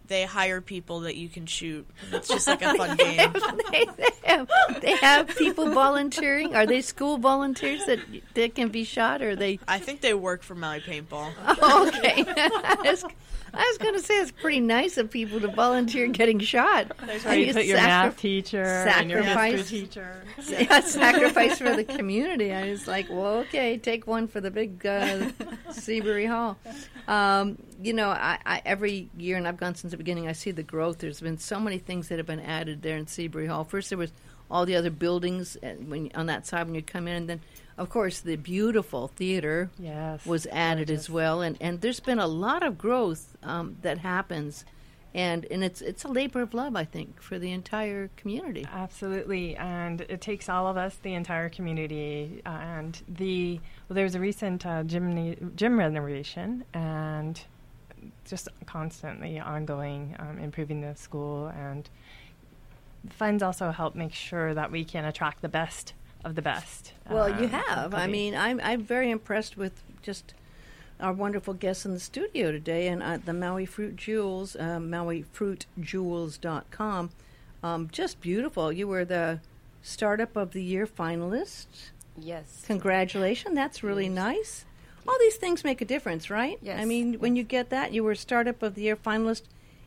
they 0.08 0.26
hire 0.26 0.60
people 0.60 1.02
that 1.02 1.16
you 1.16 1.30
can 1.30 1.46
shoot. 1.46 1.88
It's 2.12 2.28
just 2.28 2.46
like 2.48 2.62
a 2.62 2.74
fun 2.76 2.98
game. 2.98 3.32
they, 3.72 3.86
have, 4.26 4.48
they 4.82 4.96
have 4.98 5.28
people 5.30 5.72
volunteering. 5.72 6.56
Are 6.56 6.66
they 6.66 6.82
school 6.82 7.18
volunteers 7.18 7.86
that 7.86 8.00
that 8.34 8.54
can 8.56 8.70
be 8.70 8.84
shot, 8.84 9.22
or 9.22 9.32
are 9.32 9.36
they? 9.36 9.60
I 9.68 9.80
think 9.80 10.02
they 10.02 10.14
work 10.14 10.44
for 10.44 10.56
Maui 10.56 10.82
Paintball. 10.82 11.32
Oh, 11.62 11.88
okay. 11.88 12.26
I 13.56 13.68
was 13.70 13.78
going 13.78 13.94
to 13.94 14.00
say 14.00 14.16
it's 14.20 14.32
pretty 14.32 14.60
nice 14.60 14.98
of 14.98 15.12
people 15.12 15.40
to 15.40 15.48
volunteer 15.48 16.08
getting 16.08 16.40
shot. 16.40 16.92
That's 17.06 17.24
where 17.24 17.38
you 17.38 17.46
you 17.46 17.54
put 17.54 17.66
your 17.66 17.78
sacri- 17.78 17.88
math 17.88 18.18
teacher 18.18 18.64
and 18.64 19.10
your 19.12 19.22
sacrifice- 19.22 19.70
history 19.70 19.80
teacher. 19.82 20.24
yeah, 20.50 20.80
sacrifice 20.82 21.58
for 21.60 21.76
the 21.76 21.84
community. 21.84 22.52
I 22.52 22.72
was 22.72 22.88
like, 22.88 23.08
well, 23.10 23.38
okay, 23.40 23.78
take 23.78 24.08
one 24.08 24.28
for 24.28 24.42
the 24.42 24.50
big 24.50 24.86
uh, 24.86 25.30
Seabury 25.72 26.26
Hall. 26.26 26.58
Um, 27.08 27.58
you 27.82 27.94
know, 27.94 28.10
I, 28.10 28.40
I, 28.46 28.62
every 28.66 29.10
year, 29.18 29.38
and 29.38 29.48
I've 29.48 29.58
gone 29.58 29.76
since 29.76 29.92
the 29.92 29.98
beginning, 29.98 30.28
I 30.28 30.32
see 30.32 30.52
the 30.52 30.64
growth. 30.64 31.00
There's 31.00 31.22
been 31.22 31.38
so 31.38 31.60
many 31.60 31.78
things 31.78 32.08
that 32.08 32.18
have 32.18 32.28
been 32.28 32.40
added 32.40 32.82
there 32.82 32.98
in 32.98 33.08
Seabury 33.08 33.48
Hall. 33.48 33.64
First, 33.64 33.90
there 33.90 33.98
was 33.98 34.12
all 34.50 34.66
the 34.66 34.76
other 34.76 34.90
buildings 34.90 35.58
when 35.62 36.12
on 36.16 36.26
that 36.28 36.48
side 36.48 36.66
when 36.66 36.76
you 36.76 36.82
come 36.82 37.08
in, 37.08 37.16
and 37.16 37.30
then, 37.30 37.42
of 37.78 37.90
course, 37.90 38.20
the 38.20 38.36
beautiful 38.36 39.08
theater 39.08 39.70
Yes. 39.80 40.26
was 40.26 40.46
added 40.48 40.90
as 40.92 41.10
well, 41.10 41.42
and 41.42 41.58
and 41.60 41.82
there's 41.82 42.00
been 42.00 42.20
a 42.20 42.28
lot 42.28 42.64
of 42.64 42.78
growth 42.78 43.36
um, 43.44 43.78
that 43.82 44.00
happens, 44.00 44.64
and 45.14 45.46
and 45.52 45.64
it's 45.64 45.82
it's 45.82 46.04
a 46.04 46.08
labor 46.08 46.42
of 46.42 46.54
love, 46.54 46.76
I 46.76 46.86
think, 46.86 47.22
for 47.22 47.40
the 47.40 47.52
entire 47.52 48.10
community. 48.16 48.68
Absolutely, 48.72 49.56
and 49.56 50.02
it 50.02 50.22
takes 50.22 50.50
all 50.50 50.68
of 50.68 50.78
us, 50.78 50.96
the 51.02 51.14
entire 51.14 51.50
community, 51.50 52.42
uh, 52.46 52.50
and 52.50 53.02
the 53.08 53.60
well, 53.90 53.96
there 53.96 54.04
was 54.06 54.16
a 54.16 54.20
recent 54.20 54.66
uh, 54.66 54.84
gym 54.84 55.54
gym 55.56 55.80
renovation, 55.80 56.64
and 56.74 57.42
just 58.26 58.50
constantly 58.66 59.40
ongoing 59.40 60.16
um, 60.20 60.38
improving 60.38 60.82
the 60.82 60.96
school, 60.96 61.48
and 61.48 61.90
funds 63.10 63.42
also 63.44 63.72
help 63.72 63.96
make 63.96 64.14
sure 64.14 64.54
that 64.54 64.72
we 64.72 64.86
can 64.86 65.06
attract 65.06 65.42
the 65.42 65.50
best 65.50 65.94
of 66.24 66.36
the 66.36 66.42
best. 66.42 66.94
Well, 67.10 67.30
you 67.30 67.46
um, 67.46 67.52
have. 67.52 67.94
I 67.94 68.08
mean, 68.08 68.36
I'm 68.36 68.60
I'm 68.64 68.84
very 68.84 69.12
impressed 69.12 69.58
with 69.58 69.84
just 70.02 70.34
our 71.00 71.14
wonderful 71.14 71.54
guests 71.54 71.86
in 71.86 71.94
the 71.94 72.00
studio 72.00 72.52
today, 72.52 72.88
and 72.88 73.04
uh, 73.04 73.20
the 73.24 73.34
Maui 73.34 73.66
Fruit 73.66 73.96
Jewels, 73.96 74.56
uh, 74.56 74.80
MauiFruitJewels.com. 74.80 77.10
Um, 77.62 77.90
just 77.92 78.22
beautiful. 78.22 78.72
You 78.72 78.88
were 78.88 79.06
the 79.06 79.40
Startup 79.82 80.36
of 80.36 80.52
the 80.52 80.64
Year 80.64 80.88
finalist. 80.88 81.68
Yes. 82.18 82.64
Congratulations. 82.68 83.56
That's 83.56 83.84
really 83.84 84.10
nice. 84.10 84.66
All 85.08 85.18
these 85.20 85.36
things 85.36 85.64
make 85.64 85.82
a 85.82 85.86
difference, 85.86 86.30
right? 86.30 86.60
Yes, 86.62 86.80
I 86.80 86.86
mean, 86.86 87.16
when 87.16 87.36
you 87.36 87.44
get 87.44 87.72
that, 87.72 87.92
you 87.92 88.04
were 88.04 88.14
Startup 88.16 88.62
of 88.64 88.76
the 88.76 88.84
Year 88.84 88.96
finalist 88.96 89.42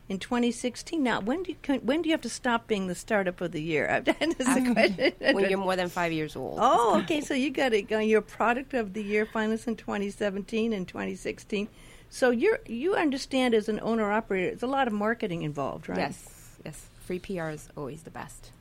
in 0.09 0.19
2016. 0.19 1.01
Now, 1.01 1.19
when 1.19 1.43
do 1.43 1.51
you 1.51 1.57
con- 1.61 1.79
when 1.79 2.01
do 2.01 2.09
you 2.09 2.13
have 2.13 2.21
to 2.21 2.29
stop 2.29 2.67
being 2.67 2.87
the 2.87 2.95
Startup 2.95 3.39
of 3.41 3.51
the 3.51 3.61
Year? 3.61 4.03
This 4.05 4.47
is 4.47 4.55
a 4.55 4.73
question. 4.73 5.13
when 5.35 5.49
you're 5.49 5.59
more 5.59 5.75
than 5.75 5.89
five 5.89 6.11
years 6.11 6.35
old. 6.35 6.59
Oh, 6.61 6.99
okay. 7.03 7.21
So 7.21 7.33
you 7.33 7.51
got 7.51 7.73
it 7.73 7.83
going. 7.83 8.09
You're 8.09 8.21
product 8.21 8.73
of 8.73 8.93
the 8.93 9.03
year 9.03 9.25
finalist 9.25 9.67
in 9.67 9.75
2017 9.75 10.73
and 10.73 10.87
2016. 10.87 11.67
So 12.09 12.29
you're 12.29 12.59
you 12.65 12.95
understand 12.95 13.53
as 13.53 13.69
an 13.69 13.79
owner 13.81 14.11
operator, 14.11 14.49
it's 14.49 14.63
a 14.63 14.67
lot 14.67 14.87
of 14.87 14.93
marketing 14.93 15.43
involved, 15.43 15.89
right? 15.89 15.97
Yes, 15.97 16.57
yes. 16.63 16.87
Free 17.01 17.19
PR 17.19 17.49
is 17.49 17.69
always 17.75 18.03
the 18.03 18.11
best. 18.11 18.51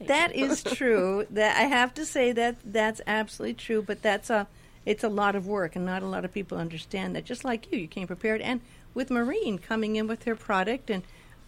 That 0.00 0.34
is 0.34 0.62
true. 0.62 1.26
That 1.30 1.56
I 1.56 1.62
have 1.62 1.94
to 1.94 2.06
say 2.06 2.32
that 2.32 2.56
that's 2.64 3.00
absolutely 3.06 3.54
true. 3.54 3.82
But 3.82 4.02
that's 4.02 4.30
a 4.30 4.46
it's 4.86 5.04
a 5.04 5.08
lot 5.08 5.36
of 5.36 5.46
work, 5.46 5.76
and 5.76 5.84
not 5.84 6.02
a 6.02 6.06
lot 6.06 6.24
of 6.24 6.32
people 6.32 6.58
understand 6.58 7.14
that. 7.14 7.24
Just 7.24 7.44
like 7.44 7.70
you, 7.70 7.78
you 7.78 7.88
came 7.88 8.06
prepared, 8.06 8.40
and 8.40 8.60
with 8.94 9.10
Maureen 9.10 9.58
coming 9.58 9.96
in 9.96 10.06
with 10.06 10.24
her 10.24 10.34
product 10.34 10.90
and 10.90 11.02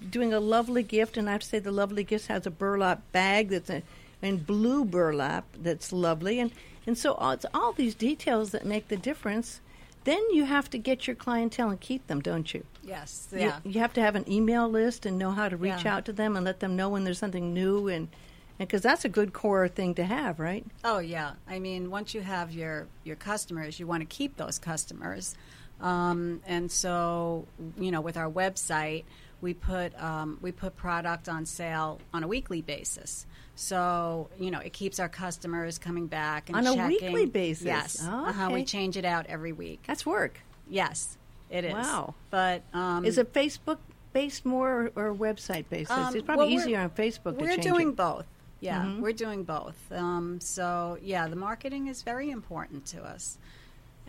doing 0.08 0.32
a 0.32 0.40
lovely 0.40 0.82
gift, 0.82 1.16
and 1.16 1.28
I 1.28 1.32
have 1.32 1.42
to 1.42 1.46
say 1.46 1.58
the 1.58 1.70
lovely 1.72 2.04
gift 2.04 2.28
has 2.28 2.46
a 2.46 2.50
burlap 2.50 3.02
bag 3.12 3.48
that's 3.50 3.70
a, 3.70 3.82
in 4.22 4.38
blue 4.38 4.84
burlap 4.84 5.44
that's 5.60 5.92
lovely, 5.92 6.40
and 6.40 6.50
and 6.86 6.96
so 6.96 7.12
all, 7.14 7.32
it's 7.32 7.46
all 7.52 7.72
these 7.72 7.94
details 7.94 8.50
that 8.52 8.64
make 8.64 8.88
the 8.88 8.96
difference. 8.96 9.60
Then 10.04 10.22
you 10.32 10.44
have 10.46 10.70
to 10.70 10.78
get 10.78 11.06
your 11.06 11.14
clientele 11.14 11.68
and 11.68 11.78
keep 11.78 12.06
them, 12.06 12.20
don't 12.20 12.54
you? 12.54 12.64
Yes, 12.82 13.28
You- 13.32 13.40
yeah. 13.40 13.58
You, 13.64 13.80
have 13.80 13.92
to 13.92 14.00
have 14.00 14.16
an 14.16 14.24
email 14.32 14.66
list 14.66 15.04
and 15.04 15.18
know 15.18 15.30
how 15.30 15.50
to 15.50 15.58
reach 15.58 15.84
Yeah. 15.84 15.96
out 15.96 16.06
to 16.06 16.12
them 16.14 16.36
and 16.36 16.44
let 16.46 16.60
them 16.60 16.74
know 16.76 16.88
when 16.88 17.04
there's 17.04 17.18
something 17.18 17.52
new 17.52 17.86
and 17.88 18.08
because 18.56 18.80
that's 18.80 19.04
a 19.04 19.10
good 19.10 19.34
core 19.34 19.68
thing 19.68 19.94
to 19.96 20.04
have, 20.04 20.40
right? 20.40 20.64
Oh 20.84 20.98
yeah. 21.00 21.32
I 21.46 21.58
mean, 21.58 21.90
once 21.90 22.14
you 22.14 22.22
have 22.22 22.50
your 22.50 22.88
your 23.04 23.16
customers, 23.16 23.78
you 23.78 23.86
want 23.86 24.00
to 24.00 24.06
keep 24.06 24.38
those 24.38 24.58
customers. 24.58 25.34
Um, 25.80 26.40
and 26.46 26.70
so, 26.70 27.46
you 27.78 27.90
know, 27.90 28.00
with 28.00 28.16
our 28.16 28.30
website, 28.30 29.04
we 29.40 29.54
put 29.54 29.98
um, 30.02 30.38
we 30.42 30.52
put 30.52 30.76
product 30.76 31.28
on 31.28 31.46
sale 31.46 31.98
on 32.12 32.22
a 32.22 32.28
weekly 32.28 32.60
basis. 32.62 33.26
So, 33.54 34.28
you 34.38 34.50
know, 34.50 34.58
it 34.60 34.72
keeps 34.72 34.98
our 34.98 35.08
customers 35.08 35.78
coming 35.78 36.06
back 36.06 36.48
and 36.48 36.56
On 36.56 36.66
a 36.66 36.74
checking. 36.74 36.88
weekly 37.12 37.26
basis? 37.26 37.64
Yes. 37.66 38.06
Oh, 38.08 38.26
Uh-huh. 38.26 38.50
We 38.52 38.64
change 38.64 38.96
it 38.96 39.04
out 39.04 39.26
every 39.26 39.52
week. 39.52 39.82
That's 39.86 40.04
work. 40.06 40.40
Yes, 40.68 41.18
it 41.50 41.64
is. 41.64 41.72
Wow. 41.72 42.14
But 42.30 42.62
um, 42.72 43.04
Is 43.04 43.18
it 43.18 43.32
Facebook 43.32 43.78
based 44.12 44.44
more 44.46 44.90
or, 44.94 45.10
or 45.10 45.14
website 45.14 45.66
based? 45.68 45.90
Um, 45.90 46.14
it's 46.14 46.24
probably 46.24 46.46
well, 46.54 46.54
easier 46.64 46.80
on 46.80 46.90
Facebook 46.90 47.36
We're 47.38 47.48
change 47.50 47.62
doing 47.64 47.88
it. 47.90 47.96
both. 47.96 48.26
Yeah, 48.60 48.82
Mhm. 48.84 49.00
we're 49.00 49.12
doing 49.14 49.44
both. 49.44 49.76
Um, 49.90 50.38
so 50.40 50.98
yeah, 51.02 51.28
the 51.28 51.36
marketing 51.36 51.86
is 51.88 52.02
very 52.02 52.30
important 52.30 52.84
to 52.86 53.02
us, 53.02 53.38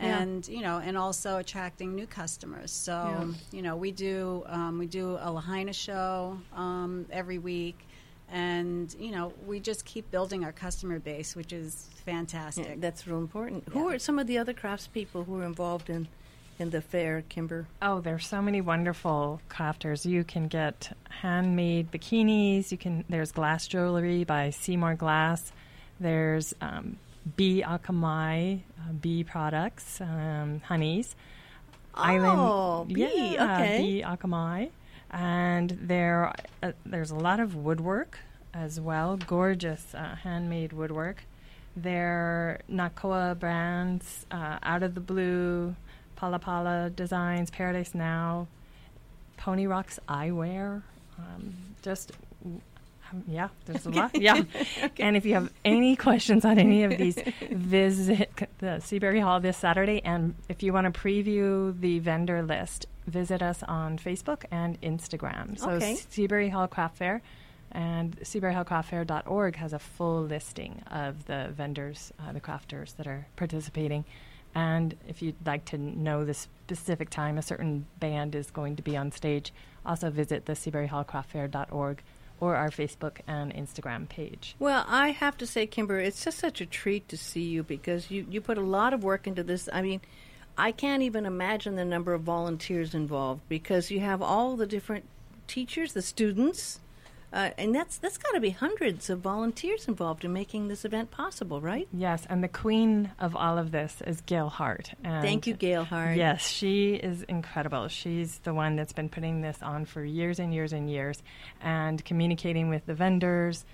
Yeah. 0.02 0.20
and 0.22 0.48
you 0.48 0.62
know, 0.62 0.80
and 0.80 0.98
also 0.98 1.38
attracting 1.38 1.94
new 1.96 2.08
customers. 2.08 2.72
So 2.72 2.92
Yeah. 2.94 3.34
you 3.52 3.62
know, 3.62 3.76
we 3.76 3.92
do 3.92 4.44
um, 4.48 4.78
we 4.80 4.88
do 4.88 5.18
a 5.22 5.32
Lahaina 5.32 5.74
show 5.74 6.38
um, 6.56 7.06
every 7.12 7.38
week, 7.38 7.78
and 8.30 8.94
you 9.00 9.12
know, 9.12 9.34
we 9.46 9.60
just 9.60 9.86
keep 9.86 10.10
building 10.12 10.44
our 10.44 10.52
customer 10.52 11.00
base, 11.00 11.36
which 11.36 11.54
is 11.54 11.90
fantastic. 12.06 12.66
Yeah, 12.68 12.76
that's 12.80 13.06
real 13.08 13.20
important. 13.20 13.68
Who 13.70 13.90
are 13.90 14.00
some 14.00 14.18
of 14.20 14.28
the 14.28 14.38
other 14.38 14.54
craftspeople 14.54 15.26
who 15.26 15.40
are 15.40 15.44
involved 15.46 15.90
in, 15.90 16.08
in 16.58 16.72
the 16.72 16.82
fair, 16.82 17.24
Kimber? 17.30 17.68
Oh, 17.82 18.00
there's 18.02 18.26
so 18.28 18.42
many 18.42 18.60
wonderful 18.62 19.40
crafters. 19.50 20.06
You 20.06 20.24
can 20.24 20.48
get 20.48 20.96
handmade 21.10 21.92
bikinis. 21.92 22.72
You 22.72 22.78
can. 22.78 23.06
There's 23.08 23.32
glass 23.32 23.68
jewelry 23.68 24.24
by 24.24 24.50
Seymour 24.50 24.96
Glass. 24.96 25.52
There's 26.00 26.56
um, 26.62 26.98
bee 27.36 27.64
akamai, 27.66 28.62
uh, 28.80 28.94
bee 28.94 29.24
products, 29.24 30.02
um, 30.02 30.62
honeys. 30.66 31.16
Oh, 31.94 32.86
bee, 32.86 33.34
yeah, 33.34 33.58
okay. 33.60 33.82
bee 33.82 34.02
akamai, 34.02 34.70
and 35.10 35.78
there 35.82 36.34
uh, 36.64 36.72
there's 36.86 37.12
a 37.12 37.16
lot 37.16 37.40
of 37.40 37.56
woodwork 37.56 38.20
as 38.54 38.80
well. 38.80 39.18
Gorgeous 39.18 39.94
uh, 39.94 40.16
handmade 40.16 40.74
woodwork. 40.74 41.26
There 41.76 42.62
Nakoa 42.70 43.38
brands, 43.40 44.26
uh, 44.32 44.60
Out 44.62 44.84
of 44.84 44.94
the 44.94 45.02
Blue, 45.02 45.76
Pala 46.16 46.40
Pala 46.40 46.90
Designs, 46.90 47.50
Paradise 47.50 47.96
Now, 47.96 48.48
Pony 49.38 49.68
Rocks 49.68 50.00
Eyewear. 50.10 50.84
Um, 51.18 51.54
just 51.82 52.12
yeah, 53.28 53.50
there's 53.65 53.86
a 53.86 53.89
lot. 53.89 54.19
Yeah, 54.19 54.43
and 55.00 55.15
if 55.17 55.26
you 55.26 55.34
have 55.36 55.52
any 55.65 55.95
questions 56.08 56.45
on 56.45 56.58
any 56.60 56.84
of 56.84 56.97
these, 56.97 57.17
visit 57.52 58.30
the 58.60 58.80
Seabury 58.80 59.19
Hall 59.19 59.39
this 59.39 59.58
Saturday. 59.58 60.02
And 60.04 60.36
if 60.50 60.63
you 60.63 60.74
want 60.74 60.93
to 60.93 61.00
preview 61.00 61.80
the 61.80 62.00
vendor 62.00 62.41
list, 62.43 62.86
visit 63.08 63.41
us 63.41 63.63
on 63.63 63.97
Facebook 63.97 64.45
and 64.52 64.80
Instagram. 64.82 65.58
So 65.60 65.71
Okay. 65.71 65.95
Seabury 66.10 66.50
Hall 66.50 66.67
Craft 66.67 66.97
Fair. 66.97 67.21
And 67.74 68.17
SeaburyHallCraftFair.org 68.19 69.56
has 69.56 69.71
a 69.71 69.80
full 69.80 70.24
listing 70.24 70.84
of 70.91 71.26
the 71.26 71.50
vendors, 71.56 72.12
uh, 72.19 72.34
the 72.34 72.41
crafters 72.41 72.97
that 72.97 73.08
are 73.08 73.28
participating. 73.38 74.04
And 74.54 74.95
if 75.08 75.21
you'd 75.21 75.45
like 75.45 75.63
to 75.65 75.78
know 75.78 76.26
the 76.26 76.34
specific 76.34 77.10
time 77.10 77.38
a 77.38 77.41
certain 77.41 77.86
band 78.02 78.36
is 78.36 78.52
going 78.52 78.76
to 78.76 78.84
be 78.84 78.97
on 78.97 79.13
stage, 79.13 79.54
also 79.86 80.10
visit 80.10 80.45
the 80.47 80.54
SeaburyHallCraftFair.org 80.54 82.04
or 82.42 82.56
our 82.58 82.70
Facebook 82.70 83.20
and 83.28 83.54
Instagram 83.54 84.10
page. 84.10 84.56
Well, 84.60 84.84
I 84.88 85.12
have 85.12 85.38
to 85.38 85.48
say, 85.48 85.68
Kimber, 85.68 86.00
it's 86.00 86.26
just 86.26 86.40
such 86.40 86.60
a 86.60 86.66
treat 86.66 87.08
to 87.08 87.16
see 87.16 87.44
you 87.44 87.64
because 87.64 88.12
you, 88.12 88.26
you 88.30 88.42
put 88.42 88.58
a 88.58 88.62
lot 88.62 88.94
of 88.94 89.04
work 89.04 89.28
into 89.28 89.44
this. 89.44 89.70
I 89.72 89.82
mean, 89.82 90.02
I 90.58 90.74
can't 90.74 91.04
even 91.04 91.26
imagine 91.26 91.76
the 91.76 91.86
number 91.86 92.14
of 92.14 92.24
volunteers 92.24 92.94
involved 92.94 93.42
because 93.48 93.92
you 93.92 94.02
have 94.02 94.22
all 94.22 94.58
the 94.58 94.66
different 94.66 95.06
teachers, 95.48 95.94
the 95.94 96.02
students, 96.02 96.80
uh, 97.34 97.52
and 97.58 97.74
that's 97.74 97.98
that's 97.98 98.17
got 98.17 98.32
to 98.32 98.39
be 98.39 98.50
hundreds 98.50 99.10
of 99.10 99.20
volunteers 99.20 99.88
involved 99.88 100.26
in 100.26 100.34
making 100.34 100.67
this 100.67 100.84
event 100.84 101.12
possible, 101.12 101.62
right? 101.62 101.88
Yes, 101.94 102.26
and 102.30 102.44
the 102.44 102.50
queen 102.50 103.12
of 103.20 103.36
all 103.36 103.58
of 103.58 103.72
this 103.72 104.02
is 104.06 104.22
Gail 104.22 104.50
Hart. 104.50 104.91
And 105.04 105.24
Thank 105.24 105.48
you, 105.48 105.54
Gail 105.54 105.86
Hart. 105.86 106.17
Yes, 106.17 106.46
she 106.46 106.96
is 106.96 107.24
incredible. 107.24 107.88
She's 107.88 108.39
the 108.39 108.54
one 108.54 108.76
that's 108.76 108.94
been 108.94 109.10
putting 109.10 109.41
this 109.41 109.58
on 109.62 109.86
for 109.86 110.04
years 110.04 110.39
and 110.39 110.54
years 110.54 110.74
and 110.74 110.89
years 110.89 111.24
and 111.62 112.04
communicating 112.04 112.70
with 112.70 112.86
the 112.86 112.94
vendors 112.94 113.65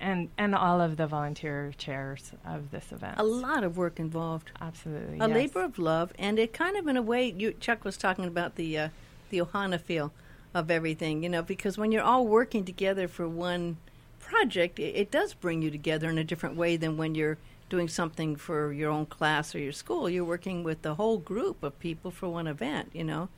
and 0.00 0.30
and 0.36 0.54
all 0.54 0.80
of 0.80 0.96
the 0.96 1.06
volunteer 1.06 1.72
chairs 1.76 2.32
of 2.44 2.70
this 2.70 2.90
event. 2.90 3.14
A 3.18 3.22
lot 3.22 3.64
of 3.64 3.76
work 3.76 4.00
involved. 4.00 4.50
Absolutely. 4.60 5.18
a 5.20 5.28
yes. 5.28 5.34
labor 5.34 5.62
of 5.62 5.78
love, 5.78 6.12
and 6.18 6.38
it 6.38 6.52
kind 6.52 6.76
of 6.76 6.86
in 6.86 6.96
a 6.96 7.02
way. 7.02 7.32
You, 7.36 7.52
Chuck 7.52 7.84
was 7.84 7.96
talking 7.96 8.24
about 8.24 8.56
the 8.56 8.78
uh, 8.78 8.88
the 9.30 9.38
Ohana 9.38 9.80
feel 9.80 10.12
of 10.54 10.70
everything, 10.70 11.22
you 11.22 11.28
know, 11.28 11.42
because 11.42 11.76
when 11.78 11.92
you're 11.92 12.02
all 12.02 12.26
working 12.26 12.64
together 12.64 13.08
for 13.08 13.28
one 13.28 13.76
project, 14.20 14.78
it, 14.78 14.94
it 14.94 15.10
does 15.10 15.34
bring 15.34 15.62
you 15.62 15.70
together 15.70 16.08
in 16.08 16.18
a 16.18 16.24
different 16.24 16.56
way 16.56 16.76
than 16.76 16.96
when 16.96 17.14
you're 17.14 17.38
doing 17.68 17.88
something 17.88 18.34
for 18.36 18.72
your 18.72 18.90
own 18.90 19.06
class 19.06 19.54
or 19.54 19.58
your 19.58 19.72
school. 19.72 20.08
You're 20.08 20.24
working 20.24 20.62
with 20.62 20.82
the 20.82 20.94
whole 20.94 21.18
group 21.18 21.62
of 21.62 21.78
people 21.78 22.10
for 22.10 22.28
one 22.28 22.46
event, 22.46 22.90
you 22.92 23.04
know. 23.04 23.28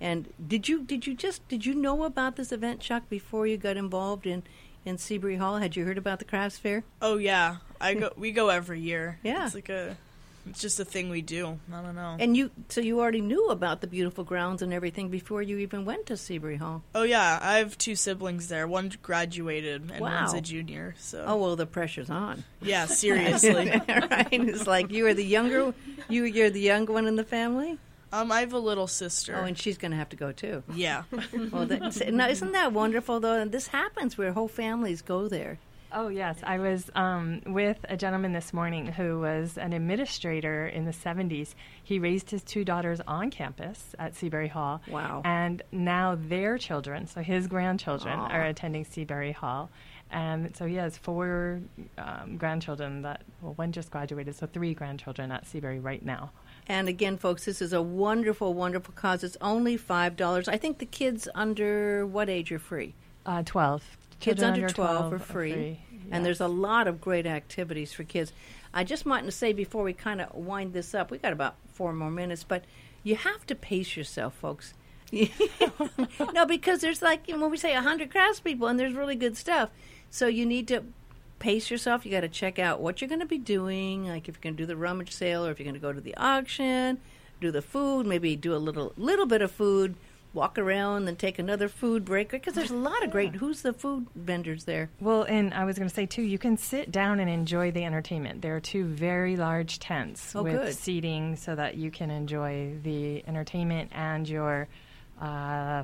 And 0.00 0.32
did 0.46 0.68
you 0.68 0.82
did 0.84 1.06
you 1.06 1.14
just 1.14 1.46
did 1.48 1.66
you 1.66 1.74
know 1.74 2.04
about 2.04 2.36
this 2.36 2.52
event, 2.52 2.80
Chuck, 2.80 3.08
before 3.08 3.46
you 3.46 3.56
got 3.56 3.76
involved 3.76 4.26
in 4.26 4.44
in 4.84 4.96
Seabury 4.96 5.36
Hall? 5.36 5.56
Had 5.56 5.74
you 5.74 5.84
heard 5.84 5.98
about 5.98 6.20
the 6.20 6.24
crafts 6.24 6.58
fair? 6.58 6.84
Oh 7.02 7.16
yeah, 7.18 7.56
I 7.80 7.94
go. 8.02 8.12
We 8.16 8.30
go 8.30 8.48
every 8.48 8.80
year. 8.80 9.18
Yeah. 9.24 9.46
it's 9.46 9.54
like 9.54 9.68
a. 9.68 9.96
It's 10.50 10.60
just 10.60 10.80
a 10.80 10.84
thing 10.84 11.10
we 11.10 11.22
do. 11.22 11.58
I 11.72 11.82
don't 11.82 11.94
know. 11.94 12.16
And 12.18 12.36
you 12.36 12.50
so 12.68 12.80
you 12.80 13.00
already 13.00 13.20
knew 13.20 13.48
about 13.48 13.80
the 13.80 13.86
beautiful 13.86 14.24
grounds 14.24 14.62
and 14.62 14.72
everything 14.72 15.08
before 15.08 15.42
you 15.42 15.58
even 15.58 15.84
went 15.84 16.06
to 16.06 16.16
Seabury 16.16 16.56
Hall. 16.56 16.82
oh 16.94 17.02
yeah, 17.02 17.38
I 17.40 17.58
have 17.58 17.76
two 17.78 17.94
siblings 17.96 18.48
there. 18.48 18.66
One 18.66 18.90
graduated 19.02 19.90
and 19.90 20.00
Wow. 20.00 20.22
one's 20.22 20.34
a 20.34 20.40
junior. 20.40 20.94
So 20.98 21.24
Oh 21.26 21.36
well, 21.36 21.56
the 21.56 21.66
pressure's 21.66 22.10
on. 22.10 22.44
yeah, 22.62 22.86
seriously. 23.02 23.70
right? 23.88 24.28
It's 24.32 24.66
like 24.66 24.90
you 24.90 25.06
are 25.06 25.14
the 25.14 25.24
younger, 25.24 25.74
you 26.08 26.24
you're 26.24 26.50
the 26.50 26.60
young 26.60 26.86
one 26.86 27.06
in 27.06 27.16
the 27.16 27.24
family. 27.24 27.78
um, 28.12 28.32
I 28.32 28.40
have 28.40 28.54
a 28.54 28.58
little 28.58 28.86
sister. 28.86 29.36
Oh, 29.36 29.44
and 29.44 29.58
she's 29.58 29.76
going 29.76 29.90
to 29.90 29.96
have 29.98 30.08
to 30.10 30.16
go 30.16 30.32
too. 30.32 30.62
yeah. 30.74 31.02
Well, 31.52 31.66
that's, 31.66 32.00
now, 32.06 32.28
isn't 32.28 32.52
that 32.52 32.72
wonderful 32.72 33.20
though? 33.20 33.34
And 33.40 33.52
this 33.52 33.66
happens 33.68 34.16
where 34.16 34.32
whole 34.32 34.48
families 34.48 35.02
go 35.02 35.28
there, 35.28 35.58
Oh, 35.90 36.08
yes. 36.08 36.38
I 36.42 36.58
was 36.58 36.90
um, 36.94 37.40
with 37.46 37.78
a 37.88 37.96
gentleman 37.96 38.32
this 38.32 38.52
morning 38.52 38.86
who 38.86 39.20
was 39.20 39.56
an 39.56 39.72
administrator 39.72 40.66
in 40.66 40.84
the 40.84 40.92
70s. 40.92 41.54
He 41.82 41.98
raised 41.98 42.30
his 42.30 42.42
two 42.42 42.64
daughters 42.64 43.00
on 43.06 43.30
campus 43.30 43.94
at 43.98 44.14
Seabury 44.14 44.48
Hall. 44.48 44.82
Wow. 44.88 45.22
And 45.24 45.62
now 45.72 46.18
their 46.20 46.58
children, 46.58 47.06
so 47.06 47.22
his 47.22 47.46
grandchildren, 47.46 48.18
Aw. 48.18 48.28
are 48.28 48.44
attending 48.44 48.84
Seabury 48.84 49.32
Hall. 49.32 49.70
And 50.10 50.56
so 50.56 50.66
he 50.66 50.76
has 50.76 50.96
four 50.96 51.60
um, 51.98 52.36
grandchildren 52.36 53.02
that, 53.02 53.22
well, 53.42 53.54
one 53.54 53.72
just 53.72 53.90
graduated, 53.90 54.36
so 54.36 54.46
three 54.46 54.74
grandchildren 54.74 55.30
at 55.32 55.46
Seabury 55.46 55.80
right 55.80 56.04
now. 56.04 56.32
And 56.66 56.88
again, 56.88 57.16
folks, 57.16 57.44
this 57.44 57.62
is 57.62 57.72
a 57.72 57.80
wonderful, 57.82 58.54
wonderful 58.54 58.94
cause. 58.94 59.24
It's 59.24 59.36
only 59.40 59.76
five 59.76 60.16
dollars. 60.16 60.48
I 60.48 60.56
think 60.58 60.78
the 60.78 60.86
kids 60.86 61.28
under 61.34 62.06
what 62.06 62.28
age 62.28 62.52
are 62.52 62.58
free? 62.58 62.94
Uh, 63.24 63.42
12. 63.42 63.98
Kids 64.20 64.40
Children 64.40 64.64
under 64.64 64.74
12 64.74 65.12
are 65.12 65.18
free. 65.18 65.80
And 66.10 66.24
there's 66.24 66.40
a 66.40 66.48
lot 66.48 66.88
of 66.88 67.00
great 67.00 67.26
activities 67.26 67.92
for 67.92 68.02
kids. 68.02 68.32
I 68.72 68.84
just 68.84 69.06
wanted 69.06 69.26
to 69.26 69.32
say 69.32 69.52
before 69.52 69.84
we 69.84 69.92
kind 69.92 70.20
of 70.20 70.34
wind 70.34 70.72
this 70.72 70.94
up, 70.94 71.10
we 71.10 71.18
got 71.18 71.32
about 71.32 71.56
four 71.72 71.92
more 71.92 72.10
minutes, 72.10 72.44
but 72.44 72.64
you 73.02 73.16
have 73.16 73.46
to 73.46 73.54
pace 73.54 73.96
yourself, 73.96 74.34
folks. 74.34 74.74
no, 76.32 76.44
because 76.46 76.80
there's 76.80 77.00
like 77.00 77.28
you 77.28 77.34
know, 77.34 77.40
when 77.40 77.50
we 77.50 77.56
say 77.56 77.72
100 77.74 78.10
craftspeople 78.10 78.68
and 78.68 78.78
there's 78.78 78.94
really 78.94 79.16
good 79.16 79.36
stuff. 79.36 79.70
So 80.10 80.26
you 80.26 80.44
need 80.44 80.68
to 80.68 80.84
pace 81.38 81.70
yourself. 81.70 82.04
You 82.04 82.12
got 82.12 82.20
to 82.20 82.28
check 82.28 82.58
out 82.58 82.80
what 82.80 83.00
you're 83.00 83.08
going 83.08 83.20
to 83.20 83.26
be 83.26 83.38
doing, 83.38 84.06
like 84.06 84.28
if 84.28 84.36
you're 84.36 84.42
going 84.42 84.56
to 84.56 84.62
do 84.62 84.66
the 84.66 84.76
rummage 84.76 85.12
sale 85.12 85.46
or 85.46 85.50
if 85.50 85.58
you're 85.58 85.64
going 85.64 85.74
to 85.74 85.80
go 85.80 85.92
to 85.92 86.00
the 86.00 86.16
auction, 86.16 86.98
do 87.40 87.50
the 87.50 87.62
food, 87.62 88.06
maybe 88.06 88.36
do 88.36 88.54
a 88.54 88.58
little 88.58 88.92
little 88.96 89.26
bit 89.26 89.42
of 89.42 89.50
food, 89.50 89.94
walk 90.34 90.58
around, 90.58 91.06
then 91.06 91.16
take 91.16 91.38
another 91.38 91.68
food 91.68 92.04
break 92.04 92.30
because 92.30 92.54
there's 92.54 92.70
a 92.70 92.76
lot 92.76 93.02
of 93.02 93.10
great. 93.10 93.36
Who's 93.36 93.62
the 93.62 93.72
food 93.72 94.06
vendors 94.14 94.64
there? 94.64 94.90
Well, 95.00 95.22
and 95.22 95.52
I 95.54 95.64
was 95.64 95.78
going 95.78 95.88
to 95.88 95.94
say 95.94 96.06
too, 96.06 96.22
you 96.22 96.38
can 96.38 96.56
sit 96.56 96.92
down 96.92 97.18
and 97.20 97.30
enjoy 97.30 97.70
the 97.70 97.84
entertainment. 97.84 98.42
There 98.42 98.54
are 98.56 98.60
two 98.60 98.84
very 98.84 99.36
large 99.36 99.78
tents 99.78 100.34
Oh, 100.36 100.42
with 100.42 100.52
good. 100.54 100.74
seating 100.74 101.36
so 101.36 101.54
that 101.54 101.76
you 101.76 101.90
can 101.90 102.10
enjoy 102.10 102.74
the 102.82 103.24
entertainment 103.26 103.90
and 103.94 104.28
your. 104.28 104.68
Uh, 105.20 105.82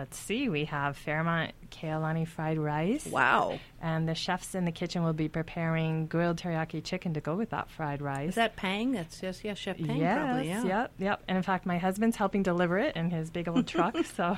let's 0.00 0.18
see, 0.18 0.48
we 0.48 0.64
have 0.64 0.96
Fairmont 0.96 1.52
Kea 1.68 1.94
Lani 1.96 2.24
fried 2.24 2.56
rice. 2.56 3.04
Wow, 3.06 3.58
And 3.82 4.08
the 4.08 4.14
chefs 4.14 4.54
in 4.54 4.64
the 4.64 4.72
kitchen 4.72 5.02
will 5.02 5.12
be 5.12 5.28
preparing 5.28 6.06
grilled 6.06 6.38
teriyaki 6.38 6.82
chicken 6.82 7.12
to 7.14 7.20
go 7.20 7.36
with 7.36 7.50
that 7.50 7.68
fried 7.70 8.00
rice. 8.00 8.30
is 8.30 8.34
that 8.36 8.56
Pang? 8.56 8.92
That's 8.92 9.22
yes, 9.22 9.40
yes, 9.44 9.58
Chef 9.58 9.76
Pang, 9.76 9.98
yes, 9.98 10.16
probably. 10.18 10.48
Yeah. 10.48 10.64
Yep, 10.64 10.92
yep. 10.98 11.22
And 11.28 11.36
in 11.36 11.42
fact, 11.42 11.66
my 11.66 11.76
husband's 11.76 12.16
helping 12.16 12.42
deliver 12.42 12.78
it 12.78 12.96
in 12.96 13.10
his 13.10 13.28
big 13.30 13.46
old 13.46 13.66
truck. 13.66 13.94
So, 14.16 14.36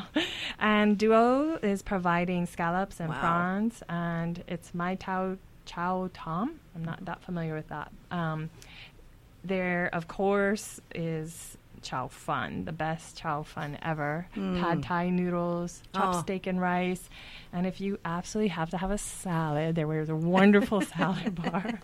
and 0.59 0.99
Duo 0.99 1.59
is 1.63 1.83
providing 1.83 2.47
scallops 2.47 2.99
and 2.99 3.09
Wow. 3.11 3.21
prawns, 3.21 3.83
and 3.89 4.43
it's 4.49 4.75
my 4.75 4.97
Tao 4.97 5.37
Chow 5.65 6.11
Tom. 6.13 6.59
I'm 6.75 6.85
not 6.85 7.05
that 7.05 7.23
familiar 7.23 7.55
with 7.55 7.69
that. 7.69 7.93
Um, 8.11 8.51
there, 9.45 9.91
of 9.93 10.09
course, 10.09 10.81
is 10.95 11.57
chow 11.83 12.09
fun, 12.09 12.65
the 12.65 12.73
best 12.73 13.17
chow 13.17 13.43
fun 13.43 13.79
ever. 13.83 14.27
Pad 14.35 14.83
Thai 14.83 15.11
noodles, 15.11 15.83
chopped 15.95 16.17
Oh. 16.17 16.21
steak 16.23 16.47
and 16.47 16.61
rice, 16.61 17.09
and 17.53 17.67
if 17.67 17.81
you 17.81 17.99
absolutely 18.05 18.49
have 18.49 18.71
to 18.71 18.79
have 18.79 18.91
a 18.91 18.99
salad, 18.99 19.75
there 19.75 19.87
was 19.87 20.09
a 20.09 20.15
wonderful 20.17 20.81
salad 20.97 21.35
bar. 21.35 21.81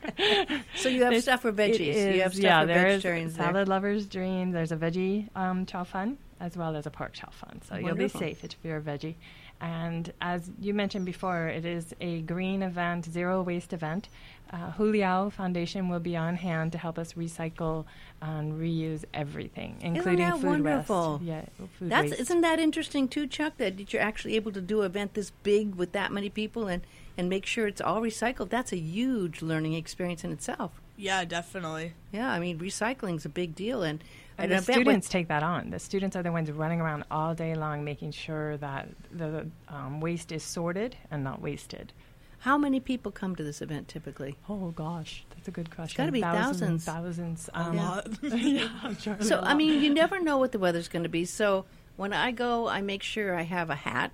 So 0.77 0.89
you 0.89 1.05
have 1.05 1.21
stuff 1.23 1.43
for 1.43 1.53
veggies. 1.53 2.15
you 2.15 2.23
have 2.23 2.33
stuff 2.35 2.45
yeah, 2.45 2.61
for 2.63 2.67
there 2.67 2.87
is 2.89 2.95
vegetarians. 3.03 3.37
there. 3.37 3.47
salad 3.47 3.69
lovers 3.69 4.07
dream. 4.07 4.51
There's 4.53 4.73
a 4.73 4.77
veggie 4.77 5.29
um, 5.37 5.67
chow 5.67 5.85
fun 5.85 6.19
as 6.41 6.57
well 6.57 6.77
as 6.77 6.87
a 6.87 6.91
pork 6.91 7.13
chow 7.15 7.29
fun. 7.31 7.61
So 7.69 7.77
you'll 7.77 7.97
be 7.97 8.09
safe 8.09 8.45
if 8.45 8.57
you're 8.63 8.77
a 8.79 8.81
veggie. 8.83 9.17
And 9.61 10.13
as 10.21 10.51
you 10.61 10.73
mentioned 10.73 11.05
before, 11.05 11.49
it 11.49 11.65
is 11.65 11.95
a 12.01 12.23
green 12.23 12.63
event, 12.63 13.07
zero 13.07 13.43
waste 13.43 13.73
event. 13.73 14.09
Uh, 14.51 14.73
Huliau 14.73 15.31
Foundation 15.33 15.89
will 15.89 16.01
be 16.01 16.17
on 16.17 16.37
hand 16.37 16.73
to 16.73 16.79
help 16.79 16.99
us 16.99 17.15
recycle 17.15 17.85
and 18.23 18.55
reuse 18.55 19.05
everything, 19.13 19.77
including 19.81 20.21
isn't 20.21 20.31
that 20.31 20.41
food 20.41 20.47
wonderful? 20.65 21.13
waste. 21.19 21.25
Yeah, 21.25 21.43
food 21.79 21.91
That's 21.91 22.11
waste. 22.11 22.21
isn't 22.21 22.41
that 22.41 22.59
interesting 22.59 23.09
too, 23.09 23.27
Chuck? 23.27 23.59
That 23.59 23.93
you're 23.93 24.01
actually 24.01 24.37
able 24.37 24.53
to 24.53 24.61
do 24.63 24.81
an 24.81 24.87
event 24.87 25.15
this 25.15 25.31
big 25.43 25.75
with 25.75 25.93
that 25.93 26.13
many 26.13 26.31
people 26.31 26.67
and 26.69 26.83
and 27.19 27.29
make 27.29 27.45
sure 27.45 27.67
it's 27.67 27.81
all 27.81 28.01
recycled. 28.01 28.49
That's 28.49 28.73
a 28.73 28.79
huge 28.79 29.43
learning 29.43 29.75
experience 29.75 30.23
in 30.25 30.31
itself. 30.33 30.81
Yeah, 30.97 31.25
definitely. 31.25 31.93
Yeah, 32.13 32.31
I 32.31 32.39
mean 32.39 32.59
recycling's 32.59 33.25
a 33.27 33.29
big 33.29 33.55
deal, 33.55 33.83
and, 33.83 34.03
And 34.39 34.53
an 34.53 34.59
the 34.59 34.73
students 34.73 35.09
take 35.09 35.29
that 35.29 35.43
on. 35.43 35.71
The 35.71 35.79
students 35.81 36.15
are 36.17 36.23
the 36.23 36.31
ones 36.33 36.51
running 36.51 36.81
around 36.81 37.05
all 37.11 37.35
day 37.35 37.55
long, 37.55 37.85
making 37.85 38.13
sure 38.13 38.57
that 38.59 38.89
the 39.11 39.49
um, 39.69 40.01
waste 40.01 40.31
is 40.33 40.43
sorted 40.45 40.97
and 41.11 41.25
not 41.25 41.43
wasted. 41.43 41.93
how 42.41 42.57
many 42.57 42.79
people 42.79 43.11
come 43.11 43.35
to 43.35 43.43
this 43.43 43.61
event 43.61 43.89
typically? 43.89 44.37
Oh 44.49 44.71
gosh, 44.71 45.25
that's 45.35 45.49
a 45.49 45.51
good 45.51 45.71
question. 45.75 45.91
It's 45.91 45.95
gotta 45.95 46.13
be 46.13 46.21
thousands, 46.21 46.85
thousands. 46.85 47.49
thousands. 47.53 48.21
Um, 48.23 48.39
yeah, 48.39 48.95
sure 48.95 49.17
So 49.21 49.29
there 49.29 49.39
are 49.39 49.43
a 49.43 49.49
I 49.49 49.55
mean, 49.55 49.83
you 49.83 49.93
never 49.93 50.21
know 50.21 50.39
what 50.39 50.53
the 50.53 50.59
weather's 50.61 50.89
going 50.89 51.03
to 51.03 51.09
be. 51.09 51.25
So 51.25 51.65
when 51.97 52.13
I 52.13 52.31
go, 52.31 52.69
I 52.69 52.81
make 52.81 53.03
sure 53.03 53.35
I 53.35 53.43
have 53.43 53.71
a 53.71 53.75
hat 53.75 54.13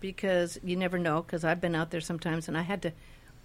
because 0.00 0.58
you 0.62 0.76
never 0.76 0.98
know. 0.98 1.22
Because 1.22 1.44
I've 1.44 1.60
been 1.62 1.74
out 1.74 1.90
there 1.90 2.00
sometimes, 2.02 2.46
and 2.46 2.58
I 2.58 2.62
had 2.62 2.82
to 2.82 2.92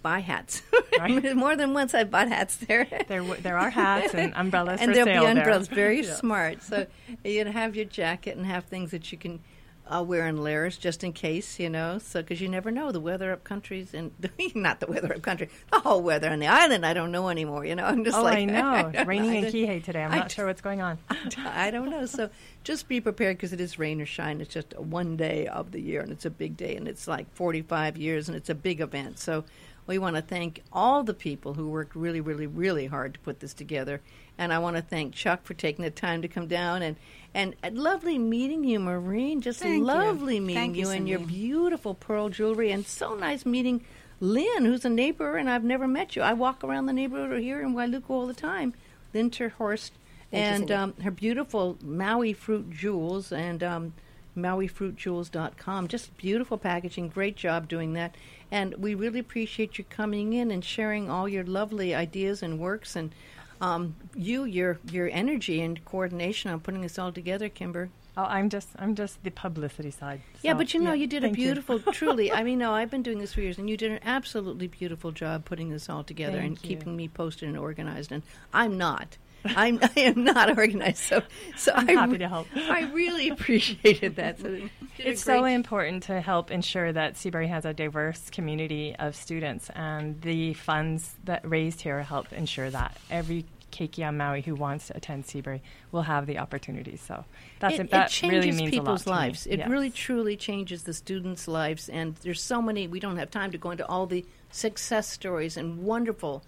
buy 0.02 0.20
hats. 0.20 0.62
Right. 0.98 1.36
More 1.36 1.54
than 1.54 1.74
once, 1.74 1.94
I 1.94 2.02
bought 2.02 2.26
hats 2.26 2.56
there. 2.56 2.84
there 3.08 3.20
w- 3.20 3.40
there 3.40 3.56
are 3.56 3.70
hats 3.70 4.14
and 4.14 4.32
umbrellas 4.34 4.80
and 4.80 4.92
there'll 4.92 5.06
be 5.06 5.12
there. 5.12 5.30
umbrellas. 5.38 5.68
Very 5.68 6.00
Yeah. 6.04 6.14
smart. 6.14 6.62
So 6.64 6.86
you 7.24 7.44
know, 7.44 7.52
have 7.52 7.76
your 7.76 7.84
jacket 7.84 8.36
and 8.36 8.44
have 8.46 8.64
things 8.64 8.90
that 8.90 9.12
you 9.12 9.16
can 9.18 9.38
uh, 9.86 10.02
wear 10.02 10.26
in 10.26 10.42
layers 10.42 10.76
just 10.76 11.04
in 11.04 11.12
case, 11.12 11.60
you 11.60 11.70
know. 11.70 11.98
So 11.98 12.20
because 12.20 12.40
you 12.40 12.48
never 12.48 12.72
know 12.72 12.90
the 12.90 12.98
weather 12.98 13.30
up 13.32 13.44
countries 13.44 13.94
and 13.94 14.10
not 14.56 14.80
the 14.80 14.88
weather 14.88 15.14
up 15.14 15.22
country, 15.22 15.50
the 15.70 15.78
whole 15.78 16.02
weather 16.02 16.28
on 16.30 16.40
the 16.40 16.48
island. 16.48 16.84
I 16.84 16.94
don't 16.94 17.12
know 17.12 17.28
anymore. 17.28 17.64
You 17.64 17.76
know, 17.76 17.84
I'm 17.84 18.02
just 18.04 18.18
Oh, 18.18 18.22
like 18.24 18.38
I 18.38 18.44
know. 18.44 18.90
don't 18.92 19.06
Raining 19.06 19.34
in 19.34 19.44
Kihei 19.44 19.84
today. 19.84 20.02
I'm 20.02 20.10
I 20.10 20.16
not 20.18 20.32
sure 20.32 20.46
what's 20.46 20.60
going 20.60 20.80
on. 20.82 20.98
I 21.46 21.70
don't 21.70 21.90
know. 21.90 22.06
So 22.06 22.28
just 22.64 22.88
be 22.88 23.00
prepared 23.00 23.36
because 23.36 23.52
it 23.52 23.60
is 23.60 23.78
rain 23.78 24.00
or 24.00 24.06
shine. 24.06 24.40
It's 24.40 24.52
just 24.52 24.76
one 24.76 25.16
day 25.16 25.46
of 25.46 25.70
the 25.70 25.80
year, 25.80 26.00
and 26.00 26.10
it's 26.10 26.24
a 26.26 26.30
big 26.30 26.56
day, 26.56 26.74
and 26.74 26.88
it's 26.88 27.06
like 27.06 27.32
45 27.34 27.96
years, 27.96 28.28
and 28.28 28.36
it's 28.36 28.50
a 28.50 28.54
big 28.56 28.80
event. 28.80 29.20
So 29.20 29.44
we 29.88 29.98
want 29.98 30.14
to 30.14 30.22
thank 30.22 30.62
all 30.72 31.02
the 31.02 31.14
people 31.14 31.54
who 31.54 31.68
worked 31.68 31.96
really, 31.96 32.20
really, 32.20 32.46
really 32.46 32.86
hard 32.86 33.14
to 33.14 33.20
put 33.20 33.40
this 33.40 33.54
together. 33.54 34.00
And 34.36 34.52
I 34.52 34.58
want 34.60 34.76
to 34.76 34.82
thank 34.82 35.14
Chuck 35.14 35.42
for 35.44 35.54
taking 35.54 35.82
the 35.82 35.90
time 35.90 36.22
to 36.22 36.28
come 36.28 36.46
down 36.46 36.82
and 36.82 36.96
and 37.34 37.56
uh, 37.64 37.70
lovely 37.72 38.18
meeting 38.18 38.62
you, 38.62 38.78
Maureen. 38.78 39.40
Just 39.40 39.60
Thank 39.60 39.78
you. 39.78 39.84
lovely 39.84 40.38
meeting 40.38 40.74
Thank 40.74 40.76
you, 40.76 40.90
and 40.90 41.08
your 41.08 41.18
beautiful 41.18 41.94
pearl 41.94 42.28
jewelry, 42.28 42.70
and 42.70 42.86
so 42.86 43.14
nice 43.14 43.44
meeting 43.44 43.84
Lin, 44.20 44.64
who's 44.64 44.84
a 44.84 44.90
neighbor, 44.90 45.36
and 45.36 45.48
I've 45.48 45.64
never 45.64 45.88
met 45.88 46.16
you. 46.16 46.22
I 46.22 46.32
walk 46.32 46.62
around 46.62 46.86
the 46.86 46.92
neighborhood 46.92 47.40
here 47.40 47.60
in 47.60 47.74
Wailuku 47.74 48.10
all 48.10 48.26
the 48.26 48.34
time. 48.34 48.74
Lin 49.14 49.30
Terhorst 49.30 49.92
and 50.30 50.70
um, 50.70 50.94
her 51.02 51.10
beautiful 51.10 51.78
Maui 51.82 52.32
fruit 52.32 52.70
jewels 52.70 53.32
and 53.32 53.62
um, 53.62 53.94
MauiFruitJewels.com. 54.38 55.88
Just 55.88 56.16
beautiful 56.16 56.58
packaging. 56.58 57.08
Great 57.08 57.36
job 57.36 57.68
doing 57.68 57.92
that. 57.94 58.14
And 58.50 58.74
we 58.76 58.94
really 58.94 59.18
appreciate 59.18 59.78
you 59.78 59.84
coming 59.84 60.32
in 60.32 60.50
and 60.50 60.64
sharing 60.64 61.10
all 61.10 61.28
your 61.28 61.44
lovely 61.44 61.94
ideas 61.94 62.42
and 62.42 62.58
works 62.58 62.96
and 62.96 63.12
um, 63.60 63.96
you, 64.14 64.44
your 64.44 64.78
your 64.90 65.10
energy 65.10 65.60
and 65.60 65.84
coordination 65.84 66.50
on 66.50 66.60
putting 66.60 66.80
this 66.80 66.98
all 66.98 67.12
together, 67.12 67.48
Kimber. 67.48 67.90
Oh, 68.16 68.24
I'm 68.24 68.48
just 68.50 68.68
I'm 68.76 68.94
just 68.94 69.22
the 69.22 69.30
publicity 69.30 69.90
side. 69.90 70.20
Yeah, 70.42 70.54
but 70.54 70.74
you 70.74 70.80
know, 70.80 70.92
yeah, 70.92 71.02
you 71.02 71.06
did 71.06 71.24
a 71.24 71.30
beautiful, 71.30 71.78
truly. 71.92 72.32
I 72.32 72.42
mean, 72.42 72.58
no, 72.58 72.72
I've 72.72 72.90
been 72.90 73.02
doing 73.02 73.18
this 73.18 73.34
for 73.34 73.40
years, 73.40 73.58
and 73.58 73.70
you 73.70 73.76
did 73.76 73.92
an 73.92 74.00
absolutely 74.04 74.66
beautiful 74.66 75.12
job 75.12 75.44
putting 75.44 75.70
this 75.70 75.88
all 75.88 76.02
together 76.02 76.38
and 76.38 76.52
you. 76.62 76.68
keeping 76.68 76.96
me 76.96 77.08
posted 77.08 77.48
and 77.48 77.56
organized. 77.56 78.10
And 78.10 78.22
I'm 78.52 78.76
not. 78.76 79.16
I'm 79.44 79.78
I 79.82 80.00
am 80.00 80.24
not 80.24 80.56
organized, 80.56 80.98
so 80.98 81.22
so 81.56 81.72
I'm 81.74 81.88
I 81.90 81.92
happy 81.92 82.18
to 82.18 82.28
help. 82.28 82.48
I 82.56 82.82
really 82.92 83.28
appreciated 83.28 84.16
that. 84.16 84.40
So 84.40 84.48
you 84.48 84.70
did 84.96 85.06
a 85.06 85.10
It's 85.10 85.22
so 85.22 85.44
important 85.44 86.04
to 86.04 86.20
help 86.20 86.50
ensure 86.50 86.92
that 86.92 87.16
Seabury 87.16 87.48
has 87.48 87.64
a 87.64 87.72
diverse 87.72 88.30
community 88.30 88.94
of 88.98 89.14
students, 89.16 89.70
and 89.70 90.20
the 90.22 90.54
funds 90.54 91.16
that 91.24 91.48
raised 91.48 91.80
here 91.82 92.02
help 92.02 92.32
ensure 92.32 92.70
that 92.70 92.96
every 93.10 93.44
keiki 93.70 94.06
on 94.06 94.16
Maui 94.16 94.40
who 94.42 94.54
wants 94.54 94.86
to 94.88 94.96
attend 94.96 95.26
Seabury 95.26 95.62
will 95.92 96.02
have 96.02 96.26
the 96.26 96.38
opportunity. 96.38 96.96
So 96.96 97.24
that's 97.60 97.78
it, 97.78 97.90
that 97.90 98.06
it 98.06 98.10
changes 98.12 98.46
really 98.46 98.52
means 98.52 98.70
people's 98.70 99.06
a 99.06 99.10
lot 99.10 99.16
lives. 99.16 99.46
It 99.46 99.58
Yes. 99.58 99.68
really, 99.68 99.90
truly 99.90 100.36
changes 100.36 100.84
the 100.84 100.94
students' 100.94 101.46
lives. 101.46 101.88
And 101.88 102.16
there's 102.16 102.42
so 102.42 102.62
many. 102.62 102.88
We 102.88 103.00
don't 103.00 103.16
have 103.16 103.30
time 103.30 103.50
to 103.52 103.58
go 103.58 103.70
into 103.70 103.86
all 103.86 104.06
the 104.06 104.24
success 104.50 105.08
stories 105.08 105.56
and 105.56 105.82
wonderful 105.82 106.42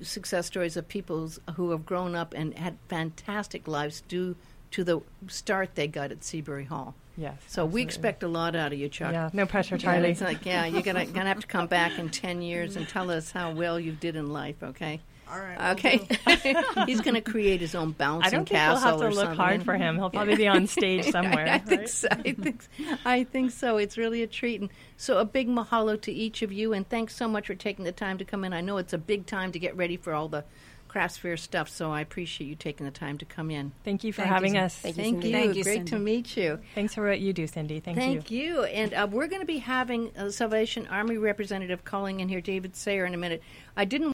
success 0.00 0.46
stories 0.46 0.76
of 0.76 0.88
people 0.88 1.30
who 1.54 1.70
have 1.70 1.84
grown 1.84 2.14
up 2.14 2.34
and 2.34 2.54
had 2.54 2.76
fantastic 2.88 3.66
lives 3.66 4.02
due 4.08 4.36
to 4.70 4.84
the 4.84 5.00
start 5.28 5.74
they 5.74 5.86
got 5.86 6.12
at 6.12 6.24
Seabury 6.24 6.64
Hall. 6.64 6.94
Yes. 7.16 7.36
So 7.46 7.64
we 7.64 7.82
expect 7.82 8.22
a 8.22 8.28
lot 8.28 8.54
out 8.54 8.72
of 8.72 8.78
you, 8.78 8.88
Chuck. 8.88 9.12
Yeah, 9.12 9.30
no 9.32 9.46
pressure, 9.46 9.76
Yeah, 9.76 9.94
it's 9.94 10.20
like, 10.20 10.44
yeah, 10.44 10.66
you're 10.66 10.82
gonna 10.82 11.06
gonna 11.06 11.28
have 11.28 11.40
to 11.40 11.46
come 11.46 11.66
back 11.66 11.98
in 11.98 12.10
ten 12.10 12.42
years 12.42 12.76
and 12.76 12.86
tell 12.86 13.10
us 13.10 13.32
how 13.32 13.52
well 13.52 13.80
you 13.80 13.92
did 13.92 14.16
in 14.16 14.28
life, 14.28 14.56
okay? 14.62 15.00
All 15.30 15.38
right. 15.38 15.58
will 15.58 15.70
Okay, 15.72 15.98
do. 15.98 16.84
he's 16.86 17.00
going 17.00 17.14
to 17.14 17.20
create 17.20 17.60
his 17.60 17.74
own 17.74 17.92
bouncing 17.92 18.22
castle. 18.22 18.26
I 18.26 18.30
don't 18.30 18.48
think 18.48 18.60
we'll 18.68 18.76
have 18.78 19.00
to 19.00 19.06
look 19.08 19.14
something. 19.14 19.36
hard 19.36 19.64
for 19.64 19.74
him. 19.76 19.96
He'll 19.96 20.10
probably 20.10 20.36
be 20.36 20.48
on 20.48 20.66
stage 20.68 21.04
somewhere. 21.10 21.48
I, 21.48 21.58
think 21.58 21.80
right? 21.80 21.88
so. 21.88 22.08
I 22.10 22.32
think 22.32 22.64
I 23.04 23.24
think 23.24 23.50
so. 23.50 23.76
It's 23.78 23.98
really 23.98 24.22
a 24.22 24.26
treat, 24.26 24.60
and 24.60 24.70
so 24.96 25.18
a 25.18 25.24
big 25.24 25.48
mahalo 25.48 26.00
to 26.02 26.12
each 26.12 26.42
of 26.42 26.52
you, 26.52 26.72
and 26.72 26.88
thanks 26.88 27.16
so 27.16 27.26
much 27.28 27.46
for 27.48 27.54
taking 27.54 27.84
the 27.84 27.92
time 27.92 28.18
to 28.18 28.24
come 28.24 28.44
in. 28.44 28.52
I 28.52 28.60
know 28.60 28.76
it's 28.78 28.92
a 28.92 28.98
big 28.98 29.26
time 29.26 29.52
to 29.52 29.58
get 29.58 29.76
ready 29.76 29.96
for 29.96 30.12
all 30.14 30.28
the 30.28 30.44
crafts 30.88 31.18
fair 31.18 31.36
stuff, 31.36 31.68
so 31.68 31.90
I 31.92 32.00
appreciate 32.00 32.46
you 32.46 32.54
taking 32.54 32.86
the 32.86 32.92
time 32.92 33.18
to 33.18 33.24
come 33.26 33.50
in. 33.50 33.72
Thank 33.84 34.02
you 34.04 34.12
for 34.14 34.22
Thank 34.22 34.32
having 34.32 34.52
Cindy. 34.52 34.64
us. 34.64 34.78
Thank 34.78 34.96
you, 34.96 35.02
Thank 35.02 35.24
you. 35.24 35.32
Thank 35.32 35.56
you, 35.56 35.64
Great 35.64 35.74
Cindy. 35.74 35.90
to 35.90 35.98
meet 35.98 36.36
you. 36.38 36.58
Thanks 36.74 36.94
for 36.94 37.06
what 37.06 37.20
you 37.20 37.32
do, 37.34 37.46
Cindy. 37.46 37.80
Thank, 37.80 37.96
you. 37.96 38.02
Thank 38.02 38.30
you. 38.30 38.42
you. 38.42 38.62
And 38.64 38.94
uh, 38.94 39.06
we're 39.10 39.26
going 39.26 39.42
to 39.42 39.46
be 39.46 39.58
having 39.58 40.12
a 40.16 40.30
Salvation 40.30 40.86
Army 40.86 41.18
representative 41.18 41.84
calling 41.84 42.20
in 42.20 42.28
here, 42.30 42.40
David 42.40 42.76
Sayer, 42.76 43.04
in 43.04 43.12
a 43.12 43.18
minute. 43.18 43.42
I 43.76 43.84
didn't. 43.84 44.04